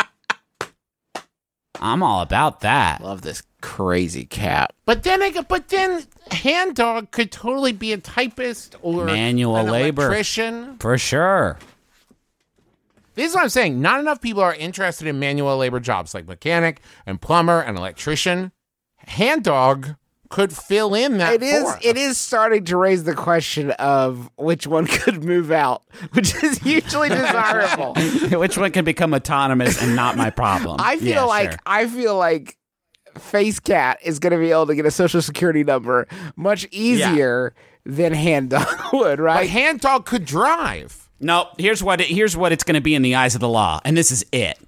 I'm 1.80 2.02
all 2.02 2.22
about 2.22 2.60
that. 2.60 3.02
Love 3.02 3.22
this 3.22 3.42
crazy 3.60 4.24
cat. 4.26 4.72
But 4.84 5.02
then 5.02 5.22
I 5.22 5.30
but 5.48 5.68
then 5.68 6.04
Hand 6.30 6.76
Dog 6.76 7.10
could 7.10 7.32
totally 7.32 7.72
be 7.72 7.92
a 7.92 7.98
typist 7.98 8.76
or 8.82 9.06
Manual 9.06 9.56
an 9.56 9.66
labor. 9.66 10.02
electrician. 10.06 10.76
For 10.78 10.98
sure. 10.98 11.58
This 13.18 13.30
is 13.30 13.34
what 13.34 13.42
I'm 13.42 13.48
saying. 13.48 13.80
Not 13.82 13.98
enough 13.98 14.20
people 14.20 14.42
are 14.42 14.54
interested 14.54 15.08
in 15.08 15.18
manual 15.18 15.56
labor 15.56 15.80
jobs 15.80 16.14
like 16.14 16.26
mechanic 16.28 16.80
and 17.04 17.20
plumber 17.20 17.60
and 17.60 17.76
electrician. 17.76 18.52
Hand 18.98 19.42
Dog 19.42 19.96
could 20.28 20.52
fill 20.52 20.94
in 20.94 21.18
that. 21.18 21.32
It 21.34 21.42
is. 21.42 21.62
for 21.64 21.68
us. 21.70 21.78
It 21.84 21.96
is 21.96 22.16
starting 22.16 22.64
to 22.66 22.76
raise 22.76 23.02
the 23.02 23.14
question 23.16 23.72
of 23.72 24.30
which 24.36 24.66
one 24.68 24.86
could 24.86 25.24
move 25.24 25.50
out, 25.50 25.82
which 26.12 26.32
is 26.44 26.58
hugely 26.58 27.08
desirable. 27.08 27.94
Which 28.38 28.56
one 28.56 28.70
can 28.70 28.84
become 28.84 29.12
autonomous 29.14 29.82
and 29.82 29.96
not 29.96 30.16
my 30.16 30.30
problem? 30.30 30.76
I 30.78 30.96
feel 30.98 31.08
Yeah, 31.08 31.24
like 31.24 31.50
sure. 31.52 31.58
I 31.66 31.86
feel 31.88 32.16
like 32.16 32.56
Face 33.18 33.58
Cat 33.58 33.98
is 34.04 34.18
going 34.20 34.32
to 34.32 34.38
be 34.38 34.50
able 34.52 34.66
to 34.66 34.76
get 34.76 34.86
a 34.86 34.90
social 34.92 35.22
security 35.22 35.64
number 35.64 36.06
much 36.36 36.68
easier 36.70 37.52
than 37.84 38.12
Hand 38.12 38.50
Dog 38.50 38.68
would, 38.92 39.16
But 39.16 39.20
right? 39.20 39.48
Hand 39.50 39.80
Dog 39.80 40.04
could 40.06 40.24
drive. 40.24 41.07
No, 41.20 41.48
here's 41.58 41.82
what 41.82 42.00
it, 42.00 42.06
here's 42.08 42.36
what 42.36 42.52
it's 42.52 42.64
going 42.64 42.74
to 42.76 42.80
be 42.80 42.94
in 42.94 43.02
the 43.02 43.14
eyes 43.16 43.34
of 43.34 43.40
the 43.40 43.48
law, 43.48 43.80
and 43.84 43.96
this 43.96 44.10
is 44.12 44.24
it. 44.32 44.58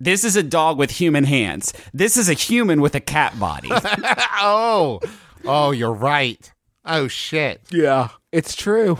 This 0.00 0.24
is 0.24 0.34
a 0.36 0.42
dog 0.42 0.76
with 0.76 0.90
human 0.90 1.24
hands. 1.24 1.72
This 1.92 2.16
is 2.16 2.28
a 2.28 2.32
human 2.34 2.80
with 2.80 2.94
a 2.96 3.00
cat 3.00 3.38
body. 3.38 3.68
oh, 3.72 5.00
oh, 5.44 5.70
you're 5.70 5.92
right. 5.92 6.52
Oh 6.84 7.08
shit. 7.08 7.62
yeah, 7.70 8.08
it's 8.32 8.54
true. 8.56 8.98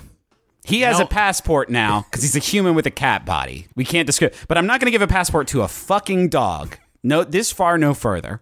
He 0.64 0.80
has 0.80 0.98
No. 0.98 1.04
a 1.04 1.08
passport 1.08 1.68
now 1.68 2.06
because 2.08 2.22
he's 2.22 2.36
a 2.36 2.38
human 2.38 2.74
with 2.74 2.86
a 2.86 2.90
cat 2.90 3.26
body. 3.26 3.66
We 3.76 3.84
can't 3.84 4.06
describe, 4.06 4.32
but 4.48 4.56
I'm 4.56 4.66
not 4.66 4.80
going 4.80 4.86
to 4.86 4.92
give 4.92 5.02
a 5.02 5.06
passport 5.06 5.48
to 5.48 5.60
a 5.62 5.68
fucking 5.68 6.30
dog. 6.30 6.78
No, 7.02 7.22
this 7.24 7.52
far, 7.52 7.76
no 7.76 7.92
further. 7.92 8.40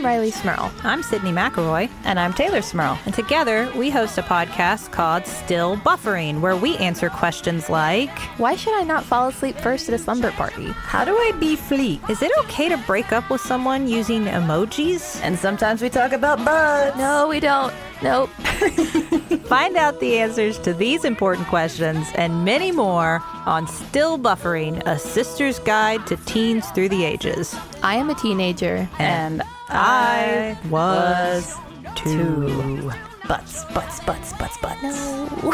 I'm 0.00 0.06
Rileigh 0.06 0.32
Smirl. 0.32 0.72
I'm 0.82 1.02
Sydnee 1.02 1.34
McElroy. 1.34 1.90
And 2.04 2.18
I'm 2.18 2.32
Teylor 2.32 2.64
Smirl. 2.64 2.98
And 3.04 3.14
together 3.14 3.70
we 3.76 3.90
host 3.90 4.16
a 4.16 4.22
podcast 4.22 4.92
called 4.92 5.26
Still 5.26 5.76
Buffering, 5.76 6.40
where 6.40 6.56
we 6.56 6.78
answer 6.78 7.10
questions 7.10 7.68
like 7.68 8.18
Why 8.38 8.56
should 8.56 8.72
I 8.72 8.82
not 8.82 9.04
fall 9.04 9.28
asleep 9.28 9.58
first 9.58 9.90
at 9.90 9.94
a 9.94 9.98
slumber 9.98 10.30
party? 10.30 10.68
How 10.68 11.04
do 11.04 11.14
I 11.14 11.32
be 11.38 11.54
fleet? 11.54 12.00
Is 12.08 12.22
it 12.22 12.32
okay 12.44 12.70
to 12.70 12.78
break 12.78 13.12
up 13.12 13.28
with 13.28 13.42
someone 13.42 13.88
using 13.88 14.24
emojis? 14.24 15.20
And 15.22 15.38
sometimes 15.38 15.82
we 15.82 15.90
talk 15.90 16.12
about 16.12 16.42
bugs. 16.46 16.96
No, 16.96 17.28
we 17.28 17.38
don't. 17.38 17.74
Nope. 18.02 18.30
Find 19.44 19.76
out 19.76 20.00
the 20.00 20.18
answers 20.18 20.58
to 20.60 20.72
these 20.72 21.04
important 21.04 21.46
questions 21.48 22.06
and 22.14 22.42
many 22.42 22.72
more 22.72 23.22
on 23.46 23.66
Still 23.66 24.18
Buffering, 24.18 24.82
a 24.86 24.98
sister's 24.98 25.58
guide 25.60 26.06
to 26.06 26.16
teens 26.16 26.68
through 26.70 26.88
the 26.90 27.04
ages. 27.04 27.54
I 27.82 27.94
am 27.96 28.10
a 28.10 28.14
teenager. 28.14 28.88
And 28.98 29.42
I 29.68 30.58
was 30.68 31.54
too. 31.96 32.90
Butts, 33.28 33.64
butts, 33.66 34.00
butts, 34.00 34.32
butts, 34.32 34.58
butts. 34.58 34.82
No. 34.82 35.28
You 35.42 35.50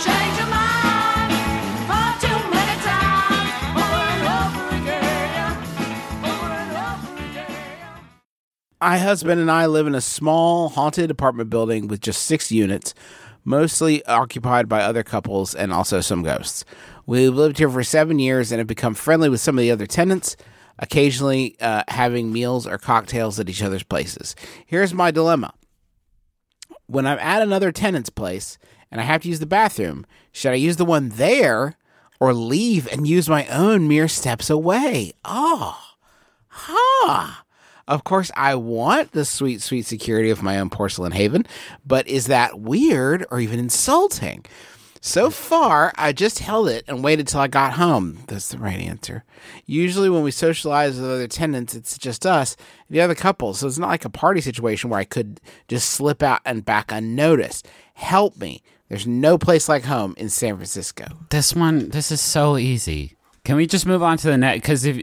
change 0.00 0.38
your 0.38 0.48
mind 0.48 1.32
far 1.86 2.18
too 2.18 2.38
many 2.50 2.80
times 2.80 3.52
over 3.76 4.02
and 4.08 4.24
over 4.24 4.64
again, 4.76 5.56
over 6.24 6.52
and 6.54 6.72
over 6.72 7.12
again. 7.26 7.52
My 8.80 8.96
husband 8.96 9.40
and 9.40 9.50
I 9.50 9.66
live 9.66 9.86
in 9.86 9.94
a 9.94 10.00
small 10.00 10.70
haunted 10.70 11.10
apartment 11.10 11.50
building 11.50 11.88
with 11.88 12.00
just 12.00 12.22
six 12.22 12.50
units, 12.50 12.94
mostly 13.44 14.04
occupied 14.06 14.68
by 14.68 14.82
other 14.82 15.02
couples 15.02 15.54
and 15.54 15.72
also 15.72 16.00
some 16.00 16.22
ghosts. 16.22 16.64
We've 17.06 17.34
lived 17.34 17.58
here 17.58 17.70
for 17.70 17.82
seven 17.82 18.18
years 18.18 18.52
and 18.52 18.58
have 18.58 18.66
become 18.66 18.94
friendly 18.94 19.28
with 19.28 19.40
some 19.40 19.56
of 19.56 19.62
the 19.62 19.70
other 19.70 19.86
tenants, 19.86 20.36
occasionally 20.78 21.56
uh, 21.60 21.82
having 21.88 22.32
meals 22.32 22.66
or 22.66 22.78
cocktails 22.78 23.40
at 23.40 23.48
each 23.48 23.62
other's 23.62 23.82
places. 23.82 24.36
Here's 24.66 24.92
my 24.92 25.10
dilemma. 25.10 25.54
When 26.86 27.06
I'm 27.06 27.18
at 27.18 27.42
another 27.42 27.72
tenant's 27.72 28.10
place 28.10 28.58
and 28.90 29.00
I 29.00 29.04
have 29.04 29.22
to 29.22 29.28
use 29.28 29.40
the 29.40 29.46
bathroom, 29.46 30.06
should 30.32 30.52
I 30.52 30.56
use 30.56 30.76
the 30.76 30.84
one 30.84 31.10
there 31.10 31.76
or 32.20 32.34
leave 32.34 32.86
and 32.92 33.06
use 33.06 33.28
my 33.28 33.46
own 33.46 33.88
mere 33.88 34.08
steps 34.08 34.50
away? 34.50 35.12
Oh, 35.24 35.78
huh. 36.48 37.42
Of 37.88 38.04
course, 38.04 38.30
I 38.36 38.54
want 38.54 39.12
the 39.12 39.24
sweet, 39.24 39.62
sweet 39.62 39.86
security 39.86 40.28
of 40.28 40.42
my 40.42 40.60
own 40.60 40.68
porcelain 40.68 41.12
haven, 41.12 41.46
but 41.86 42.06
is 42.06 42.26
that 42.26 42.60
weird 42.60 43.24
or 43.30 43.40
even 43.40 43.58
insulting? 43.58 44.44
So 45.00 45.30
far, 45.30 45.92
I 45.96 46.12
just 46.12 46.40
held 46.40 46.68
it 46.68 46.84
and 46.86 47.02
waited 47.02 47.26
till 47.26 47.40
I 47.40 47.46
got 47.46 47.74
home. 47.74 48.24
That's 48.26 48.48
the 48.48 48.58
right 48.58 48.78
answer. 48.78 49.24
Usually, 49.64 50.10
when 50.10 50.22
we 50.22 50.30
socialize 50.30 50.96
with 50.96 51.10
other 51.10 51.28
tenants, 51.28 51.74
it's 51.74 51.96
just 51.96 52.26
us, 52.26 52.56
the 52.90 53.00
other 53.00 53.14
couple. 53.14 53.54
So 53.54 53.66
it's 53.66 53.78
not 53.78 53.88
like 53.88 54.04
a 54.04 54.10
party 54.10 54.42
situation 54.42 54.90
where 54.90 55.00
I 55.00 55.04
could 55.04 55.40
just 55.66 55.88
slip 55.90 56.22
out 56.22 56.40
and 56.44 56.64
back 56.64 56.92
unnoticed. 56.92 57.66
Help 57.94 58.36
me. 58.36 58.62
There's 58.88 59.06
no 59.06 59.38
place 59.38 59.68
like 59.68 59.84
home 59.84 60.14
in 60.18 60.28
San 60.28 60.56
Francisco. 60.56 61.06
This 61.30 61.54
one, 61.54 61.88
this 61.90 62.10
is 62.10 62.20
so 62.20 62.58
easy. 62.58 63.16
Can 63.44 63.56
we 63.56 63.66
just 63.66 63.86
move 63.86 64.02
on 64.02 64.18
to 64.18 64.26
the 64.26 64.36
next? 64.36 64.60
Because 64.60 64.84
if 64.84 65.00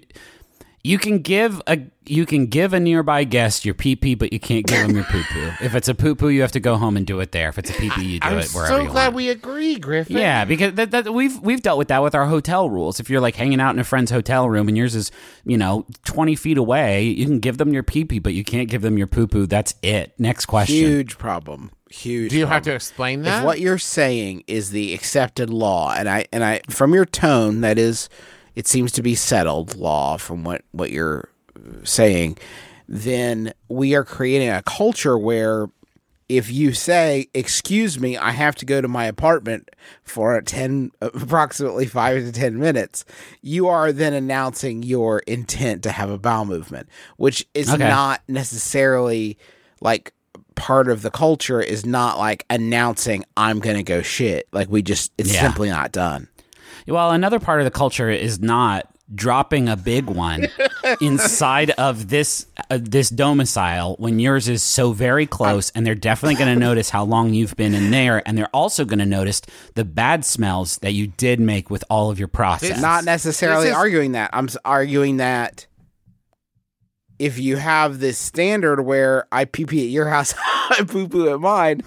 you 0.86 1.00
can 1.00 1.20
give 1.20 1.60
a 1.66 1.80
you 2.06 2.28
can 2.28 2.46
give 2.46 2.72
a 2.72 2.80
nearby 2.80 3.24
guest 3.24 3.66
your 3.66 3.74
pee 3.74 3.96
pee, 3.96 4.14
but 4.14 4.32
you 4.32 4.40
can't 4.40 4.68
give 4.68 4.86
them 4.86 4.96
your 4.96 5.06
poo 5.06 5.24
poo. 5.24 5.52
If 5.60 5.74
it's 5.74 5.88
a 5.88 5.96
poo 5.96 6.14
poo, 6.14 6.30
you 6.30 6.42
have 6.42 6.52
to 6.52 6.60
go 6.60 6.78
home 6.78 6.96
and 6.96 7.08
do 7.08 7.20
it 7.22 7.32
there. 7.32 7.50
If 7.50 7.58
it's 7.58 7.72
a 7.72 7.74
pee 7.74 7.90
pee, 7.90 8.06
you 8.06 8.20
do 8.20 8.28
I'm 8.28 8.38
it 8.38 8.52
wherever 8.52 8.76
so 8.76 8.82
you 8.82 8.90
glad 8.90 9.06
want. 9.06 9.16
we 9.16 9.30
agree, 9.30 9.80
Griffin. 9.80 10.16
Yeah, 10.16 10.46
because 10.46 10.76
that, 10.76 10.92
that 10.92 11.12
we've 11.12 11.40
we've 11.40 11.64
dealt 11.64 11.80
with 11.80 11.88
that 11.88 12.04
with 12.04 12.14
our 12.14 12.28
hotel 12.28 12.70
rules. 12.70 13.00
If 13.00 13.10
you're 13.10 13.20
like 13.20 13.36
hanging 13.36 13.60
out 13.60 13.74
in 13.74 13.80
a 13.80 13.84
friend's 13.84 14.12
hotel 14.12 14.48
room 14.48 14.68
and 14.68 14.78
yours 14.78 14.94
is 14.94 15.12
you 15.44 15.58
know 15.58 15.88
twenty 16.04 16.36
feet 16.36 16.60
away, 16.60 17.04
you 17.04 17.26
can 17.26 17.40
give 17.40 17.58
them 17.58 17.74
your 17.74 17.82
pee 17.82 18.06
pee, 18.06 18.20
but 18.20 18.36
you 18.36 18.44
can't 18.44 18.70
give 18.70 18.84
them 18.84 18.96
your 18.96 19.08
poo 19.08 19.26
poo. 19.26 19.48
That's 19.48 19.74
it. 19.82 20.14
Next 20.20 20.46
question. 20.46 20.76
Huge 20.76 21.18
problem. 21.18 21.72
Huge. 21.90 22.30
Do 22.30 22.38
you 22.38 22.46
have 22.46 22.62
to 22.64 22.74
explain 22.76 23.24
that? 23.24 23.40
If 23.40 23.46
what 23.46 23.60
you're 23.60 23.80
saying 23.80 24.44
is 24.46 24.70
the 24.70 24.94
accepted 24.94 25.50
law, 25.50 25.94
and 25.94 26.08
I 26.08 26.26
and 26.32 26.44
I 26.44 26.62
from 26.70 26.94
your 26.94 27.06
tone, 27.06 27.62
that 27.62 27.80
is, 27.80 28.08
it 28.56 28.68
seems 28.68 28.92
to 28.94 29.02
be 29.02 29.16
settled 29.16 29.76
law 29.76 30.18
from 30.18 30.44
what 30.44 30.62
what 30.72 30.92
you're 30.92 31.30
saying, 31.84 32.38
then 32.88 33.54
we 33.70 33.96
are 33.96 34.04
creating 34.04 34.50
a 34.50 34.62
culture 34.64 35.18
where 35.18 35.68
if 36.28 36.52
you 36.52 36.74
say, 36.74 37.28
"Excuse 37.36 38.00
me, 38.00 38.18
I 38.18 38.32
have 38.32 38.56
to 38.56 38.66
go 38.66 38.82
to 38.82 38.88
my 38.88 39.06
apartment 39.06 39.70
for 40.04 40.42
10 40.42 40.92
approximately 41.02 41.86
5 41.86 42.24
to 42.26 42.32
10 42.32 42.58
minutes," 42.58 43.06
you 43.42 43.68
are 43.68 43.92
then 43.92 44.14
announcing 44.14 44.82
your 44.82 45.20
intent 45.28 45.84
to 45.84 45.92
have 45.92 46.10
a 46.10 46.18
bowel 46.18 46.46
movement, 46.46 46.90
which 47.18 47.46
is 47.54 47.70
Okay. 47.70 47.88
not 47.88 48.22
necessarily 48.28 49.38
like 49.82 50.14
part 50.56 50.88
of 50.90 51.02
the 51.04 51.12
culture 51.12 51.62
is 51.62 51.86
not 51.86 52.18
like 52.18 52.44
announcing 52.50 53.24
I'm 53.38 53.60
going 53.60 53.76
to 53.78 53.84
go 53.84 54.02
shit. 54.02 54.48
Like 54.52 54.70
we 54.70 54.82
just 54.82 55.12
it's 55.18 55.32
Yeah. 55.34 55.42
simply 55.42 55.70
not 55.70 55.92
done. 55.92 56.28
Well, 56.88 57.12
another 57.12 57.40
part 57.40 57.62
of 57.62 57.66
the 57.66 57.72
culture 57.72 58.10
is 58.10 58.40
not 58.40 58.88
dropping 59.14 59.70
a 59.70 59.76
big 59.76 60.06
one 60.06 60.48
inside 61.02 61.70
of 61.72 62.10
this 62.10 62.48
uh, 62.72 62.80
this 62.82 63.10
domicile 63.12 63.96
when 64.00 64.20
yours 64.20 64.48
is 64.48 64.64
so 64.64 64.94
very 64.94 65.28
close 65.28 65.70
and 65.72 65.86
they're 65.86 65.94
definitely 65.94 66.36
going 66.36 66.52
to 66.52 66.60
notice 66.60 66.90
how 66.90 67.04
long 67.04 67.32
you've 67.32 67.56
been 67.56 67.76
in 67.76 67.92
there 67.92 68.28
and 68.28 68.36
they're 68.36 68.48
also 68.48 68.84
going 68.84 68.98
to 68.98 69.06
notice 69.06 69.42
the 69.76 69.86
bad 69.86 70.26
smells 70.26 70.80
that 70.80 70.94
you 70.94 71.06
did 71.06 71.40
make 71.40 71.70
with 71.70 71.84
all 71.90 72.10
of 72.10 72.18
your 72.18 72.28
process. 72.28 72.82
Not 72.82 73.04
necessarily 73.06 73.68
is- 73.68 73.76
arguing 73.76 74.14
that. 74.14 74.32
I'm 74.34 74.50
arguing 74.64 75.18
that 75.18 75.68
if 77.20 77.40
you 77.40 77.56
have 77.58 78.00
this 78.00 78.18
standard 78.18 78.82
where 78.82 79.26
I 79.32 79.46
pee 79.46 79.66
pee 79.66 79.84
at 79.86 79.90
your 79.92 80.08
house, 80.10 80.34
I 80.70 80.84
poo 80.88 81.08
poo 81.08 81.30
at 81.34 81.40
mine, 81.40 81.82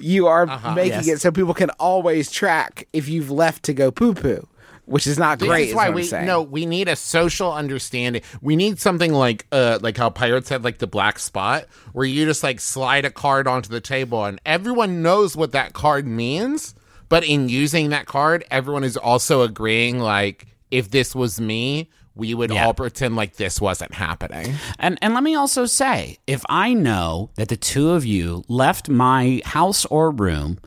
you 0.00 0.26
are 0.26 0.46
making 0.74 1.04
Yes. 1.04 1.08
it 1.08 1.20
so 1.20 1.30
people 1.32 1.54
can 1.54 1.70
always 1.78 2.30
track 2.30 2.86
if 2.92 3.08
you've 3.08 3.30
left 3.30 3.62
to 3.64 3.72
go 3.74 3.90
poo 3.90 4.12
poo, 4.14 4.46
which 4.86 5.06
is 5.06 5.18
not 5.18 5.38
great. 5.38 5.62
is 5.64 5.68
is 5.70 5.74
why 5.74 5.88
what 5.88 5.94
we 5.96 6.02
saying. 6.04 6.26
no, 6.26 6.42
we 6.42 6.66
need 6.66 6.88
a 6.88 6.96
social 6.96 7.52
understanding. 7.52 8.22
We 8.42 8.56
need 8.56 8.78
something 8.78 9.12
like 9.12 9.46
uh 9.52 9.78
like 9.80 9.96
how 9.96 10.10
pirates 10.10 10.48
had 10.50 10.64
like 10.64 10.78
the 10.78 10.86
black 10.86 11.18
spot 11.18 11.64
where 11.92 12.04
you 12.06 12.26
just 12.26 12.42
like 12.42 12.60
slide 12.60 13.04
a 13.04 13.10
card 13.10 13.46
onto 13.46 13.68
the 13.70 13.80
table 13.80 14.24
and 14.24 14.40
everyone 14.44 15.00
knows 15.02 15.36
what 15.36 15.52
that 15.52 15.72
card 15.72 16.06
means, 16.06 16.74
but 17.08 17.24
in 17.24 17.48
using 17.48 17.88
that 17.90 18.04
card, 18.06 18.44
everyone 18.50 18.84
is 18.84 18.96
also 18.96 19.42
agreeing 19.42 19.98
like 20.00 20.46
if 20.70 20.90
this 20.90 21.14
was 21.14 21.40
me, 21.40 21.88
we 22.16 22.32
would 22.34 22.50
Yeah. 22.52 22.66
all 22.66 22.74
pretend 22.74 23.16
like 23.16 23.36
this 23.36 23.60
wasn't 23.60 23.94
happening. 23.94 24.54
And 24.78 24.98
and 25.02 25.14
let 25.14 25.22
me 25.22 25.34
also 25.34 25.66
say, 25.66 26.18
if 26.26 26.42
I 26.48 26.72
know 26.74 27.30
that 27.36 27.48
the 27.48 27.56
two 27.56 27.90
of 27.90 28.04
you 28.04 28.44
left 28.48 28.88
my 28.88 29.40
house 29.44 29.84
or 29.86 30.10
room 30.10 30.58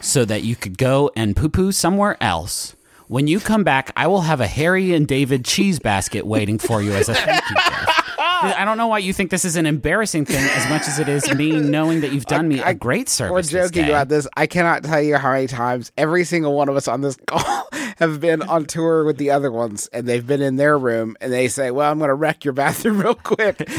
so 0.00 0.24
that 0.24 0.42
you 0.42 0.56
could 0.56 0.78
go 0.78 1.10
and 1.16 1.36
poo 1.36 1.48
poo 1.48 1.72
somewhere 1.72 2.16
else, 2.20 2.74
when 3.08 3.28
you 3.28 3.38
come 3.38 3.62
back, 3.62 3.92
I 3.96 4.08
will 4.08 4.22
have 4.22 4.40
a 4.40 4.46
Harry 4.48 4.92
and 4.94 5.06
David 5.06 5.44
cheese 5.44 5.78
basket 5.78 6.26
waiting 6.26 6.58
for 6.58 6.82
you 6.82 6.92
as 6.92 7.08
a 7.08 7.14
thank 7.14 7.48
you 7.50 7.54
gift. 7.56 8.02
I 8.18 8.64
don't 8.66 8.76
know 8.76 8.88
why 8.88 8.98
you 8.98 9.12
think 9.14 9.30
this 9.30 9.44
is 9.46 9.56
an 9.56 9.64
embarrassing 9.64 10.26
thing 10.26 10.44
as 10.50 10.68
much 10.68 10.82
as 10.88 10.98
it 10.98 11.08
is 11.08 11.32
me 11.34 11.52
knowing 11.58 12.02
that 12.02 12.12
you've 12.12 12.26
done 12.26 12.46
me 12.48 12.60
a 12.60 12.74
great 12.74 13.08
service. 13.08 13.32
We're 13.32 13.42
service. 13.42 13.50
this 13.52 13.70
joking 13.70 13.84
day. 13.86 13.90
about 13.92 14.08
this. 14.08 14.28
I 14.36 14.46
cannot 14.46 14.84
tell 14.84 15.00
you 15.00 15.16
how 15.16 15.32
many 15.32 15.46
times 15.46 15.90
every 15.96 16.24
single 16.24 16.54
one 16.54 16.68
of 16.68 16.76
us 16.76 16.86
on 16.88 17.00
this 17.00 17.16
call 17.26 17.68
have 17.96 18.20
been 18.20 18.42
on 18.42 18.64
tour 18.66 19.04
with 19.04 19.16
the 19.18 19.30
other 19.30 19.50
ones, 19.50 19.88
and 19.92 20.06
they've 20.06 20.26
been 20.26 20.42
in 20.42 20.56
their 20.56 20.78
room, 20.78 21.16
and 21.20 21.32
they 21.32 21.48
say, 21.48 21.70
"Well, 21.70 21.90
I'm 21.90 21.98
going 21.98 22.08
to 22.08 22.14
wreck 22.14 22.44
your 22.44 22.52
bathroom 22.54 23.00
real 23.02 23.14
quick." 23.14 23.68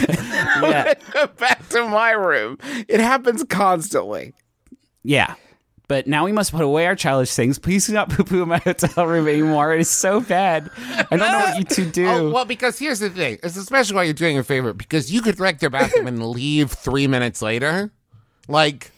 Yeah. 0.59 0.95
go 1.11 1.27
back 1.27 1.69
to 1.69 1.87
my 1.87 2.11
room. 2.11 2.57
It 2.87 2.99
happens 2.99 3.43
constantly. 3.47 4.33
Yeah. 5.03 5.35
But 5.87 6.07
now 6.07 6.25
we 6.25 6.31
must 6.31 6.51
put 6.51 6.63
away 6.63 6.85
our 6.87 6.95
childish 6.95 7.33
things. 7.33 7.59
Please 7.59 7.85
do 7.87 7.93
not 7.93 8.09
poo 8.09 8.23
poo 8.23 8.41
in 8.43 8.49
my 8.49 8.57
hotel 8.57 9.05
room 9.05 9.27
anymore. 9.27 9.73
It 9.73 9.81
is 9.81 9.89
so 9.89 10.19
bad. 10.19 10.69
I 10.77 11.05
don't 11.11 11.19
know 11.19 11.39
what 11.39 11.57
you 11.59 11.63
two 11.63 11.89
do. 11.91 12.07
Oh, 12.09 12.31
well, 12.31 12.45
because 12.45 12.77
here's 12.79 12.99
the 12.99 13.09
thing. 13.09 13.37
It's 13.43 13.55
especially 13.55 13.95
while 13.95 14.03
you're 14.03 14.13
doing 14.13 14.33
your 14.35 14.43
favorite, 14.43 14.73
because 14.77 15.11
you 15.11 15.21
could 15.21 15.39
wreck 15.39 15.59
their 15.59 15.69
bathroom 15.69 16.07
and 16.07 16.27
leave 16.27 16.71
three 16.71 17.07
minutes 17.07 17.41
later. 17.41 17.91
Like, 18.47 18.91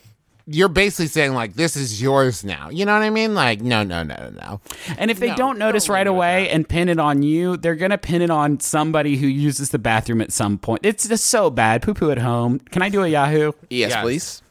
you're 0.52 0.68
basically 0.70 1.08
saying, 1.08 1.34
like, 1.34 1.54
this 1.54 1.76
is 1.76 2.02
yours 2.02 2.44
now. 2.44 2.70
You 2.70 2.86
know 2.86 2.94
what 2.94 3.04
I 3.04 3.10
mean? 3.12 3.36
Like, 3.36 3.62
no, 3.62 3.84
no, 3.84 4.02
no, 4.04 4.16
no, 4.16 4.30
no. 4.32 4.62
And 4.98 5.12
if 5.12 5.20
they 5.20 5.28
No, 5.30 5.36
don't 5.36 5.60
notice 5.60 5.86
don't 5.86 5.94
right 5.94 6.08
leave 6.08 6.08
it 6.08 6.10
at 6.10 6.16
away 6.16 6.50
and 6.50 6.68
pin 6.68 6.90
it 6.90 7.00
on 7.00 7.22
you, 7.22 7.56
they're 7.58 7.76
going 7.76 7.92
to 7.92 7.98
pin 8.00 8.22
it 8.24 8.32
on 8.32 8.60
somebody 8.60 9.16
who 9.18 9.28
uses 9.28 9.70
the 9.70 9.78
bathroom 9.78 10.22
at 10.22 10.32
some 10.32 10.58
point. 10.58 10.82
It's 10.84 11.08
just 11.08 11.28
so 11.28 11.50
bad. 11.52 11.84
Poo 11.84 11.94
poo 11.94 12.10
at 12.10 12.18
home. 12.18 12.60
Can 12.60 12.82
I 12.82 12.90
do 12.90 13.04
a 13.04 13.08
Yahoo? 13.08 13.52
Yes, 13.70 13.92
Yes. 13.92 14.02
please. 14.04 14.42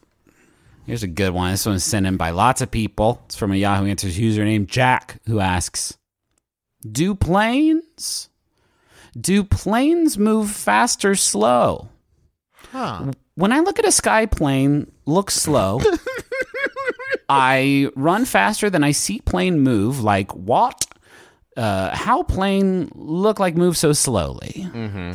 Here's 0.87 1.03
a 1.03 1.09
good 1.09 1.35
one. 1.35 1.51
This 1.51 1.67
one's 1.67 1.85
sent 1.85 2.07
in 2.07 2.17
by 2.17 2.31
lots 2.31 2.61
of 2.63 2.71
people. 2.71 3.21
It's 3.27 3.37
from 3.37 3.53
a 3.53 3.57
Yahoo 3.57 3.87
Answers 3.87 4.19
user 4.19 4.43
username, 4.43 4.67
Jack, 4.67 5.21
who 5.27 5.41
asks 5.41 5.99
Do 6.89 7.15
planes. 7.15 8.29
Do 9.19 9.43
planes 9.43 10.17
move 10.17 10.51
fast 10.51 11.05
or 11.05 11.15
slow? 11.17 11.89
Huh. 12.73 13.13
When 13.35 13.53
I 13.53 13.61
look 13.61 13.79
at 13.79 13.87
a 13.87 13.93
sky 13.93 14.27
plane, 14.27 14.91
look 15.07 15.31
slow. 15.31 15.81
I 17.29 17.91
run 17.95 18.25
faster 18.25 18.71
than 18.71 18.85
I 18.85 18.93
see 18.93 19.21
plane 19.21 19.61
move. 19.61 20.01
Like 20.03 20.33
what? 20.33 20.85
Uh, 21.57 21.95
how 21.95 22.23
plane 22.23 22.91
look 22.95 23.39
like 23.41 23.57
move 23.57 23.77
so 23.77 23.93
slowly? 23.93 24.67
Mm-hmm. 24.73 25.13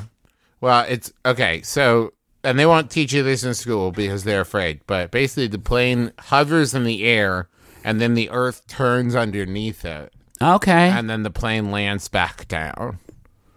Well, 0.61 0.85
it's 0.87 1.11
okay. 1.25 1.61
So, 1.61 2.13
and 2.43 2.59
they 2.59 2.65
won't 2.65 2.91
teach 2.91 3.13
you 3.13 3.23
this 3.23 3.43
in 3.43 3.53
school 3.53 3.91
because 3.91 4.23
they're 4.23 4.41
afraid. 4.41 4.81
But 4.85 5.11
basically, 5.11 5.47
the 5.47 5.59
plane 5.59 6.11
hovers 6.19 6.73
in 6.73 6.83
the 6.83 7.03
air, 7.05 7.49
and 7.83 7.99
then 8.01 8.13
the 8.13 8.29
Earth 8.29 8.67
turns 8.67 9.15
underneath 9.15 9.85
it, 9.85 10.13
Okay, 10.41 10.89
and 10.89 11.09
then 11.09 11.23
the 11.23 11.31
plane 11.31 11.71
lands 11.71 12.07
back 12.09 12.47
down. 12.47 12.99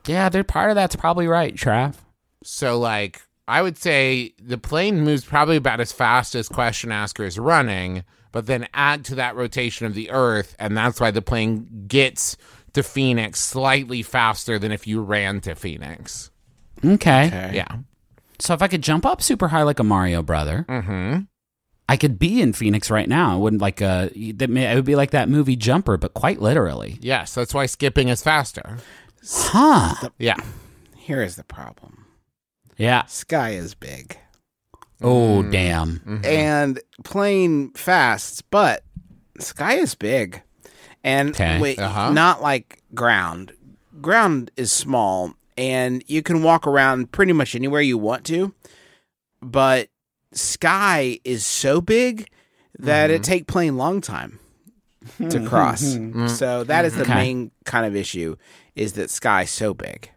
yeah, 0.06 0.28
they're 0.28 0.44
part 0.44 0.70
of 0.70 0.76
that's 0.76 0.96
probably 0.96 1.26
right, 1.26 1.54
Trav. 1.56 1.94
So, 2.44 2.78
like, 2.78 3.22
I 3.48 3.62
would 3.62 3.78
say 3.78 4.34
the 4.42 4.58
plane 4.58 5.02
moves 5.02 5.24
probably 5.24 5.56
about 5.56 5.80
as 5.80 5.92
fast 5.92 6.34
as 6.34 6.48
question 6.48 6.90
asker 6.90 7.24
is 7.24 7.38
running, 7.38 8.02
but 8.32 8.46
then 8.46 8.66
add 8.74 9.04
to 9.06 9.14
that 9.16 9.36
rotation 9.36 9.86
of 9.86 9.94
the 9.94 10.10
Earth, 10.10 10.56
and 10.58 10.76
that's 10.76 11.00
why 11.00 11.10
the 11.12 11.22
plane 11.22 11.84
gets 11.86 12.36
to 12.72 12.82
Phoenix 12.82 13.40
slightly 13.40 14.02
faster 14.02 14.58
than 14.58 14.72
if 14.72 14.86
you 14.86 15.00
ran 15.00 15.40
to 15.42 15.54
Phoenix. 15.54 16.30
Okay. 16.84 17.52
Yeah. 17.54 17.76
So 18.38 18.52
if 18.52 18.60
I 18.62 18.68
could 18.68 18.82
jump 18.82 19.06
up 19.06 19.22
super 19.22 19.48
high 19.48 19.62
like 19.62 19.78
a 19.78 19.84
Mario 19.84 20.22
brother, 20.22 20.66
Mm-hmm. 20.68 21.20
I 21.88 21.96
could 21.96 22.18
be 22.18 22.42
in 22.42 22.52
Phoenix 22.52 22.90
right 22.90 23.08
now. 23.08 23.32
I 23.32 23.36
wouldn't 23.36 23.62
like 23.62 23.80
uh 23.80 24.08
that. 24.08 24.50
It 24.50 24.74
would 24.74 24.84
be 24.84 24.96
like 24.96 25.12
that 25.12 25.28
movie 25.28 25.54
Jumper, 25.54 25.96
but 25.96 26.14
quite 26.14 26.40
literally. 26.40 26.98
Yes, 27.00 27.32
that's 27.32 27.54
why 27.54 27.66
skipping 27.66 28.08
is 28.08 28.24
faster. 28.24 28.78
Huh? 29.24 30.08
Yeah. 30.18 30.34
Here 30.96 31.22
is 31.22 31.36
the 31.36 31.44
problem. 31.44 32.05
Yeah. 32.76 33.04
Sky 33.06 33.50
is 33.50 33.74
big 33.74 34.18
Oh 35.02 35.42
damn. 35.42 35.98
Mm-hmm. 36.00 36.24
and 36.24 36.80
plane 37.04 37.70
fast, 37.74 38.48
but 38.50 38.82
sky 39.38 39.74
is 39.74 39.94
big, 39.94 40.42
and 41.04 41.30
Okay. 41.30 41.60
wait, 41.60 41.78
Uh-huh. 41.78 42.10
not 42.12 42.40
like 42.42 42.82
ground. 42.94 43.52
Ground 44.00 44.50
is 44.56 44.72
small, 44.72 45.34
and 45.58 46.02
you 46.06 46.22
can 46.22 46.42
walk 46.42 46.66
around 46.66 47.12
pretty 47.12 47.34
much 47.34 47.54
anywhere 47.54 47.82
you 47.82 47.98
want 47.98 48.24
to. 48.26 48.54
But 49.42 49.88
sky 50.32 51.18
is 51.24 51.44
so 51.46 51.80
big 51.82 52.28
that 52.78 53.10
Mm-hmm. 53.10 53.16
it 53.16 53.22
take 53.22 53.46
plane 53.46 53.76
long 53.76 54.00
time 54.00 54.38
to 55.28 55.46
cross. 55.48 55.98
so 56.38 56.64
that 56.64 56.84
is 56.86 56.94
the 56.94 57.02
Okay. 57.02 57.14
main 57.14 57.50
kind 57.66 57.84
of 57.86 57.94
issue: 57.94 58.36
is 58.74 58.94
that 58.94 59.10
sky 59.10 59.44
so 59.44 59.74
big. 59.74 60.10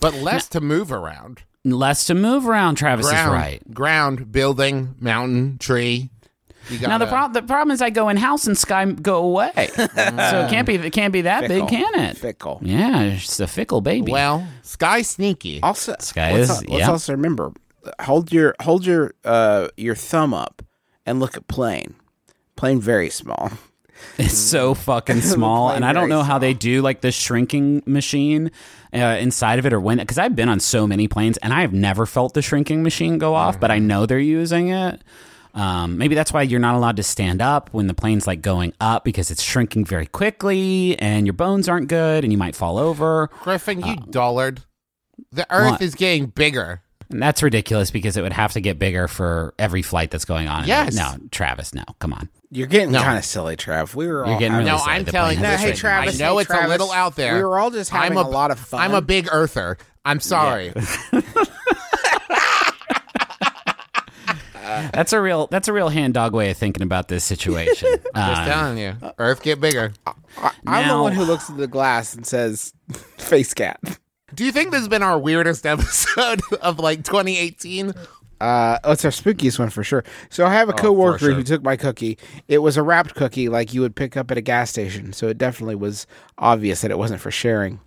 But 0.00 0.14
less 0.14 0.48
to 0.50 0.60
move 0.60 0.90
around. 0.92 1.42
Less 1.64 2.06
to 2.06 2.14
move 2.14 2.48
around. 2.48 2.74
Travis 2.76 3.08
ground, 3.08 3.28
is 3.28 3.32
right. 3.32 3.74
Ground, 3.74 4.32
building, 4.32 4.96
mountain, 4.98 5.58
tree. 5.58 6.10
You 6.68 6.78
Now 6.80 6.98
the 6.98 7.06
problem 7.06 7.32
the 7.32 7.42
problem 7.46 7.72
is 7.72 7.82
I 7.82 7.90
go 7.90 8.08
in 8.08 8.16
house 8.16 8.46
and 8.46 8.56
Sky 8.56 8.84
go 8.84 9.16
away, 9.24 9.50
so 9.76 9.82
it 9.84 10.50
can't 10.50 10.66
be 10.66 10.74
it 10.76 10.92
can't 10.92 11.12
be 11.12 11.22
that 11.22 11.46
Fickle. 11.46 11.66
big, 11.66 11.68
can 11.68 11.94
it? 12.00 12.16
Fickle. 12.16 12.60
Yeah, 12.62 13.02
it's 13.02 13.40
a 13.40 13.46
fickle 13.48 13.80
baby. 13.80 14.12
Well, 14.12 14.46
Sky 14.62 15.02
sneaky. 15.02 15.60
Also, 15.62 15.96
Sky 15.98 16.32
let's, 16.32 16.50
is- 16.50 16.68
let's 16.68 16.80
yeah. 16.80 16.90
also 16.90 17.12
remember 17.12 17.52
hold 18.00 18.32
your 18.32 18.54
hold 18.60 18.86
your 18.86 19.14
uh 19.24 19.68
your 19.76 19.96
thumb 19.96 20.32
up 20.34 20.62
and 21.04 21.18
look 21.18 21.36
at 21.36 21.48
plane. 21.48 21.94
Plane 22.56 22.80
very 22.80 23.10
small. 23.10 23.50
It's 24.18 24.36
so 24.36 24.74
fucking 24.74 25.20
small, 25.22 25.70
and 25.70 25.84
I 25.84 25.92
don't 25.92 26.08
know 26.08 26.22
how 26.22 26.38
they 26.38 26.54
do 26.54 26.82
like 26.82 27.00
the 27.00 27.12
shrinking 27.12 27.82
machine 27.86 28.50
uh, 28.92 29.16
inside 29.20 29.58
of 29.58 29.66
it 29.66 29.72
or 29.72 29.80
when 29.80 29.98
because 29.98 30.18
I've 30.18 30.36
been 30.36 30.48
on 30.48 30.60
so 30.60 30.86
many 30.86 31.08
planes 31.08 31.38
and 31.38 31.52
I 31.52 31.62
have 31.62 31.72
never 31.72 32.04
felt 32.04 32.34
the 32.34 32.42
shrinking 32.42 32.82
machine 32.82 33.18
go 33.18 33.34
off, 33.34 33.58
but 33.58 33.70
I 33.70 33.78
know 33.78 34.04
they're 34.06 34.18
using 34.18 34.68
it. 34.68 35.02
Um, 35.54 35.98
maybe 35.98 36.14
that's 36.14 36.32
why 36.32 36.42
you're 36.42 36.60
not 36.60 36.74
allowed 36.74 36.96
to 36.96 37.02
stand 37.02 37.42
up 37.42 37.68
when 37.72 37.86
the 37.86 37.94
plane's 37.94 38.26
like 38.26 38.40
going 38.40 38.72
up 38.80 39.04
because 39.04 39.30
it's 39.30 39.42
shrinking 39.42 39.84
very 39.84 40.06
quickly 40.06 40.98
and 40.98 41.26
your 41.26 41.34
bones 41.34 41.68
aren't 41.68 41.88
good 41.88 42.24
and 42.24 42.32
you 42.32 42.38
might 42.38 42.56
fall 42.56 42.78
over. 42.78 43.28
Griffin, 43.42 43.80
you 43.80 43.96
dullard. 43.96 44.62
The 45.30 45.46
Earth 45.52 45.72
what? 45.72 45.82
is 45.82 45.94
getting 45.94 46.26
bigger. 46.26 46.80
And 47.10 47.22
that's 47.22 47.42
ridiculous 47.42 47.90
because 47.90 48.16
it 48.16 48.22
would 48.22 48.32
have 48.32 48.52
to 48.52 48.60
get 48.60 48.78
bigger 48.78 49.08
for 49.08 49.52
every 49.58 49.82
flight 49.82 50.10
that's 50.10 50.24
going 50.24 50.48
on. 50.48 50.66
Yes. 50.66 50.94
No, 50.94 51.16
Travis, 51.30 51.74
no, 51.74 51.84
come 51.98 52.14
on. 52.14 52.30
You're 52.54 52.66
getting 52.66 52.92
No. 52.92 53.00
kind 53.00 53.16
of 53.16 53.24
silly, 53.24 53.56
Trav. 53.56 53.94
We 53.94 54.06
were 54.08 54.12
You're 54.12 54.26
all 54.26 54.38
getting 54.38 54.52
really 54.58 54.66
No. 54.70 54.76
I'm 54.76 55.06
telling 55.06 55.38
you. 55.38 55.42
No, 55.42 55.48
hey, 55.52 55.56
shrinking. 55.56 55.76
Travis. 55.78 56.20
I 56.20 56.24
know 56.24 56.36
hey, 56.36 56.42
it's 56.42 56.50
a 56.50 56.68
little 56.68 56.92
out 56.92 57.16
there. 57.16 57.36
We 57.36 57.44
were 57.44 57.58
all 57.58 57.70
just 57.70 57.88
having 57.90 58.18
I'm 58.18 58.26
a, 58.26 58.28
lot 58.28 58.50
of 58.50 58.58
fun. 58.58 58.80
I'm 58.82 58.92
a 58.92 59.00
big 59.00 59.26
earther. 59.32 59.78
I'm 60.04 60.20
sorry. 60.20 60.74
That's 64.92 65.12
a 65.12 65.20
real 65.20 65.48
that's 65.48 65.68
a 65.68 65.72
real 65.72 65.88
hand 65.90 66.14
dog 66.14 66.32
way 66.34 66.50
of 66.50 66.56
thinking 66.56 66.82
about 66.82 67.08
this 67.08 67.24
situation. 67.24 67.88
Just 67.92 68.06
Uh, 68.14 68.44
telling 68.46 68.78
you. 68.78 68.94
Earth 69.18 69.42
get 69.42 69.60
bigger. 69.60 69.92
I, 70.36 70.50
I'm 70.66 70.88
the 70.88 71.02
one 71.02 71.12
who 71.12 71.24
looks 71.24 71.50
at 71.50 71.56
the 71.58 71.66
glass 71.66 72.14
and 72.14 72.26
says, 72.26 72.72
"Face 73.18 73.52
cat." 73.52 73.78
Do 74.34 74.44
you 74.44 74.52
think 74.52 74.70
this 74.70 74.80
has 74.80 74.88
been 74.88 75.02
our 75.02 75.18
weirdest 75.18 75.66
episode 75.66 76.40
of 76.62 76.78
like 76.78 77.04
2018? 77.04 77.92
Uh, 78.42 78.76
oh, 78.82 78.90
it's 78.90 79.04
our 79.04 79.12
spookiest 79.12 79.60
one 79.60 79.70
for 79.70 79.84
sure. 79.84 80.02
So 80.28 80.44
I 80.44 80.52
have 80.52 80.68
a 80.68 80.72
coworker 80.72 81.26
sure. 81.26 81.32
who 81.32 81.44
took 81.44 81.62
my 81.62 81.76
cookie. 81.76 82.18
It 82.48 82.58
was 82.58 82.76
a 82.76 82.82
wrapped 82.82 83.14
cookie, 83.14 83.48
like 83.48 83.72
you 83.72 83.80
would 83.82 83.94
pick 83.94 84.16
up 84.16 84.32
at 84.32 84.36
a 84.36 84.40
gas 84.40 84.68
station. 84.68 85.12
So 85.12 85.28
it 85.28 85.38
definitely 85.38 85.76
was 85.76 86.08
obvious 86.38 86.80
that 86.80 86.90
it 86.90 86.98
wasn't 86.98 87.20
for 87.20 87.30
sharing. 87.30 87.78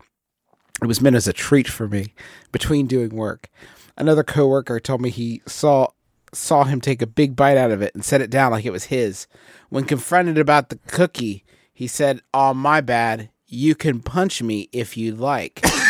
It 0.82 0.88
was 0.88 1.02
meant 1.02 1.18
as 1.18 1.28
a 1.28 1.34
treat 1.34 1.68
for 1.68 1.90
me 1.90 2.14
between 2.54 2.88
doing 2.88 3.10
work. 3.10 3.50
Another 3.98 4.24
coworker 4.24 4.80
told 4.80 5.02
me 5.02 5.10
he 5.10 5.42
saw 5.46 5.88
saw 6.32 6.64
him 6.64 6.80
take 6.80 7.02
a 7.02 7.08
big 7.08 7.36
bite 7.36 7.58
out 7.58 7.72
of 7.72 7.82
it 7.82 7.94
and 7.94 8.06
set 8.06 8.22
it 8.22 8.30
down 8.30 8.52
like 8.52 8.66
it 8.66 8.72
was 8.72 8.86
his. 8.86 9.28
When 9.68 9.84
confronted 9.84 10.38
about 10.38 10.70
the 10.70 10.80
cookie, 10.88 11.44
he 11.74 11.88
said, 11.88 12.22
"Oh, 12.34 12.54
my 12.54 12.80
bad. 12.80 13.30
You 13.46 13.76
can 13.76 14.00
punch 14.00 14.42
me 14.42 14.70
if 14.72 14.96
you 14.96 15.16
like." 15.16 15.66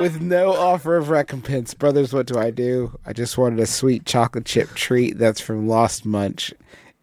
With 0.00 0.20
no 0.22 0.52
offer 0.54 0.96
of 0.96 1.10
recompense, 1.10 1.74
brothers, 1.74 2.12
what 2.12 2.26
do 2.26 2.38
I 2.38 2.50
do? 2.50 2.98
I 3.04 3.12
just 3.12 3.36
wanted 3.36 3.58
a 3.60 3.66
sweet 3.66 4.04
chocolate 4.06 4.44
chip 4.44 4.68
treat 4.74 5.18
that's 5.18 5.40
from 5.40 5.68
Lost 5.68 6.04
Munch 6.06 6.52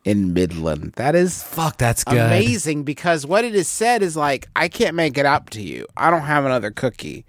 in 0.06 0.34
Midland. 0.34 0.94
That 0.96 1.14
is 1.16 1.44
fuck, 1.44 1.78
that's 1.78 2.04
good. 2.04 2.18
amazing 2.18 2.84
because 2.84 3.26
what 3.26 3.44
it 3.44 3.54
is 3.54 3.68
said 3.68 4.02
is 4.02 4.16
like, 4.16 4.48
I 4.56 4.68
can't 4.70 4.96
make 4.96 5.18
it 5.18 5.26
up 5.26 5.50
to 5.52 5.62
you. 5.62 5.86
I 5.98 6.10
don't 6.10 6.22
have 6.22 6.46
another 6.46 6.72
cookie. 6.72 7.26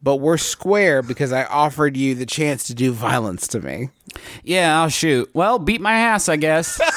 But 0.00 0.16
we're 0.16 0.36
square 0.38 1.02
because 1.02 1.32
I 1.32 1.44
offered 1.44 1.96
you 1.96 2.14
the 2.14 2.24
chance 2.24 2.68
to 2.68 2.74
do 2.74 2.92
violence 2.92 3.48
to 3.48 3.60
me. 3.60 3.90
Yeah, 4.44 4.80
I'll 4.80 4.90
shoot. 4.90 5.28
Well, 5.34 5.58
beat 5.58 5.80
my 5.80 5.92
ass, 5.92 6.28
I 6.28 6.36
guess. 6.36 6.80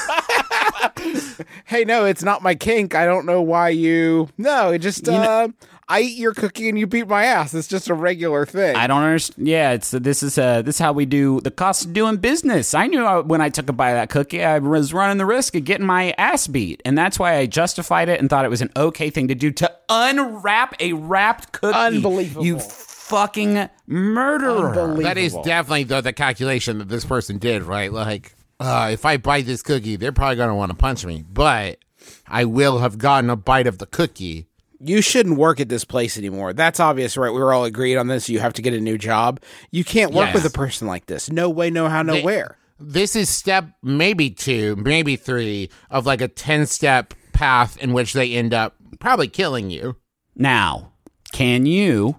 Hey, 1.66 1.86
no, 1.86 2.06
it's 2.06 2.24
not 2.24 2.44
my 2.44 2.54
kink. 2.56 2.96
I 2.96 3.06
don't 3.06 3.26
know 3.26 3.42
why 3.42 3.70
you. 3.70 4.30
No, 4.38 4.72
it 4.72 4.80
just. 4.80 5.06
You 5.08 5.14
know- 5.14 5.22
uh, 5.22 5.48
I 5.92 6.02
eat 6.02 6.18
your 6.18 6.34
cookie 6.34 6.70
and 6.70 6.80
you 6.80 6.88
beat 6.88 7.08
my 7.08 7.26
ass. 7.26 7.54
It's 7.54 7.68
just 7.68 7.90
a 7.90 7.94
regular 7.94 8.46
thing. 8.46 8.78
I 8.78 8.88
don't 8.88 9.04
understand. 9.04 9.46
Yeah, 9.46 9.72
it's 9.72 9.92
this 9.92 10.24
is 10.24 10.38
uh 10.38 10.62
this 10.62 10.76
is 10.76 10.80
how 10.80 10.94
we 10.94 11.06
do 11.06 11.42
the 11.42 11.52
cost 11.52 11.86
of 11.86 11.92
doing 11.92 12.16
business. 12.16 12.74
I 12.74 12.88
knew 12.88 13.04
I, 13.04 13.20
when 13.20 13.42
I 13.42 13.50
took 13.50 13.68
a 13.68 13.74
bite 13.74 13.90
of 13.92 13.96
that 13.98 14.10
cookie, 14.10 14.42
I 14.42 14.60
was 14.60 14.94
running 14.94 15.18
the 15.18 15.26
risk 15.26 15.54
of 15.56 15.66
getting 15.66 15.86
my 15.86 16.16
ass 16.18 16.48
beat, 16.48 16.82
and 16.86 16.98
that's 16.98 17.20
why 17.20 17.36
I 17.36 17.46
justified 17.46 18.08
it 18.08 18.22
and 18.22 18.30
thought 18.30 18.46
it 18.46 18.50
was 18.50 18.62
an 18.62 18.72
okay 18.78 19.10
thing 19.10 19.28
to 19.28 19.36
do 19.36 19.52
to 19.52 19.70
unwrap 19.90 20.76
a 20.80 20.94
wrapped 20.94 21.52
cookie. 21.52 21.78
Unbelievable. 21.78 22.46
You 22.46 22.60
fucking 22.60 23.70
murderer! 23.86 24.96
That 25.04 25.18
is 25.18 25.34
definitely 25.44 25.84
the, 25.84 26.00
the 26.00 26.14
calculation 26.14 26.78
that 26.78 26.88
this 26.88 27.04
person 27.04 27.38
did, 27.38 27.64
right? 27.64 27.92
Like, 27.92 28.34
uh, 28.62 28.92
if 28.94 29.06
I 29.06 29.18
bite 29.18 29.46
this 29.46 29.62
cookie, 29.62 29.98
they're 29.98 30.14
probably 30.14 30.38
going 30.38 30.48
to 30.48 30.56
want 30.56 30.72
to 30.72 30.78
punch 30.78 31.06
me, 31.06 31.26
but 31.30 31.80
I 32.28 32.46
will 32.46 32.80
have 32.80 32.98
gotten 32.98 33.30
a 33.30 33.36
bite 33.36 33.68
of 33.68 33.78
the 33.78 33.86
cookie. 33.86 34.48
You 34.84 35.02
shouldn't 35.02 35.38
work 35.38 35.60
at 35.60 35.70
this 35.70 35.84
place 35.86 36.18
anymore. 36.18 36.54
That's 36.54 36.80
obvious, 36.80 37.18
right? 37.18 37.32
We 37.32 37.40
were 37.40 37.54
all 37.54 37.66
agreed 37.66 37.98
on 37.98 38.08
this. 38.08 38.30
You 38.30 38.40
have 38.40 38.54
to 38.54 38.62
get 38.62 38.74
a 38.74 38.80
new 38.80 38.98
job. 38.98 39.40
You 39.72 39.84
can't 39.84 40.14
work 40.14 40.28
Yes. 40.28 40.36
with 40.36 40.46
a 40.46 40.50
person 40.58 40.88
like 40.88 41.06
this. 41.06 41.30
No 41.32 41.50
way, 41.50 41.70
no 41.70 41.88
how, 41.90 42.02
no 42.02 42.14
They- 42.14 42.24
where. 42.24 42.58
This 42.84 43.16
is 43.16 43.30
step 43.30 43.70
maybe 43.84 44.32
two, 44.32 44.76
maybe 44.76 45.16
three 45.16 45.70
of 45.92 46.08
like 46.08 46.20
a 46.22 46.28
10 46.28 46.66
step 46.66 47.14
path 47.32 47.78
in 47.78 47.94
which 47.94 48.14
they 48.14 48.34
end 48.34 48.54
up 48.56 48.76
probably 49.00 49.28
killing 49.28 49.70
you. 49.70 49.98
Now, 50.36 50.94
can 51.32 51.68
you 51.68 52.18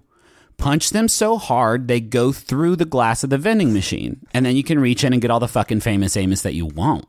punch 0.58 0.90
them 0.90 1.08
so 1.08 1.36
hard 1.36 1.88
they 1.88 1.98
go 2.00 2.30
through 2.30 2.76
the 2.76 2.84
glass 2.84 3.24
of 3.24 3.30
the 3.30 3.38
vending 3.38 3.72
machine, 3.72 4.20
and 4.32 4.46
then 4.46 4.54
you 4.54 4.62
can 4.62 4.78
reach 4.78 5.02
in 5.02 5.12
and 5.12 5.20
get 5.20 5.32
all 5.32 5.40
the 5.40 5.48
fucking 5.48 5.80
famous 5.80 6.16
Amos 6.16 6.42
that 6.42 6.54
you 6.54 6.66
want? 6.66 7.06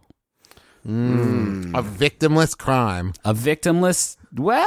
Mm. 0.88 1.78
A 1.78 1.84
victimless 1.84 2.58
crime. 2.58 3.14
A 3.24 3.34
victimless. 3.36 4.18
Well, 4.36 4.66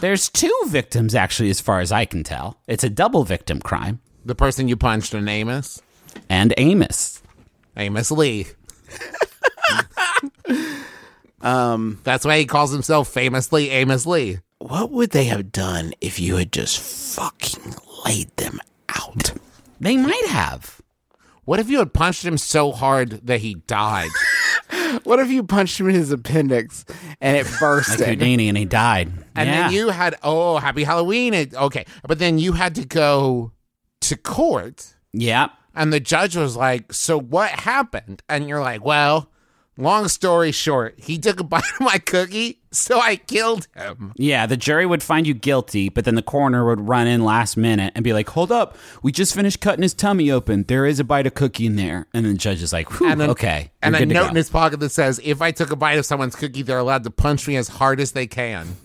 there's 0.00 0.28
two 0.28 0.52
victims 0.66 1.14
actually, 1.14 1.50
as 1.50 1.60
far 1.60 1.80
as 1.80 1.92
I 1.92 2.04
can 2.04 2.24
tell. 2.24 2.58
It's 2.66 2.84
a 2.84 2.90
double 2.90 3.24
victim 3.24 3.60
crime. 3.60 4.00
The 4.24 4.34
person 4.34 4.68
you 4.68 4.76
punched 4.76 5.14
in 5.14 5.28
Amos, 5.28 5.80
And 6.28 6.52
Amos. 6.56 7.22
Amos 7.76 8.10
Lee. 8.10 8.46
Um, 11.42 12.00
That's 12.02 12.24
why 12.24 12.38
he 12.38 12.46
calls 12.46 12.72
himself 12.72 13.08
famously 13.08 13.70
Amos 13.70 14.06
Lee. 14.06 14.38
what 14.58 14.90
would 14.90 15.10
they 15.10 15.24
have 15.24 15.52
done 15.52 15.92
if 16.00 16.18
you 16.18 16.36
had 16.36 16.50
just 16.50 16.78
fucking 16.80 17.74
laid 18.04 18.34
them 18.36 18.58
out? 18.88 19.32
They 19.78 19.96
might 19.96 20.26
have. 20.28 20.75
What 21.46 21.60
if 21.60 21.70
you 21.70 21.78
had 21.78 21.94
punched 21.94 22.24
him 22.24 22.36
so 22.36 22.72
hard 22.72 23.26
that 23.26 23.40
he 23.40 23.54
died? 23.54 24.10
What 25.04 25.20
if 25.20 25.30
you 25.30 25.42
punched 25.42 25.78
him 25.78 25.88
in 25.88 25.94
his 25.94 26.10
appendix 26.10 26.84
and 27.20 27.36
it 27.36 27.46
burst? 27.60 27.88
Like? 28.00 28.08
Houdini, 28.08 28.48
and 28.48 28.56
he 28.56 28.64
died. 28.64 29.12
And 29.34 29.48
yeah. 29.48 29.62
then 29.62 29.72
you 29.72 29.90
had, 29.90 30.16
oh, 30.22 30.58
happy 30.58 30.84
Halloween. 30.84 31.34
It, 31.34 31.54
okay. 31.54 31.84
But 32.06 32.18
then 32.18 32.38
you 32.38 32.52
had 32.52 32.74
to 32.76 32.84
go 32.84 33.52
to 34.02 34.16
court, 34.16 34.94
yeah. 35.12 35.48
and 35.74 35.92
the 35.92 36.00
judge 36.00 36.36
was 36.36 36.56
like, 36.56 36.92
So 36.92 37.18
what 37.18 37.50
happened? 37.50 38.22
And 38.28 38.48
you're 38.48 38.60
like, 38.60 38.84
Well, 38.84 39.30
long 39.76 40.08
story 40.08 40.52
short, 40.52 40.94
he 40.98 41.18
took 41.18 41.40
a 41.40 41.44
bite 41.44 41.64
of 41.78 41.80
my 41.80 41.98
cookie, 41.98 42.60
so 42.70 43.00
I 43.00 43.16
killed 43.16 43.68
him. 43.74 44.12
Yeah, 44.16 44.46
the 44.46 44.56
jury 44.56 44.86
would 44.86 45.02
find 45.02 45.26
you 45.26 45.34
guilty, 45.34 45.88
but 45.88 46.04
then 46.04 46.14
the 46.14 46.22
coroner 46.22 46.64
would 46.66 46.88
run 46.88 47.06
in 47.06 47.24
last 47.24 47.56
minute 47.56 47.92
and 47.94 48.02
be 48.04 48.12
like, 48.12 48.28
"Hold 48.30 48.52
up, 48.52 48.76
we 49.02 49.12
just 49.12 49.34
finished 49.34 49.60
cutting 49.60 49.82
his 49.82 49.94
tummy 49.94 50.30
open. 50.30 50.64
There 50.64 50.86
is 50.86 51.00
a 51.00 51.04
bite 51.04 51.26
of 51.26 51.34
cookie 51.34 51.66
in 51.66 51.76
there." 51.76 52.06
And 52.12 52.24
then 52.24 52.32
the 52.32 52.38
judge 52.38 52.62
is 52.62 52.72
like, 52.72 52.88
And 53.00 53.20
then, 53.20 53.30
"Okay." 53.30 53.70
And 53.82 53.94
a 53.94 54.06
note 54.06 54.30
in 54.30 54.36
his 54.36 54.50
pocket 54.50 54.80
that 54.80 54.90
says, 54.90 55.20
If 55.22 55.40
I 55.40 55.50
took 55.50 55.70
a 55.70 55.76
bite 55.76 55.98
of 55.98 56.06
someone's 56.06 56.34
cookie, 56.34 56.62
they're 56.62 56.78
allowed 56.78 57.04
to 57.04 57.10
punch 57.10 57.46
me 57.46 57.56
as 57.56 57.68
hard 57.68 58.00
as 58.00 58.12
they 58.12 58.26
can. 58.26 58.76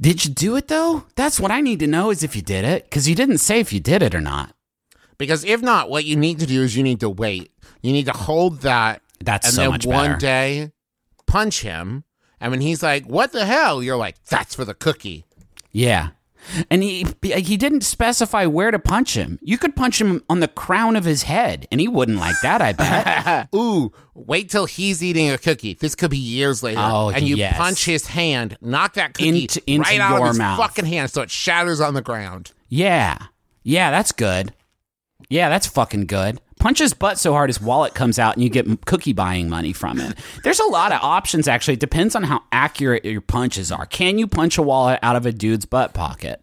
Did 0.00 0.24
you 0.24 0.30
do 0.32 0.56
it 0.56 0.68
though? 0.68 1.04
That's 1.14 1.40
what 1.40 1.50
I 1.50 1.60
need 1.60 1.80
to 1.80 1.86
know 1.86 2.10
is 2.10 2.22
if 2.22 2.36
you 2.36 2.42
did 2.42 2.64
it, 2.64 2.84
because 2.84 3.08
you 3.08 3.14
didn't 3.14 3.38
say 3.38 3.60
if 3.60 3.72
you 3.72 3.80
did 3.80 4.02
it 4.02 4.14
or 4.14 4.20
not. 4.20 4.54
Because 5.18 5.44
if 5.44 5.62
not, 5.62 5.88
what 5.90 6.04
you 6.04 6.16
need 6.16 6.38
to 6.40 6.46
do 6.46 6.62
is 6.62 6.76
you 6.76 6.82
need 6.82 7.00
to 7.00 7.08
wait. 7.10 7.50
You 7.82 7.92
need 7.92 8.06
to 8.06 8.12
hold 8.12 8.60
that 8.62 9.02
That's 9.24 9.46
and 9.46 9.54
so 9.54 9.62
then 9.62 9.70
much 9.70 9.86
one 9.86 10.06
better. 10.12 10.18
day 10.18 10.72
punch 11.26 11.62
him. 11.62 12.04
And 12.40 12.50
when 12.50 12.60
he's 12.60 12.82
like, 12.82 13.06
"What 13.06 13.32
the 13.32 13.46
hell?" 13.46 13.82
You're 13.82 13.96
like, 13.96 14.22
"That's 14.24 14.54
for 14.54 14.64
the 14.64 14.74
cookie." 14.74 15.24
Yeah. 15.72 16.10
And 16.70 16.80
he 16.82 17.04
he 17.22 17.56
didn't 17.56 17.80
specify 17.80 18.46
where 18.46 18.70
to 18.70 18.78
punch 18.78 19.14
him. 19.16 19.38
You 19.42 19.58
could 19.58 19.74
punch 19.74 20.00
him 20.00 20.22
on 20.28 20.38
the 20.40 20.46
crown 20.46 20.94
of 20.94 21.04
his 21.04 21.24
head, 21.24 21.66
and 21.72 21.80
he 21.80 21.88
wouldn't 21.88 22.18
like 22.18 22.36
that. 22.42 22.62
I 22.62 22.72
bet. 22.72 23.48
Ooh, 23.54 23.90
wait 24.14 24.48
till 24.50 24.66
he's 24.66 25.02
eating 25.02 25.28
a 25.30 25.38
cookie. 25.38 25.74
This 25.74 25.96
could 25.96 26.10
be 26.12 26.18
years 26.18 26.62
later. 26.62 26.78
Oh, 26.80 27.08
and 27.08 27.26
you 27.26 27.34
yes. 27.36 27.56
punch 27.56 27.84
his 27.84 28.06
hand, 28.06 28.56
knock 28.60 28.94
that 28.94 29.14
cookie 29.14 29.42
Into- 29.42 29.62
into 29.66 29.82
right 29.90 29.98
out 29.98 30.20
of 30.20 30.28
his 30.28 30.38
mouth. 30.38 30.58
fucking 30.58 30.84
hand, 30.84 31.10
so 31.10 31.22
it 31.22 31.30
shatters 31.30 31.80
on 31.80 31.94
the 31.94 32.02
ground. 32.02 32.52
yeah, 32.68 33.16
yeah, 33.64 33.90
that's 33.90 34.12
good. 34.12 34.54
Yeah, 35.28 35.48
that's 35.48 35.66
fucking 35.66 36.06
good. 36.06 36.40
Punch 36.58 36.78
his 36.78 36.94
butt 36.94 37.18
so 37.18 37.32
hard 37.32 37.50
his 37.50 37.60
wallet 37.60 37.94
comes 37.94 38.18
out 38.18 38.34
and 38.34 38.42
you 38.42 38.48
get 38.48 38.86
cookie 38.86 39.12
buying 39.12 39.48
money 39.48 39.72
from 39.72 40.00
it. 40.00 40.16
There's 40.42 40.60
a 40.60 40.66
lot 40.66 40.92
of 40.92 41.00
options 41.02 41.48
actually. 41.48 41.74
It 41.74 41.80
depends 41.80 42.14
on 42.14 42.22
how 42.22 42.42
accurate 42.50 43.04
your 43.04 43.20
punches 43.20 43.70
are. 43.70 43.86
Can 43.86 44.18
you 44.18 44.26
punch 44.26 44.56
a 44.56 44.62
wallet 44.62 44.98
out 45.02 45.16
of 45.16 45.26
a 45.26 45.32
dude's 45.32 45.66
butt 45.66 45.92
pocket? 45.94 46.40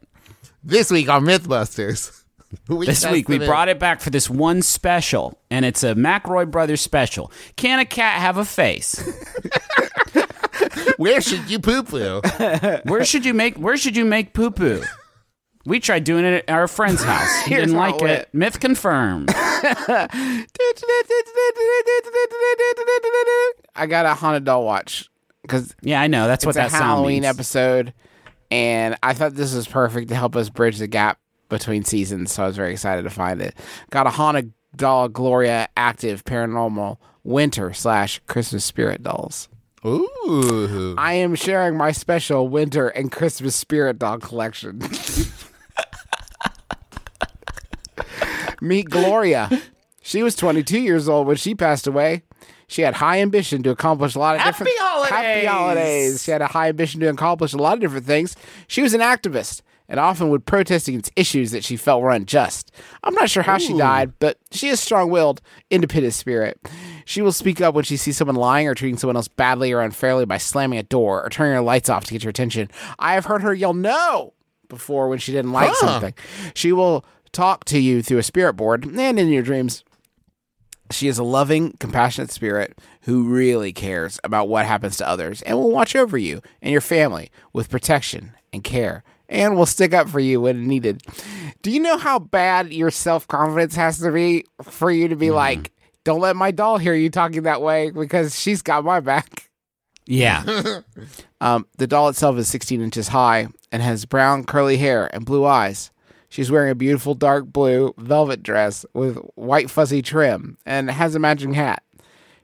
This 0.64 0.92
week 0.92 1.10
on 1.10 1.24
Mythbusters. 1.26 2.24
we 2.68 2.86
This 2.86 3.06
week 3.10 3.28
we 3.28 3.40
brought 3.40 3.70
it 3.70 3.80
back 3.80 4.00
for 4.00 4.12
this 4.12 4.30
one 4.30 4.62
special, 4.62 5.38
and 5.50 5.66
it's 5.66 5.84
a 5.84 5.96
McElroy 5.96 6.50
Brothers 6.50 6.82
special. 6.82 7.32
Can 7.56 7.80
a 7.80 7.86
cat 7.86 8.22
have 8.22 8.38
a 8.38 8.46
face? 8.46 9.04
Where 10.98 11.20
should 11.22 11.50
you 11.50 11.60
poo 11.60 11.84
poo? 11.84 12.22
Where 12.86 13.04
should 13.04 13.26
you 13.26 13.34
make 13.34 13.58
Where 13.58 13.78
should 13.78 13.98
you 13.98 14.06
make 14.06 14.34
poo 14.34 14.52
poo? 14.52 14.84
We 15.66 15.80
tried 15.80 16.04
doing 16.04 16.26
it 16.26 16.44
at 16.48 16.54
our 16.54 16.68
friend's 16.68 17.04
house. 17.06 17.46
He 17.46 17.56
didn't 17.56 17.76
like 17.76 18.02
it 18.02 18.10
it. 18.10 18.30
Myth 18.34 18.60
confirmed. 18.60 19.30
I 23.76 23.86
got 23.88 24.06
a 24.06 24.14
haunted 24.14 24.44
doll 24.44 24.66
watch 24.66 25.10
because 25.42 25.76
Yeah, 25.82 26.02
I 26.02 26.08
know. 26.08 26.28
That's 26.28 26.46
what 26.46 26.52
it's 26.52 26.58
that 26.58 26.68
a 26.68 26.72
sound 26.72 26.84
Halloween 26.84 27.24
means. 27.24 27.26
episode, 27.36 27.94
and 28.52 28.98
I 29.04 29.14
thought 29.14 29.36
this 29.36 29.54
was 29.56 29.68
perfect 29.68 30.10
to 30.10 30.16
help 30.16 30.36
us 30.36 30.50
bridge 30.50 30.78
the 30.80 30.88
gap 30.88 31.20
between 31.50 31.84
seasons. 31.84 32.32
So 32.32 32.44
I 32.44 32.48
was 32.48 32.56
very 32.56 32.72
excited 32.72 33.04
to 33.04 33.10
find 33.10 33.42
it. 33.42 33.56
Got 33.90 34.08
a 34.08 34.12
haunted 34.12 34.54
doll 34.76 35.08
Gloria 35.08 35.68
active 35.78 36.24
paranormal 36.26 36.98
winter 37.24 37.74
slash 37.74 38.20
Christmas 38.28 38.66
spirit 38.66 39.02
dolls. 39.04 39.50
Ooh. 39.86 40.96
I 40.98 41.14
am 41.16 41.36
sharing 41.36 41.76
my 41.78 41.92
special 41.92 42.48
winter 42.48 42.88
and 42.90 43.12
Christmas 43.12 43.56
spirit 43.56 44.00
doll 44.00 44.18
collection. 44.20 44.82
Meet 48.64 48.90
Gloria. 48.90 49.50
She 50.02 50.24
was 50.24 50.36
22 50.36 50.80
years 50.80 51.08
old 51.10 51.28
when 51.28 51.36
she 51.36 51.54
passed 51.54 51.86
away. 51.86 52.24
She 52.68 52.82
had 52.82 52.96
high 52.96 53.20
ambition 53.20 53.62
to 53.64 53.70
accomplish 53.70 54.16
a 54.16 54.20
lot 54.20 54.36
of 54.36 54.42
Happy 54.42 54.52
different 54.66 54.80
holidays! 54.80 55.12
Happy 55.12 55.46
holidays. 55.46 56.24
She 56.24 56.32
had 56.32 56.42
a 56.42 56.48
high 56.48 56.70
ambition 56.70 57.00
to 57.02 57.08
accomplish 57.08 57.54
a 57.54 57.58
lot 57.58 57.74
of 57.76 57.80
different 57.82 58.06
things. 58.06 58.36
She 58.68 58.82
was 58.82 58.94
an 58.94 59.02
activist 59.02 59.62
and 59.90 60.00
often 60.00 60.30
would 60.30 60.46
protest 60.46 60.88
against 60.88 61.12
issues 61.16 61.52
that 61.52 61.64
she 61.64 61.76
felt 61.76 62.02
were 62.02 62.10
unjust. 62.10 62.72
I'm 63.04 63.14
not 63.16 63.30
sure 63.30 63.44
how 63.44 63.58
she 63.58 63.78
died, 63.78 64.14
but 64.20 64.38
she 64.52 64.70
is 64.70 64.80
strong-willed, 64.80 65.42
independent 65.70 66.14
spirit. 66.14 66.58
She 67.06 67.22
will 67.22 67.34
speak 67.34 67.60
up 67.62 67.76
when 67.76 67.84
she 67.84 67.98
sees 67.98 68.16
someone 68.18 68.38
lying 68.38 68.68
or 68.68 68.76
treating 68.76 68.98
someone 68.98 69.18
else 69.18 69.28
badly 69.28 69.72
or 69.74 69.82
unfairly 69.82 70.26
by 70.26 70.38
slamming 70.38 70.80
a 70.80 70.84
door 70.84 71.22
or 71.24 71.30
turning 71.30 71.54
her 71.54 71.62
lights 71.62 71.90
off 71.90 72.06
to 72.06 72.14
get 72.14 72.24
your 72.24 72.30
attention. 72.30 72.70
I 72.98 73.14
have 73.16 73.26
heard 73.26 73.42
her 73.44 73.54
yell 73.54 73.74
no 73.74 74.34
before 74.70 75.10
when 75.10 75.20
she 75.20 75.32
didn't 75.34 75.52
like 75.52 75.70
Huh. 75.74 75.88
something. 75.88 76.14
She 76.56 76.72
will 76.72 77.06
talk 77.34 77.66
to 77.66 77.80
you 77.80 78.02
through 78.02 78.20
a 78.20 78.24
spirit 78.24 78.54
board 78.54 78.86
and 78.86 79.20
in 79.20 79.30
your 79.30 79.44
dreams. 79.44 79.84
She 80.92 81.08
is 81.08 81.18
a 81.18 81.24
loving, 81.24 81.76
compassionate 81.80 82.32
spirit 82.32 82.78
who 83.02 83.28
really 83.28 83.74
cares 83.74 84.20
about 84.24 84.48
what 84.48 84.66
happens 84.66 84.96
to 84.98 85.08
others 85.08 85.42
and 85.42 85.58
will 85.58 85.72
watch 85.72 85.96
over 85.96 86.18
you 86.18 86.42
and 86.62 86.72
your 86.72 86.82
family 86.82 87.32
with 87.52 87.70
protection 87.70 88.34
and 88.54 88.64
care 88.64 89.04
and 89.28 89.56
will 89.56 89.66
stick 89.66 89.94
up 89.94 90.08
for 90.08 90.20
you 90.20 90.42
when 90.42 90.68
needed. 90.68 91.02
Do 91.64 91.72
you 91.72 91.80
know 91.80 91.98
how 91.98 92.20
bad 92.20 92.72
your 92.72 92.92
self 92.92 93.28
confidence 93.28 93.76
has 93.76 94.00
to 94.00 94.12
be 94.12 94.46
for 94.62 94.92
you 94.92 95.08
to 95.08 95.16
be 95.16 95.32
like, 95.32 95.72
don't 96.04 96.20
let 96.20 96.36
my 96.36 96.52
doll 96.52 96.78
hear 96.78 96.94
you 96.94 97.10
talking 97.10 97.44
that 97.44 97.62
way 97.62 97.90
because 97.90 98.40
she's 98.40 98.62
got 98.62 98.86
my 98.86 99.00
back? 99.00 99.50
Yeah. 100.06 100.82
Um, 101.42 101.68
the 101.78 101.88
doll 101.88 102.08
itself 102.08 102.38
is 102.38 102.48
16 102.48 102.80
inches 102.80 103.10
high 103.10 103.50
and 103.70 103.84
has 103.84 104.06
brown 104.06 104.46
curly 104.46 104.78
hair 104.78 105.14
and 105.14 105.26
blue 105.26 105.44
eyes. 105.44 105.92
She's 106.34 106.50
wearing 106.50 106.72
a 106.72 106.76
beautiful 106.76 107.14
dark 107.14 107.46
blue 107.46 107.94
velvet 107.96 108.42
dress 108.42 108.88
with 108.92 109.18
white 109.36 109.70
fuzzy 109.70 110.02
trim 110.02 110.58
and 110.66 110.90
has 110.90 111.14
a 111.14 111.20
matching 111.20 111.54
hat. 111.54 111.84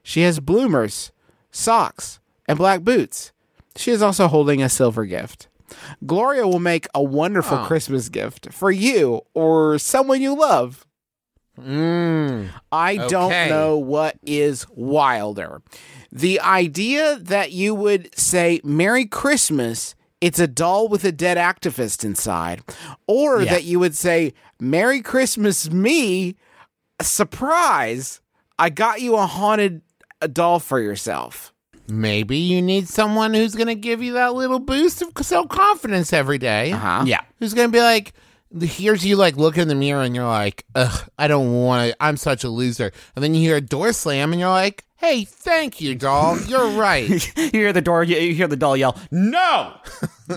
She 0.04 0.20
has 0.20 0.38
bloomers, 0.38 1.10
socks, 1.50 2.20
and 2.46 2.56
black 2.56 2.82
boots. 2.82 3.32
She 3.74 3.90
is 3.90 4.00
also 4.00 4.28
holding 4.28 4.62
a 4.62 4.68
silver 4.68 5.06
gift. 5.06 5.48
Gloria 6.06 6.46
will 6.46 6.60
make 6.60 6.86
a 6.94 7.02
wonderful 7.02 7.58
Christmas 7.66 8.08
gift 8.08 8.52
for 8.52 8.70
you 8.70 9.22
or 9.34 9.76
someone 9.76 10.22
you 10.22 10.38
love. 10.38 10.86
Mm. 11.60 12.48
I 12.70 12.96
don't 13.08 13.48
know 13.48 13.76
what 13.76 14.16
is 14.22 14.68
wilder. 14.70 15.62
The 16.12 16.38
idea 16.38 17.18
that 17.22 17.50
you 17.50 17.74
would 17.74 18.16
say 18.16 18.60
Merry 18.62 19.06
Christmas, 19.06 19.96
it's 20.20 20.38
a 20.38 20.46
doll 20.46 20.88
with 20.88 21.04
a 21.04 21.12
dead 21.12 21.36
activist 21.36 22.04
inside, 22.04 22.62
or 23.06 23.42
Yeah. 23.42 23.52
that 23.52 23.64
you 23.64 23.78
would 23.78 23.96
say 23.96 24.32
Merry 24.60 25.00
Christmas, 25.00 25.70
me, 25.70 26.36
surprise, 27.00 28.20
I 28.58 28.70
got 28.70 29.00
you 29.00 29.16
a 29.16 29.26
haunted 29.26 29.82
doll 30.32 30.58
for 30.58 30.78
yourself. 30.80 31.52
Maybe 31.88 32.36
you 32.36 32.62
need 32.62 32.88
someone 32.88 33.34
who's 33.34 33.54
going 33.54 33.66
to 33.66 33.74
give 33.74 34.02
you 34.02 34.12
that 34.14 34.34
little 34.34 34.60
boost 34.60 35.02
of 35.02 35.08
self 35.22 35.48
confidence 35.48 36.12
every 36.12 36.38
day. 36.38 36.72
Uh-huh. 36.72 37.02
Yeah. 37.06 37.20
Who's 37.40 37.52
going 37.54 37.68
to 37.68 37.72
be 37.72 37.80
like, 37.80 38.12
here's 38.60 39.04
you 39.04 39.16
like 39.16 39.36
look 39.36 39.58
in 39.58 39.66
the 39.68 39.74
mirror 39.74 40.02
and 40.02 40.14
you're 40.14 40.26
like, 40.26 40.64
ugh, 40.74 41.08
I 41.18 41.26
don't 41.26 41.52
want 41.52 41.90
to, 41.90 41.96
I'm 42.02 42.16
such 42.16 42.44
a 42.44 42.48
loser. 42.48 42.92
And 43.16 43.24
then 43.24 43.34
you 43.34 43.40
hear 43.40 43.56
a 43.56 43.60
door 43.60 43.92
slam 43.92 44.32
and 44.32 44.40
you're 44.40 44.50
like, 44.50 44.84
hey, 45.00 45.24
thank 45.24 45.80
you, 45.80 45.94
doll. 45.94 46.38
You're 46.42 46.70
right. 46.70 47.08
you 47.36 47.50
hear 47.50 47.72
the 47.72 47.80
door, 47.80 48.04
you 48.04 48.16
you 48.16 48.34
hear 48.34 48.46
the 48.46 48.56
doll 48.56 48.76
yell, 48.76 48.96
No! 49.10 49.74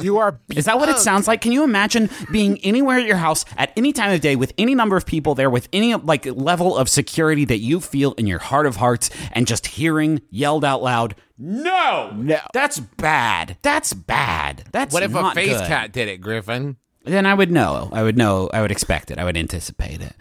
You 0.01 0.17
are 0.17 0.39
Is 0.55 0.65
that 0.65 0.79
what 0.79 0.89
it 0.89 0.97
sounds 0.97 1.27
like? 1.27 1.41
Can 1.41 1.51
you 1.51 1.63
imagine 1.63 2.09
being 2.31 2.57
anywhere 2.59 2.97
at 2.97 3.05
your 3.05 3.17
house 3.17 3.45
at 3.57 3.71
any 3.77 3.93
time 3.93 4.11
of 4.11 4.21
day 4.21 4.35
with 4.35 4.53
any 4.57 4.73
number 4.73 4.97
of 4.97 5.05
people 5.05 5.35
there 5.35 5.49
with 5.49 5.69
any 5.71 5.93
like 5.95 6.25
level 6.25 6.75
of 6.77 6.89
security 6.89 7.45
that 7.45 7.59
you 7.59 7.79
feel 7.79 8.13
in 8.13 8.25
your 8.25 8.39
heart 8.39 8.65
of 8.65 8.77
hearts 8.77 9.09
and 9.33 9.45
just 9.45 9.67
hearing 9.67 10.21
yelled 10.29 10.65
out 10.65 10.81
loud, 10.81 11.15
No! 11.37 12.11
No. 12.15 12.39
That's 12.53 12.79
bad. 12.79 13.57
That's 13.61 13.93
bad. 13.93 14.63
That's 14.71 14.93
what 14.93 15.03
if 15.03 15.13
a 15.13 15.31
face 15.33 15.59
good. 15.59 15.67
cat 15.67 15.91
did 15.91 16.07
it, 16.07 16.21
Griffin? 16.21 16.77
Then 17.05 17.25
I 17.25 17.33
would 17.33 17.51
know. 17.51 17.89
I 17.91 18.03
would 18.03 18.17
know. 18.17 18.49
I 18.53 18.61
would 18.61 18.71
expect 18.71 19.11
it. 19.11 19.19
I 19.19 19.25
would 19.25 19.35
anticipate 19.37 20.01
it. 20.01 20.15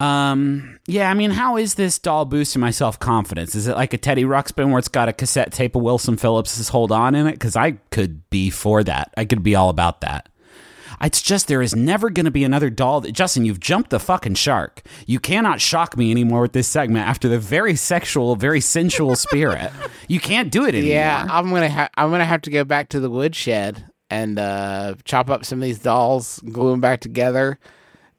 Um, 0.00 0.78
yeah, 0.86 1.10
I 1.10 1.14
mean, 1.14 1.30
how 1.30 1.56
is 1.56 1.74
this 1.74 1.98
doll 1.98 2.24
boosting 2.24 2.60
my 2.60 2.70
self 2.70 2.98
confidence? 2.98 3.54
Is 3.54 3.68
it 3.68 3.76
like 3.76 3.92
a 3.92 3.98
Teddy 3.98 4.24
Ruxpin 4.24 4.70
where 4.70 4.78
it's 4.78 4.88
got 4.88 5.08
a 5.08 5.12
cassette 5.12 5.52
tape 5.52 5.76
of 5.76 5.82
Wilson 5.82 6.16
Phillips's 6.16 6.68
"Hold 6.70 6.90
On" 6.90 7.14
in 7.14 7.26
it? 7.26 7.32
Because 7.32 7.56
I 7.56 7.72
could 7.90 8.28
be 8.30 8.50
for 8.50 8.82
that. 8.82 9.12
I 9.16 9.24
could 9.24 9.42
be 9.42 9.54
all 9.54 9.68
about 9.68 10.00
that. 10.00 10.28
It's 11.00 11.20
just 11.20 11.48
there 11.48 11.62
is 11.62 11.74
never 11.74 12.08
going 12.08 12.24
to 12.24 12.30
be 12.30 12.44
another 12.44 12.70
doll 12.70 13.00
that 13.02 13.12
Justin. 13.12 13.44
You've 13.44 13.60
jumped 13.60 13.90
the 13.90 14.00
fucking 14.00 14.34
shark. 14.34 14.82
You 15.06 15.20
cannot 15.20 15.60
shock 15.60 15.96
me 15.96 16.10
anymore 16.10 16.42
with 16.42 16.52
this 16.52 16.68
segment 16.68 17.06
after 17.06 17.28
the 17.28 17.38
very 17.38 17.76
sexual, 17.76 18.36
very 18.36 18.60
sensual 18.60 19.14
spirit. 19.16 19.70
You 20.08 20.20
can't 20.20 20.50
do 20.50 20.64
it 20.64 20.74
anymore. 20.74 20.94
Yeah, 20.94 21.26
I'm 21.30 21.50
gonna 21.50 21.70
ha- 21.70 21.90
I'm 21.96 22.10
gonna 22.10 22.24
have 22.24 22.42
to 22.42 22.50
go 22.50 22.64
back 22.64 22.88
to 22.90 23.00
the 23.00 23.10
woodshed 23.10 23.84
and 24.10 24.38
uh, 24.38 24.94
chop 25.04 25.30
up 25.30 25.44
some 25.44 25.58
of 25.58 25.64
these 25.64 25.78
dolls, 25.78 26.40
glue 26.50 26.70
them 26.70 26.80
back 26.80 27.00
together, 27.00 27.58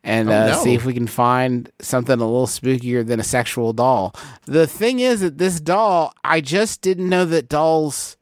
and 0.04 0.30
uh, 0.30 0.48
no. 0.48 0.64
see 0.64 0.76
if 0.76 0.86
we 0.86 0.94
can 0.94 1.08
find 1.08 1.72
something 1.80 2.14
a 2.14 2.26
little 2.26 2.48
spookier 2.48 3.06
than 3.06 3.20
a 3.20 3.24
sexual 3.24 3.74
doll. 3.74 4.14
The 4.46 4.68
thing 4.68 5.00
is 5.00 5.22
that 5.22 5.38
this 5.38 5.60
doll, 5.60 6.14
I 6.24 6.42
just 6.42 6.82
didn't 6.82 7.10
know 7.10 7.26
that 7.26 7.50
dolls 7.50 8.18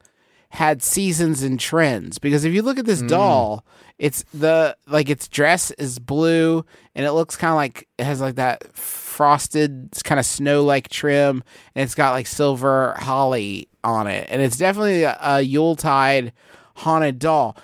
had 0.49 0.83
seasons 0.83 1.41
and 1.41 1.59
trends 1.59 2.19
because 2.19 2.45
if 2.45 2.53
you 2.53 2.61
look 2.61 2.77
at 2.77 2.85
this 2.85 3.01
doll, 3.01 3.65
it's 3.97 4.23
the 4.33 4.77
like 4.87 5.09
its 5.09 5.27
dress 5.27 5.71
is 5.71 5.97
blue 5.99 6.63
and 6.93 7.05
it 7.05 7.11
looks 7.13 7.35
kind 7.35 7.51
of 7.51 7.55
like 7.55 7.87
it 7.97 8.03
has 8.03 8.21
like 8.21 8.35
that 8.35 8.75
frosted 8.75 9.89
kind 10.03 10.19
of 10.19 10.25
snow 10.25 10.63
like 10.63 10.89
trim 10.89 11.43
and 11.73 11.83
it's 11.83 11.95
got 11.95 12.11
like 12.11 12.27
silver 12.27 12.95
holly 12.99 13.67
on 13.83 14.07
it 14.07 14.27
and 14.29 14.41
it's 14.41 14.57
definitely 14.57 15.03
a, 15.03 15.17
a 15.21 15.41
Yuletide 15.41 16.33
haunted 16.75 17.19
doll. 17.19 17.57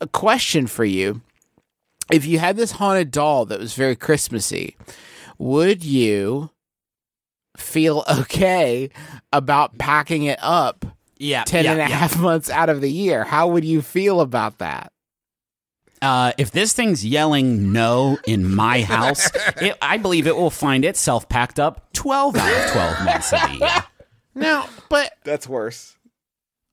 A 0.00 0.06
question 0.06 0.66
for 0.66 0.84
you: 0.84 1.22
If 2.10 2.26
you 2.26 2.38
had 2.38 2.56
this 2.56 2.72
haunted 2.72 3.10
doll 3.10 3.46
that 3.46 3.60
was 3.60 3.74
very 3.74 3.96
Christmassy, 3.96 4.76
would 5.38 5.84
you 5.84 6.50
feel 7.56 8.04
okay 8.10 8.90
about 9.32 9.78
packing 9.78 10.24
it 10.24 10.38
up 10.42 10.84
yeah, 11.18 11.44
10 11.44 11.64
yeah, 11.64 11.72
and 11.72 11.80
a 11.80 11.84
yeah. 11.84 11.96
half 11.96 12.18
months 12.20 12.50
out 12.50 12.68
of 12.68 12.80
the 12.80 12.90
year. 12.90 13.24
How 13.24 13.48
would 13.48 13.64
you 13.64 13.82
feel 13.82 14.20
about 14.20 14.58
that? 14.58 14.92
Uh, 16.02 16.32
if 16.36 16.50
this 16.50 16.74
thing's 16.74 17.04
yelling 17.06 17.72
no 17.72 18.18
in 18.26 18.54
my 18.54 18.82
house, 18.82 19.30
it, 19.60 19.76
I 19.80 19.96
believe 19.96 20.26
it 20.26 20.36
will 20.36 20.50
find 20.50 20.84
itself 20.84 21.28
packed 21.28 21.58
up 21.58 21.90
12 21.94 22.36
out 22.36 22.64
of 22.64 22.72
12 22.72 23.04
months 23.04 23.32
of 23.32 23.40
the 23.40 23.56
year. 23.56 23.84
No, 24.34 24.66
but 24.90 25.14
That's 25.24 25.48
worse. 25.48 25.95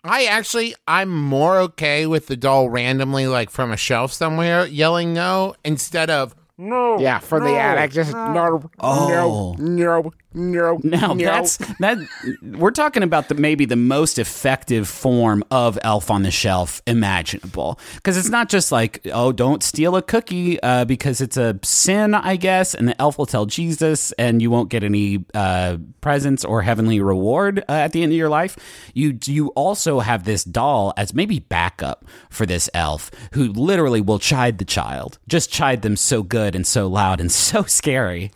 I 0.03 0.25
actually 0.25 0.75
I'm 0.87 1.09
more 1.09 1.57
okay 1.59 2.05
with 2.05 2.27
the 2.27 2.35
doll 2.35 2.69
randomly 2.69 3.27
like 3.27 3.49
from 3.49 3.71
a 3.71 3.77
shelf 3.77 4.11
somewhere 4.11 4.65
yelling 4.67 5.13
no 5.13 5.55
instead 5.63 6.09
of 6.09 6.35
no. 6.57 6.99
Yeah, 6.99 7.17
from 7.19 7.43
the 7.45 7.55
attic. 7.57 7.91
Just 7.91 8.13
no, 8.13 8.69
Oh. 8.79 9.55
no, 9.57 9.65
no. 10.03 10.11
No, 10.33 10.79
No, 10.83 11.15
that's 11.15 11.57
that. 11.79 11.97
We're 12.41 12.71
talking 12.71 13.03
about 13.03 13.29
the 13.29 13.35
maybe 13.35 13.65
the 13.65 13.75
most 13.75 14.17
effective 14.19 14.87
form 14.87 15.43
of 15.51 15.77
Elf 15.83 16.09
on 16.09 16.23
the 16.23 16.31
Shelf 16.31 16.81
imaginable, 16.87 17.79
because 17.95 18.17
it's 18.17 18.29
not 18.29 18.49
just 18.49 18.71
like 18.71 19.01
oh, 19.11 19.31
don't 19.31 19.63
steal 19.63 19.95
a 19.95 20.01
cookie 20.01 20.61
uh, 20.61 20.85
because 20.85 21.21
it's 21.21 21.37
a 21.37 21.59
sin, 21.63 22.13
I 22.13 22.35
guess, 22.35 22.73
and 22.73 22.87
the 22.87 22.99
elf 23.01 23.17
will 23.17 23.25
tell 23.25 23.45
Jesus, 23.45 24.11
and 24.13 24.41
you 24.41 24.49
won't 24.49 24.69
get 24.69 24.83
any 24.83 25.25
uh, 25.33 25.77
presents 26.01 26.45
or 26.45 26.61
heavenly 26.61 26.99
reward 27.01 27.59
uh, 27.59 27.73
at 27.73 27.91
the 27.91 28.03
end 28.03 28.11
of 28.11 28.17
your 28.17 28.29
life. 28.29 28.57
You 28.93 29.17
you 29.25 29.47
also 29.49 29.99
have 29.99 30.23
this 30.23 30.43
doll 30.43 30.93
as 30.97 31.13
maybe 31.13 31.39
backup 31.39 32.05
for 32.29 32.45
this 32.45 32.69
elf 32.73 33.11
who 33.33 33.51
literally 33.53 34.01
will 34.01 34.19
chide 34.19 34.57
the 34.57 34.65
child, 34.65 35.19
just 35.27 35.51
chide 35.51 35.81
them 35.81 35.95
so 35.95 36.23
good 36.23 36.55
and 36.55 36.65
so 36.65 36.87
loud 36.87 37.19
and 37.19 37.31
so 37.31 37.63
scary. 37.63 38.31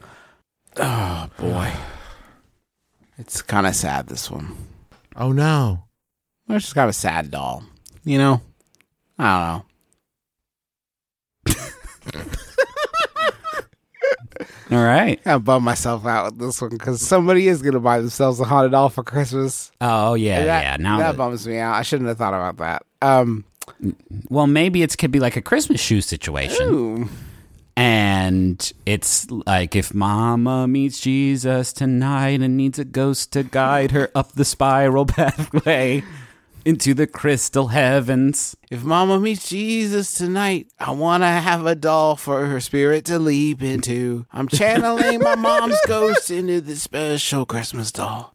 Boy. 0.77 1.71
It's 3.17 3.41
kind 3.41 3.65
of 3.67 3.75
sad. 3.75 4.07
This 4.07 4.29
one. 4.29 4.55
Oh 5.15 5.31
no. 5.31 5.83
It's 6.49 6.65
just 6.65 6.75
kind 6.75 6.85
of 6.85 6.91
a 6.91 6.93
sad 6.93 7.31
doll. 7.31 7.63
You 8.03 8.17
know. 8.19 8.41
I 9.19 9.63
don't 11.45 11.55
know. 11.55 11.55
All 14.69 14.83
right. 14.83 15.19
I 15.25 15.37
bum 15.37 15.63
myself 15.63 16.05
out 16.05 16.25
with 16.25 16.39
this 16.39 16.61
one 16.61 16.69
because 16.71 17.01
somebody 17.01 17.47
is 17.47 17.61
gonna 17.61 17.79
buy 17.79 17.99
themselves 17.99 18.39
a 18.39 18.43
haunted 18.43 18.71
doll 18.73 18.89
for 18.89 19.03
Christmas. 19.03 19.71
Oh 19.81 20.13
yeah, 20.13 20.43
that, 20.45 20.63
yeah. 20.63 20.77
Now 20.77 20.97
that 20.99 21.11
that- 21.13 21.17
bums 21.17 21.47
me 21.47 21.57
out. 21.57 21.73
I 21.75 21.81
shouldn't 21.81 22.07
have 22.09 22.17
thought 22.17 22.33
about 22.33 22.57
that. 22.57 22.83
Um, 23.01 23.45
Well, 24.29 24.47
maybe 24.47 24.83
it 24.83 24.95
could 24.97 25.11
be 25.11 25.19
like 25.19 25.35
a 25.37 25.41
Christmas 25.41 25.81
shoe 25.81 26.01
situation. 26.01 26.67
ooh. 26.67 27.09
And 27.77 28.73
it's 28.87 29.29
like 29.29 29.75
if 29.75 29.93
Mama 29.93 30.67
meets 30.67 30.99
Jesus 30.99 31.71
tonight 31.71 32.41
and 32.41 32.57
needs 32.57 32.79
a 32.79 32.83
ghost 32.83 33.31
to 33.33 33.43
guide 33.43 33.91
her 33.91 34.09
up 34.15 34.31
the 34.31 34.45
spiral 34.45 35.05
pathway 35.05 36.03
into 36.65 36.95
the 36.95 37.05
crystal 37.05 37.67
heavens. 37.67 38.57
If 38.71 38.83
Mama 38.83 39.19
meets 39.19 39.47
Jesus 39.47 40.11
tonight, 40.15 40.71
I 40.79 40.89
want 40.89 41.21
to 41.21 41.27
have 41.27 41.67
a 41.67 41.75
doll 41.75 42.15
for 42.15 42.47
her 42.47 42.59
spirit 42.59 43.05
to 43.05 43.19
leap 43.19 43.61
into. 43.61 44.25
I'm 44.33 44.47
channeling 44.47 45.19
my 45.19 45.35
mom's 45.35 45.79
ghost 45.87 46.31
into 46.31 46.61
this 46.61 46.81
special 46.81 47.45
Christmas 47.45 47.91
doll. 47.91 48.33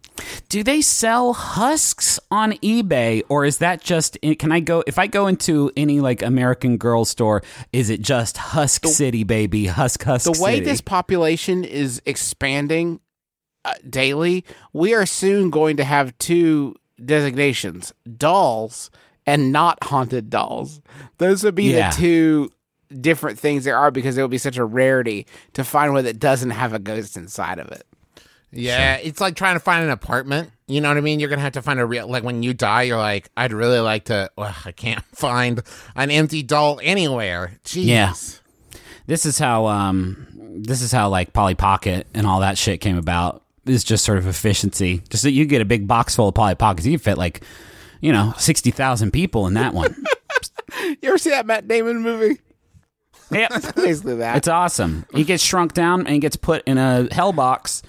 Do 0.49 0.63
they 0.63 0.81
sell 0.83 1.33
husks 1.33 2.21
on 2.31 2.53
eBay 2.55 3.23
or 3.29 3.45
is 3.45 3.59
that 3.59 3.81
just 3.83 4.19
can 4.39 4.53
I 4.53 4.61
go 4.61 4.85
if 4.87 4.99
I 4.99 5.07
go 5.07 5.27
into 5.27 5.71
any 5.77 6.01
like 6.01 6.23
American 6.23 6.77
Girl 6.77 7.05
store 7.05 7.43
is 7.73 7.89
it 7.91 8.03
just 8.03 8.37
Husk 8.37 8.87
City 8.87 9.25
baby 9.25 9.67
Husk 9.67 10.03
Husk 10.03 10.25
The 10.33 10.43
way 10.43 10.55
City? 10.57 10.65
this 10.67 10.81
population 10.81 11.65
is 11.65 12.03
expanding 12.07 13.01
uh, 13.65 13.75
daily, 13.89 14.45
we 14.73 14.93
are 14.93 15.07
soon 15.07 15.49
going 15.51 15.77
to 15.79 15.85
have 15.85 16.17
two 16.19 16.75
designations 17.03 17.93
dolls 18.17 18.91
and 19.25 19.53
not 19.53 19.83
haunted 19.85 20.29
dolls. 20.31 20.81
Those 21.19 21.45
would 21.45 21.55
be 21.55 21.73
Yeah. 21.73 21.91
the 21.91 21.97
two 21.97 22.51
different 23.01 23.39
things 23.39 23.65
there 23.65 23.79
are 23.79 23.91
because 23.91 24.19
it 24.19 24.23
would 24.23 24.31
be 24.33 24.39
such 24.39 24.57
a 24.59 24.65
rarity 24.65 25.27
to 25.55 25.63
find 25.65 25.93
one 25.95 26.05
that 26.05 26.19
doesn't 26.19 26.51
have 26.51 26.73
a 26.75 26.79
ghost 26.79 27.17
inside 27.17 27.59
of 27.59 27.69
it. 27.69 27.87
Yeah, 28.53 28.97
it's 28.97 29.21
like 29.21 29.35
trying 29.35 29.55
to 29.57 29.61
find 29.61 29.85
an 29.85 29.91
apartment. 29.91 30.51
You 30.67 30.81
know 30.81 30.89
what 30.89 30.97
I 30.97 31.01
mean? 31.01 31.21
You're 31.21 31.29
gonna 31.31 31.43
have 31.43 31.53
to 31.55 31.63
find 31.63 31.81
a 31.81 31.87
real 31.87 32.07
like 32.07 32.23
when 32.23 32.43
you 32.43 32.53
die. 32.55 32.83
You're 32.83 32.99
like, 32.99 33.31
I'd 33.37 33.53
really 33.53 33.79
like 33.81 34.05
to. 34.07 34.31
Ugh, 34.39 34.55
I 34.65 34.73
can't 34.73 35.05
find 35.15 35.63
an 35.97 36.11
empty 36.11 36.43
doll 36.43 36.79
anywhere. 36.83 37.53
Jeez. 37.65 37.85
Yeah. 37.87 38.15
this 39.07 39.25
is 39.27 39.39
how 39.39 39.67
um 39.67 40.27
this 40.65 40.83
is 40.83 40.93
how 40.93 41.09
like 41.09 41.33
Polly 41.33 41.55
Pocket 41.55 42.07
and 42.15 42.27
all 42.27 42.41
that 42.41 42.59
shit 42.59 42.81
came 42.81 42.99
about. 42.99 43.43
Is 43.65 43.85
just 43.85 44.05
sort 44.05 44.19
of 44.19 44.27
efficiency. 44.27 45.03
Just 45.09 45.23
that 45.23 45.31
you 45.31 45.45
get 45.47 45.63
a 45.63 45.65
big 45.65 45.87
box 45.87 46.17
full 46.17 46.29
of 46.29 46.35
Polly 46.35 46.57
Pockets, 46.57 46.85
you 46.85 46.93
can 46.99 46.99
fit 47.05 47.17
like, 47.19 47.43
you 48.01 48.11
know, 48.13 48.35
sixty 48.37 48.71
thousand 48.73 49.13
people 49.13 49.47
in 49.47 49.55
that 49.55 49.73
one. 49.75 49.95
You 51.03 51.09
ever 51.11 51.19
see 51.19 51.31
that 51.31 51.47
Matt 51.47 51.69
Damon 51.69 52.01
movie? 52.01 52.41
yeah, 53.31 53.49
Basically 53.77 54.17
that. 54.17 54.37
it's 54.39 54.49
awesome. 54.49 55.05
He 55.15 55.23
gets 55.23 55.43
shrunk 55.43 55.75
down 55.75 56.01
and 56.01 56.09
he 56.09 56.19
gets 56.19 56.35
put 56.35 56.63
in 56.67 56.79
a 56.79 57.13
hell 57.13 57.33
box 57.33 57.83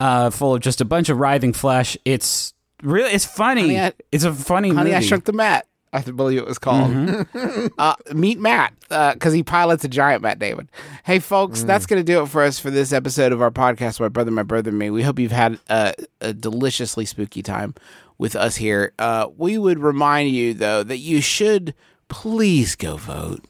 uh, 0.00 0.30
full 0.30 0.54
of 0.54 0.60
just 0.60 0.80
a 0.80 0.84
bunch 0.84 1.08
of 1.08 1.18
writhing 1.18 1.52
flesh. 1.52 1.96
It's 2.04 2.54
really 2.82 3.10
it's 3.12 3.24
funny. 3.26 3.62
Honey, 3.74 3.80
I- 3.80 3.92
it's 4.10 4.24
a 4.24 4.32
funny 4.32 4.70
Honey, 4.70 4.90
movie. 4.90 4.96
I 4.96 5.00
Shrunk 5.00 5.24
the 5.24 5.32
mat. 5.32 5.66
I 5.92 6.02
believe 6.02 6.38
it 6.38 6.46
was 6.46 6.58
called. 6.58 7.26
uh, 7.78 7.94
meet 8.14 8.38
Matt 8.38 8.74
because 8.88 9.32
he 9.32 9.42
pilots 9.42 9.82
a 9.84 9.88
giant 9.88 10.22
Matt 10.22 10.38
Damon. 10.38 10.70
Hey, 11.02 11.18
folks, 11.18 11.64
that's 11.64 11.84
going 11.86 11.98
to 11.98 12.04
do 12.04 12.22
it 12.22 12.28
for 12.28 12.42
us 12.42 12.60
for 12.60 12.70
this 12.70 12.92
episode 12.92 13.32
of 13.32 13.42
our 13.42 13.50
podcast, 13.50 13.98
My 13.98 14.06
Brother, 14.06 14.30
My 14.30 14.44
Brother, 14.44 14.70
and 14.70 14.78
Me. 14.78 14.90
We 14.90 15.02
hope 15.02 15.18
you've 15.18 15.32
had 15.32 15.58
a, 15.68 15.92
a 16.20 16.32
deliciously 16.32 17.06
spooky 17.06 17.42
time 17.42 17.74
with 18.18 18.36
us 18.36 18.54
here. 18.54 18.92
Uh, 19.00 19.30
we 19.36 19.58
would 19.58 19.80
remind 19.80 20.30
you, 20.30 20.54
though, 20.54 20.84
that 20.84 20.98
you 20.98 21.20
should 21.20 21.74
please 22.08 22.76
go 22.76 22.96
vote. 22.96 23.44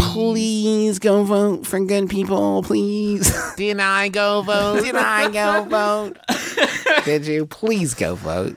Please, 0.00 0.98
go 0.98 1.22
vote 1.22 1.66
for 1.66 1.78
good 1.80 2.08
people, 2.08 2.62
please. 2.62 3.30
Didn't 3.56 3.80
I 3.80 4.08
go 4.08 4.40
vote? 4.40 4.84
Did 4.84 4.94
I 4.94 5.30
go 5.30 5.64
vote? 5.64 6.16
Did 7.04 7.26
you? 7.26 7.44
Please 7.44 7.92
go 7.92 8.14
vote. 8.14 8.56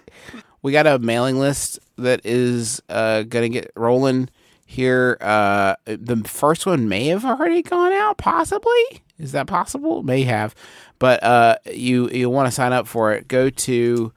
We 0.61 0.71
got 0.71 0.87
a 0.87 0.97
mailing 0.97 1.37
list 1.37 1.79
that 1.97 2.25
is 2.25 2.81
uh, 2.87 3.23
going 3.23 3.51
to 3.51 3.59
get 3.59 3.69
rolling 3.75 4.29
here. 4.65 5.17
Uh, 5.19 5.75
the 5.83 6.23
first 6.25 6.65
one 6.65 6.87
may 6.87 7.07
have 7.07 7.25
already 7.25 7.61
gone 7.61 7.91
out, 7.91 8.17
possibly. 8.17 9.03
Is 9.19 9.33
that 9.33 9.47
possible? 9.47 10.03
May 10.03 10.23
have. 10.23 10.55
But 10.99 11.21
uh, 11.21 11.57
you 11.65 12.09
you 12.11 12.29
want 12.29 12.47
to 12.47 12.51
sign 12.51 12.71
up 12.71 12.87
for 12.87 13.11
it. 13.11 13.27
Go 13.27 13.49
to 13.49 14.13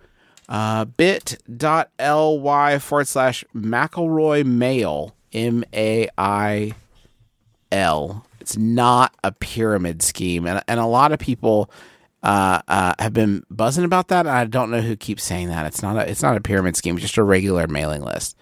uh, 0.48 0.84
bit.ly 0.84 2.78
forward 2.78 3.08
slash 3.08 3.44
McElroy 3.56 4.44
Mail, 4.44 5.16
M 5.32 5.64
A 5.74 6.08
I 6.16 6.74
L. 7.72 8.24
It's 8.40 8.56
not 8.56 9.14
a 9.22 9.32
pyramid 9.32 10.02
scheme, 10.02 10.46
and 10.46 10.62
and 10.68 10.80
a 10.80 10.86
lot 10.86 11.12
of 11.12 11.18
people 11.18 11.70
uh, 12.22 12.62
uh, 12.68 12.94
have 12.98 13.12
been 13.12 13.44
buzzing 13.50 13.84
about 13.84 14.08
that. 14.08 14.26
And 14.26 14.30
I 14.30 14.44
don't 14.44 14.70
know 14.70 14.80
who 14.80 14.96
keeps 14.96 15.24
saying 15.24 15.48
that. 15.48 15.66
It's 15.66 15.82
not 15.82 15.96
a 15.96 16.08
it's 16.08 16.22
not 16.22 16.36
a 16.36 16.40
pyramid 16.40 16.76
scheme. 16.76 16.96
It's 16.96 17.02
just 17.02 17.18
a 17.18 17.22
regular 17.22 17.66
mailing 17.66 18.02
list. 18.02 18.36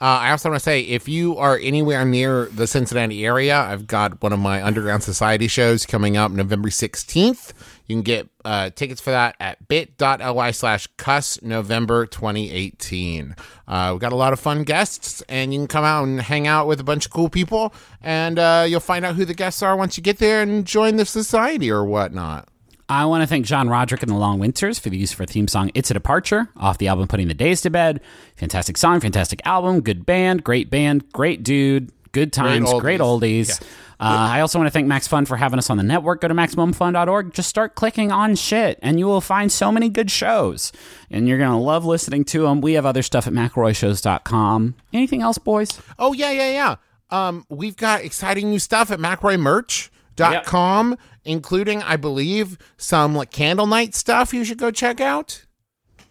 Uh, 0.00 0.04
I 0.04 0.30
also 0.30 0.48
want 0.48 0.60
to 0.60 0.64
say, 0.64 0.82
if 0.82 1.08
you 1.08 1.36
are 1.38 1.58
anywhere 1.60 2.04
near 2.04 2.46
the 2.46 2.68
Cincinnati 2.68 3.26
area, 3.26 3.58
I've 3.58 3.88
got 3.88 4.22
one 4.22 4.32
of 4.32 4.38
my 4.38 4.64
Underground 4.64 5.02
Society 5.02 5.48
shows 5.48 5.84
coming 5.84 6.16
up 6.16 6.30
November 6.30 6.68
16th. 6.68 7.52
You 7.88 7.96
can 7.96 8.02
get 8.02 8.28
uh, 8.44 8.68
tickets 8.70 9.00
for 9.00 9.10
that 9.10 9.34
at 9.40 9.66
bit.ly 9.66 10.50
slash 10.50 10.86
cuss 10.98 11.40
November 11.42 12.04
2018. 12.04 13.34
Uh, 13.66 13.88
we've 13.92 14.00
got 14.00 14.12
a 14.12 14.16
lot 14.16 14.34
of 14.34 14.38
fun 14.38 14.64
guests, 14.64 15.22
and 15.22 15.54
you 15.54 15.60
can 15.60 15.66
come 15.66 15.84
out 15.84 16.04
and 16.04 16.20
hang 16.20 16.46
out 16.46 16.66
with 16.66 16.80
a 16.80 16.84
bunch 16.84 17.06
of 17.06 17.12
cool 17.12 17.30
people, 17.30 17.72
and 18.02 18.38
uh, 18.38 18.66
you'll 18.68 18.80
find 18.80 19.06
out 19.06 19.14
who 19.14 19.24
the 19.24 19.34
guests 19.34 19.62
are 19.62 19.74
once 19.74 19.96
you 19.96 20.02
get 20.02 20.18
there 20.18 20.42
and 20.42 20.66
join 20.66 20.96
the 20.96 21.06
society 21.06 21.70
or 21.70 21.82
whatnot. 21.82 22.46
I 22.90 23.04
want 23.04 23.22
to 23.22 23.26
thank 23.26 23.44
John 23.44 23.68
Roderick 23.68 24.02
and 24.02 24.10
the 24.10 24.16
Long 24.16 24.38
Winters 24.38 24.78
for 24.78 24.88
the 24.88 24.96
use 24.96 25.12
of 25.12 25.20
our 25.20 25.26
theme 25.26 25.46
song 25.46 25.70
"It's 25.74 25.90
a 25.90 25.94
Departure" 25.94 26.48
off 26.56 26.78
the 26.78 26.88
album 26.88 27.06
"Putting 27.06 27.28
the 27.28 27.34
Days 27.34 27.60
to 27.62 27.70
Bed." 27.70 28.00
Fantastic 28.36 28.78
song, 28.78 29.00
fantastic 29.00 29.40
album, 29.44 29.80
good 29.80 30.06
band, 30.06 30.42
great 30.42 30.70
band, 30.70 31.10
great 31.12 31.42
dude, 31.42 31.92
good 32.18 32.32
times, 32.32 32.72
great 32.80 33.00
oldies. 33.00 33.50
oldies. 33.50 33.62
Uh, 34.00 34.30
I 34.30 34.40
also 34.42 34.60
want 34.60 34.68
to 34.68 34.70
thank 34.70 34.86
Max 34.86 35.08
Fun 35.08 35.26
for 35.26 35.36
having 35.36 35.58
us 35.58 35.70
on 35.70 35.76
the 35.76 35.82
network. 35.82 36.20
Go 36.20 36.28
to 36.28 36.34
MaximumFun.org. 36.34 37.34
Just 37.34 37.48
start 37.48 37.74
clicking 37.74 38.12
on 38.12 38.36
shit, 38.36 38.78
and 38.80 38.96
you 38.98 39.06
will 39.06 39.20
find 39.20 39.50
so 39.50 39.72
many 39.72 39.88
good 39.88 40.08
shows. 40.08 40.70
And 41.10 41.26
you're 41.26 41.38
going 41.38 41.50
to 41.50 41.56
love 41.56 41.84
listening 41.84 42.24
to 42.26 42.42
them. 42.42 42.60
We 42.60 42.74
have 42.74 42.86
other 42.86 43.02
stuff 43.02 43.26
at 43.26 43.32
McElroyShows.com. 43.32 44.76
Anything 44.92 45.22
else, 45.22 45.38
boys? 45.38 45.80
Oh 45.98 46.12
yeah, 46.12 46.30
yeah, 46.30 46.50
yeah. 46.50 46.76
Um, 47.10 47.44
we've 47.48 47.76
got 47.76 48.04
exciting 48.04 48.50
new 48.50 48.60
stuff 48.60 48.92
at 48.92 49.00
McElroyMerch.com, 49.00 50.96
including, 51.24 51.82
I 51.82 51.96
believe, 51.96 52.56
some 52.76 53.16
like 53.16 53.32
candle 53.32 53.66
night 53.66 53.96
stuff 53.96 54.32
you 54.32 54.44
should 54.44 54.58
go 54.58 54.70
check 54.70 55.00
out. 55.00 55.44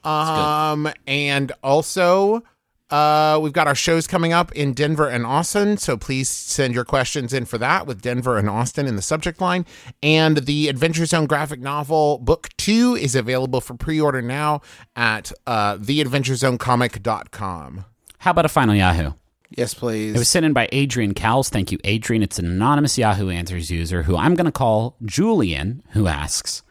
Um, 0.04 0.90
and 1.06 1.54
also, 1.64 2.44
uh, 2.90 3.38
we've 3.42 3.54
got 3.54 3.68
our 3.68 3.76
shows 3.76 4.08
coming 4.08 4.32
up 4.32 4.52
in 4.54 4.74
Denver 4.74 5.10
and 5.10 5.26
Austin, 5.26 5.76
so 5.78 5.98
please 5.98 6.30
send 6.30 6.74
your 6.74 6.86
questions 6.86 7.34
in 7.34 7.44
for 7.46 7.58
that 7.58 7.86
with 7.86 8.02
Denver 8.02 8.38
and 8.38 8.50
Austin 8.50 8.88
in 8.88 8.96
the 8.96 9.02
subject 9.02 9.42
line. 9.42 9.66
And 10.02 10.46
the 10.46 10.70
Adventure 10.70 11.06
Zone 11.06 11.26
graphic 11.26 11.60
novel 11.60 12.20
book 12.20 12.48
two 12.58 12.96
is 12.96 13.14
available 13.16 13.60
for 13.60 13.74
pre-order 13.74 14.22
now 14.22 14.62
at 14.96 15.34
uh, 15.46 15.76
theadventurezonecomic.com. 15.78 17.86
How 18.20 18.32
about 18.32 18.46
a 18.46 18.50
final 18.50 18.76
Yahoo? 18.76 19.12
Yes, 19.50 19.74
please. 19.74 20.16
It 20.16 20.20
was 20.20 20.30
sent 20.30 20.46
in 20.46 20.54
by 20.54 20.70
Adrian 20.72 21.14
Cowles. 21.14 21.50
Thank 21.50 21.72
you, 21.72 21.80
Adrian. 21.84 22.24
It's 22.24 22.40
an 22.40 22.46
anonymous 22.46 22.98
Yahoo 22.98 23.30
Answers 23.30 23.72
user 23.72 24.04
who 24.04 24.18
I'm 24.18 24.36
going 24.36 24.46
to 24.46 24.52
call 24.52 24.98
Julian, 25.06 25.84
who 25.92 26.08
asks 26.08 26.64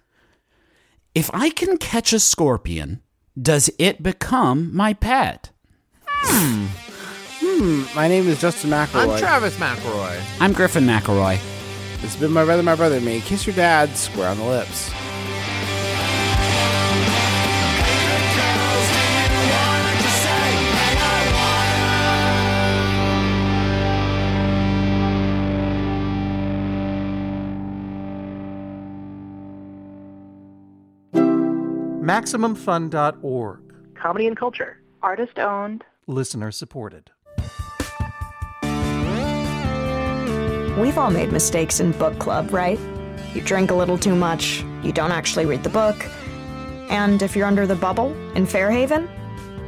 If 1.14 1.30
I 1.32 1.50
can 1.50 1.78
catch 1.78 2.12
a 2.12 2.20
scorpion, 2.20 3.00
does 3.40 3.70
it 3.78 4.02
become 4.02 4.74
my 4.74 4.92
pet? 4.92 5.50
Hmm. 6.28 6.66
Hmm. 7.40 7.96
My 7.96 8.08
name 8.08 8.26
is 8.28 8.40
Justin 8.40 8.70
McElroy. 8.70 9.12
I'm 9.12 9.18
Travis 9.18 9.56
McElroy. 9.56 10.20
I'm 10.40 10.52
Griffin 10.52 10.84
McElroy. 10.84 11.38
It's 12.02 12.16
been 12.16 12.32
my 12.32 12.44
brother, 12.44 12.62
my 12.62 12.74
brother, 12.74 13.00
me. 13.00 13.20
Kiss 13.20 13.46
your 13.46 13.56
dad 13.56 13.96
square 13.96 14.28
on 14.28 14.38
the 14.38 14.44
lips. 14.44 14.90
MaximumFun.org. 32.06 33.58
Comedy 34.00 34.26
and 34.28 34.36
culture. 34.36 34.80
Artist 35.02 35.38
owned. 35.38 35.84
Listener 36.08 36.52
supported. 36.52 37.10
We've 40.78 40.96
all 40.96 41.10
made 41.10 41.32
mistakes 41.32 41.80
in 41.80 41.90
book 41.92 42.16
club, 42.20 42.52
right? 42.52 42.78
You 43.34 43.40
drink 43.40 43.72
a 43.72 43.74
little 43.74 43.98
too 43.98 44.14
much, 44.14 44.62
you 44.84 44.92
don't 44.92 45.10
actually 45.10 45.46
read 45.46 45.64
the 45.64 45.68
book, 45.68 45.96
and 46.90 47.22
if 47.22 47.34
you're 47.34 47.46
under 47.46 47.66
the 47.66 47.74
bubble 47.74 48.12
in 48.36 48.46
Fairhaven, 48.46 49.08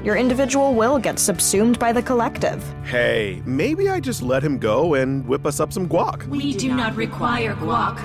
your 0.04 0.14
individual 0.14 0.74
will 0.74 1.00
gets 1.00 1.22
subsumed 1.22 1.76
by 1.80 1.92
the 1.92 2.02
collective. 2.02 2.62
Hey, 2.84 3.42
maybe 3.44 3.88
I 3.88 3.98
just 3.98 4.22
let 4.22 4.44
him 4.44 4.58
go 4.58 4.94
and 4.94 5.26
whip 5.26 5.44
us 5.44 5.58
up 5.58 5.72
some 5.72 5.88
guac. 5.88 6.24
We 6.28 6.52
do 6.52 6.72
not 6.72 6.94
require 6.94 7.56
guac. 7.56 7.98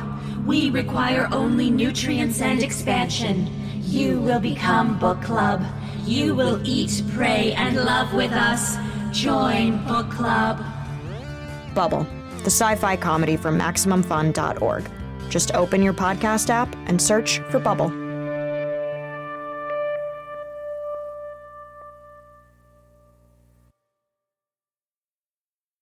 We 0.44 0.72
require 0.72 1.30
only 1.32 1.70
nutrients 1.70 2.42
and 2.42 2.64
expansion. 2.64 3.48
You 3.84 4.20
will 4.20 4.40
become 4.40 4.98
book 4.98 5.22
club. 5.22 5.64
You 6.06 6.36
will 6.36 6.60
eat, 6.68 7.01
pray, 7.14 7.54
and 7.54 7.78
love 7.78 8.14
with 8.14 8.32
us. 8.32 8.76
Join 9.12 9.84
book 9.86 10.10
club. 10.10 10.64
Bubble, 11.74 12.06
the 12.39 12.51
sci 12.51 12.76
fi 12.76 12.97
comedy 12.97 13.38
from 13.38 13.58
MaximumFun.org. 13.58 14.89
Just 15.30 15.56
open 15.56 15.82
your 15.82 15.93
podcast 15.93 16.49
app 16.49 16.76
and 16.88 17.01
search 17.01 17.39
for 17.49 17.60
Bubble. 17.60 18.03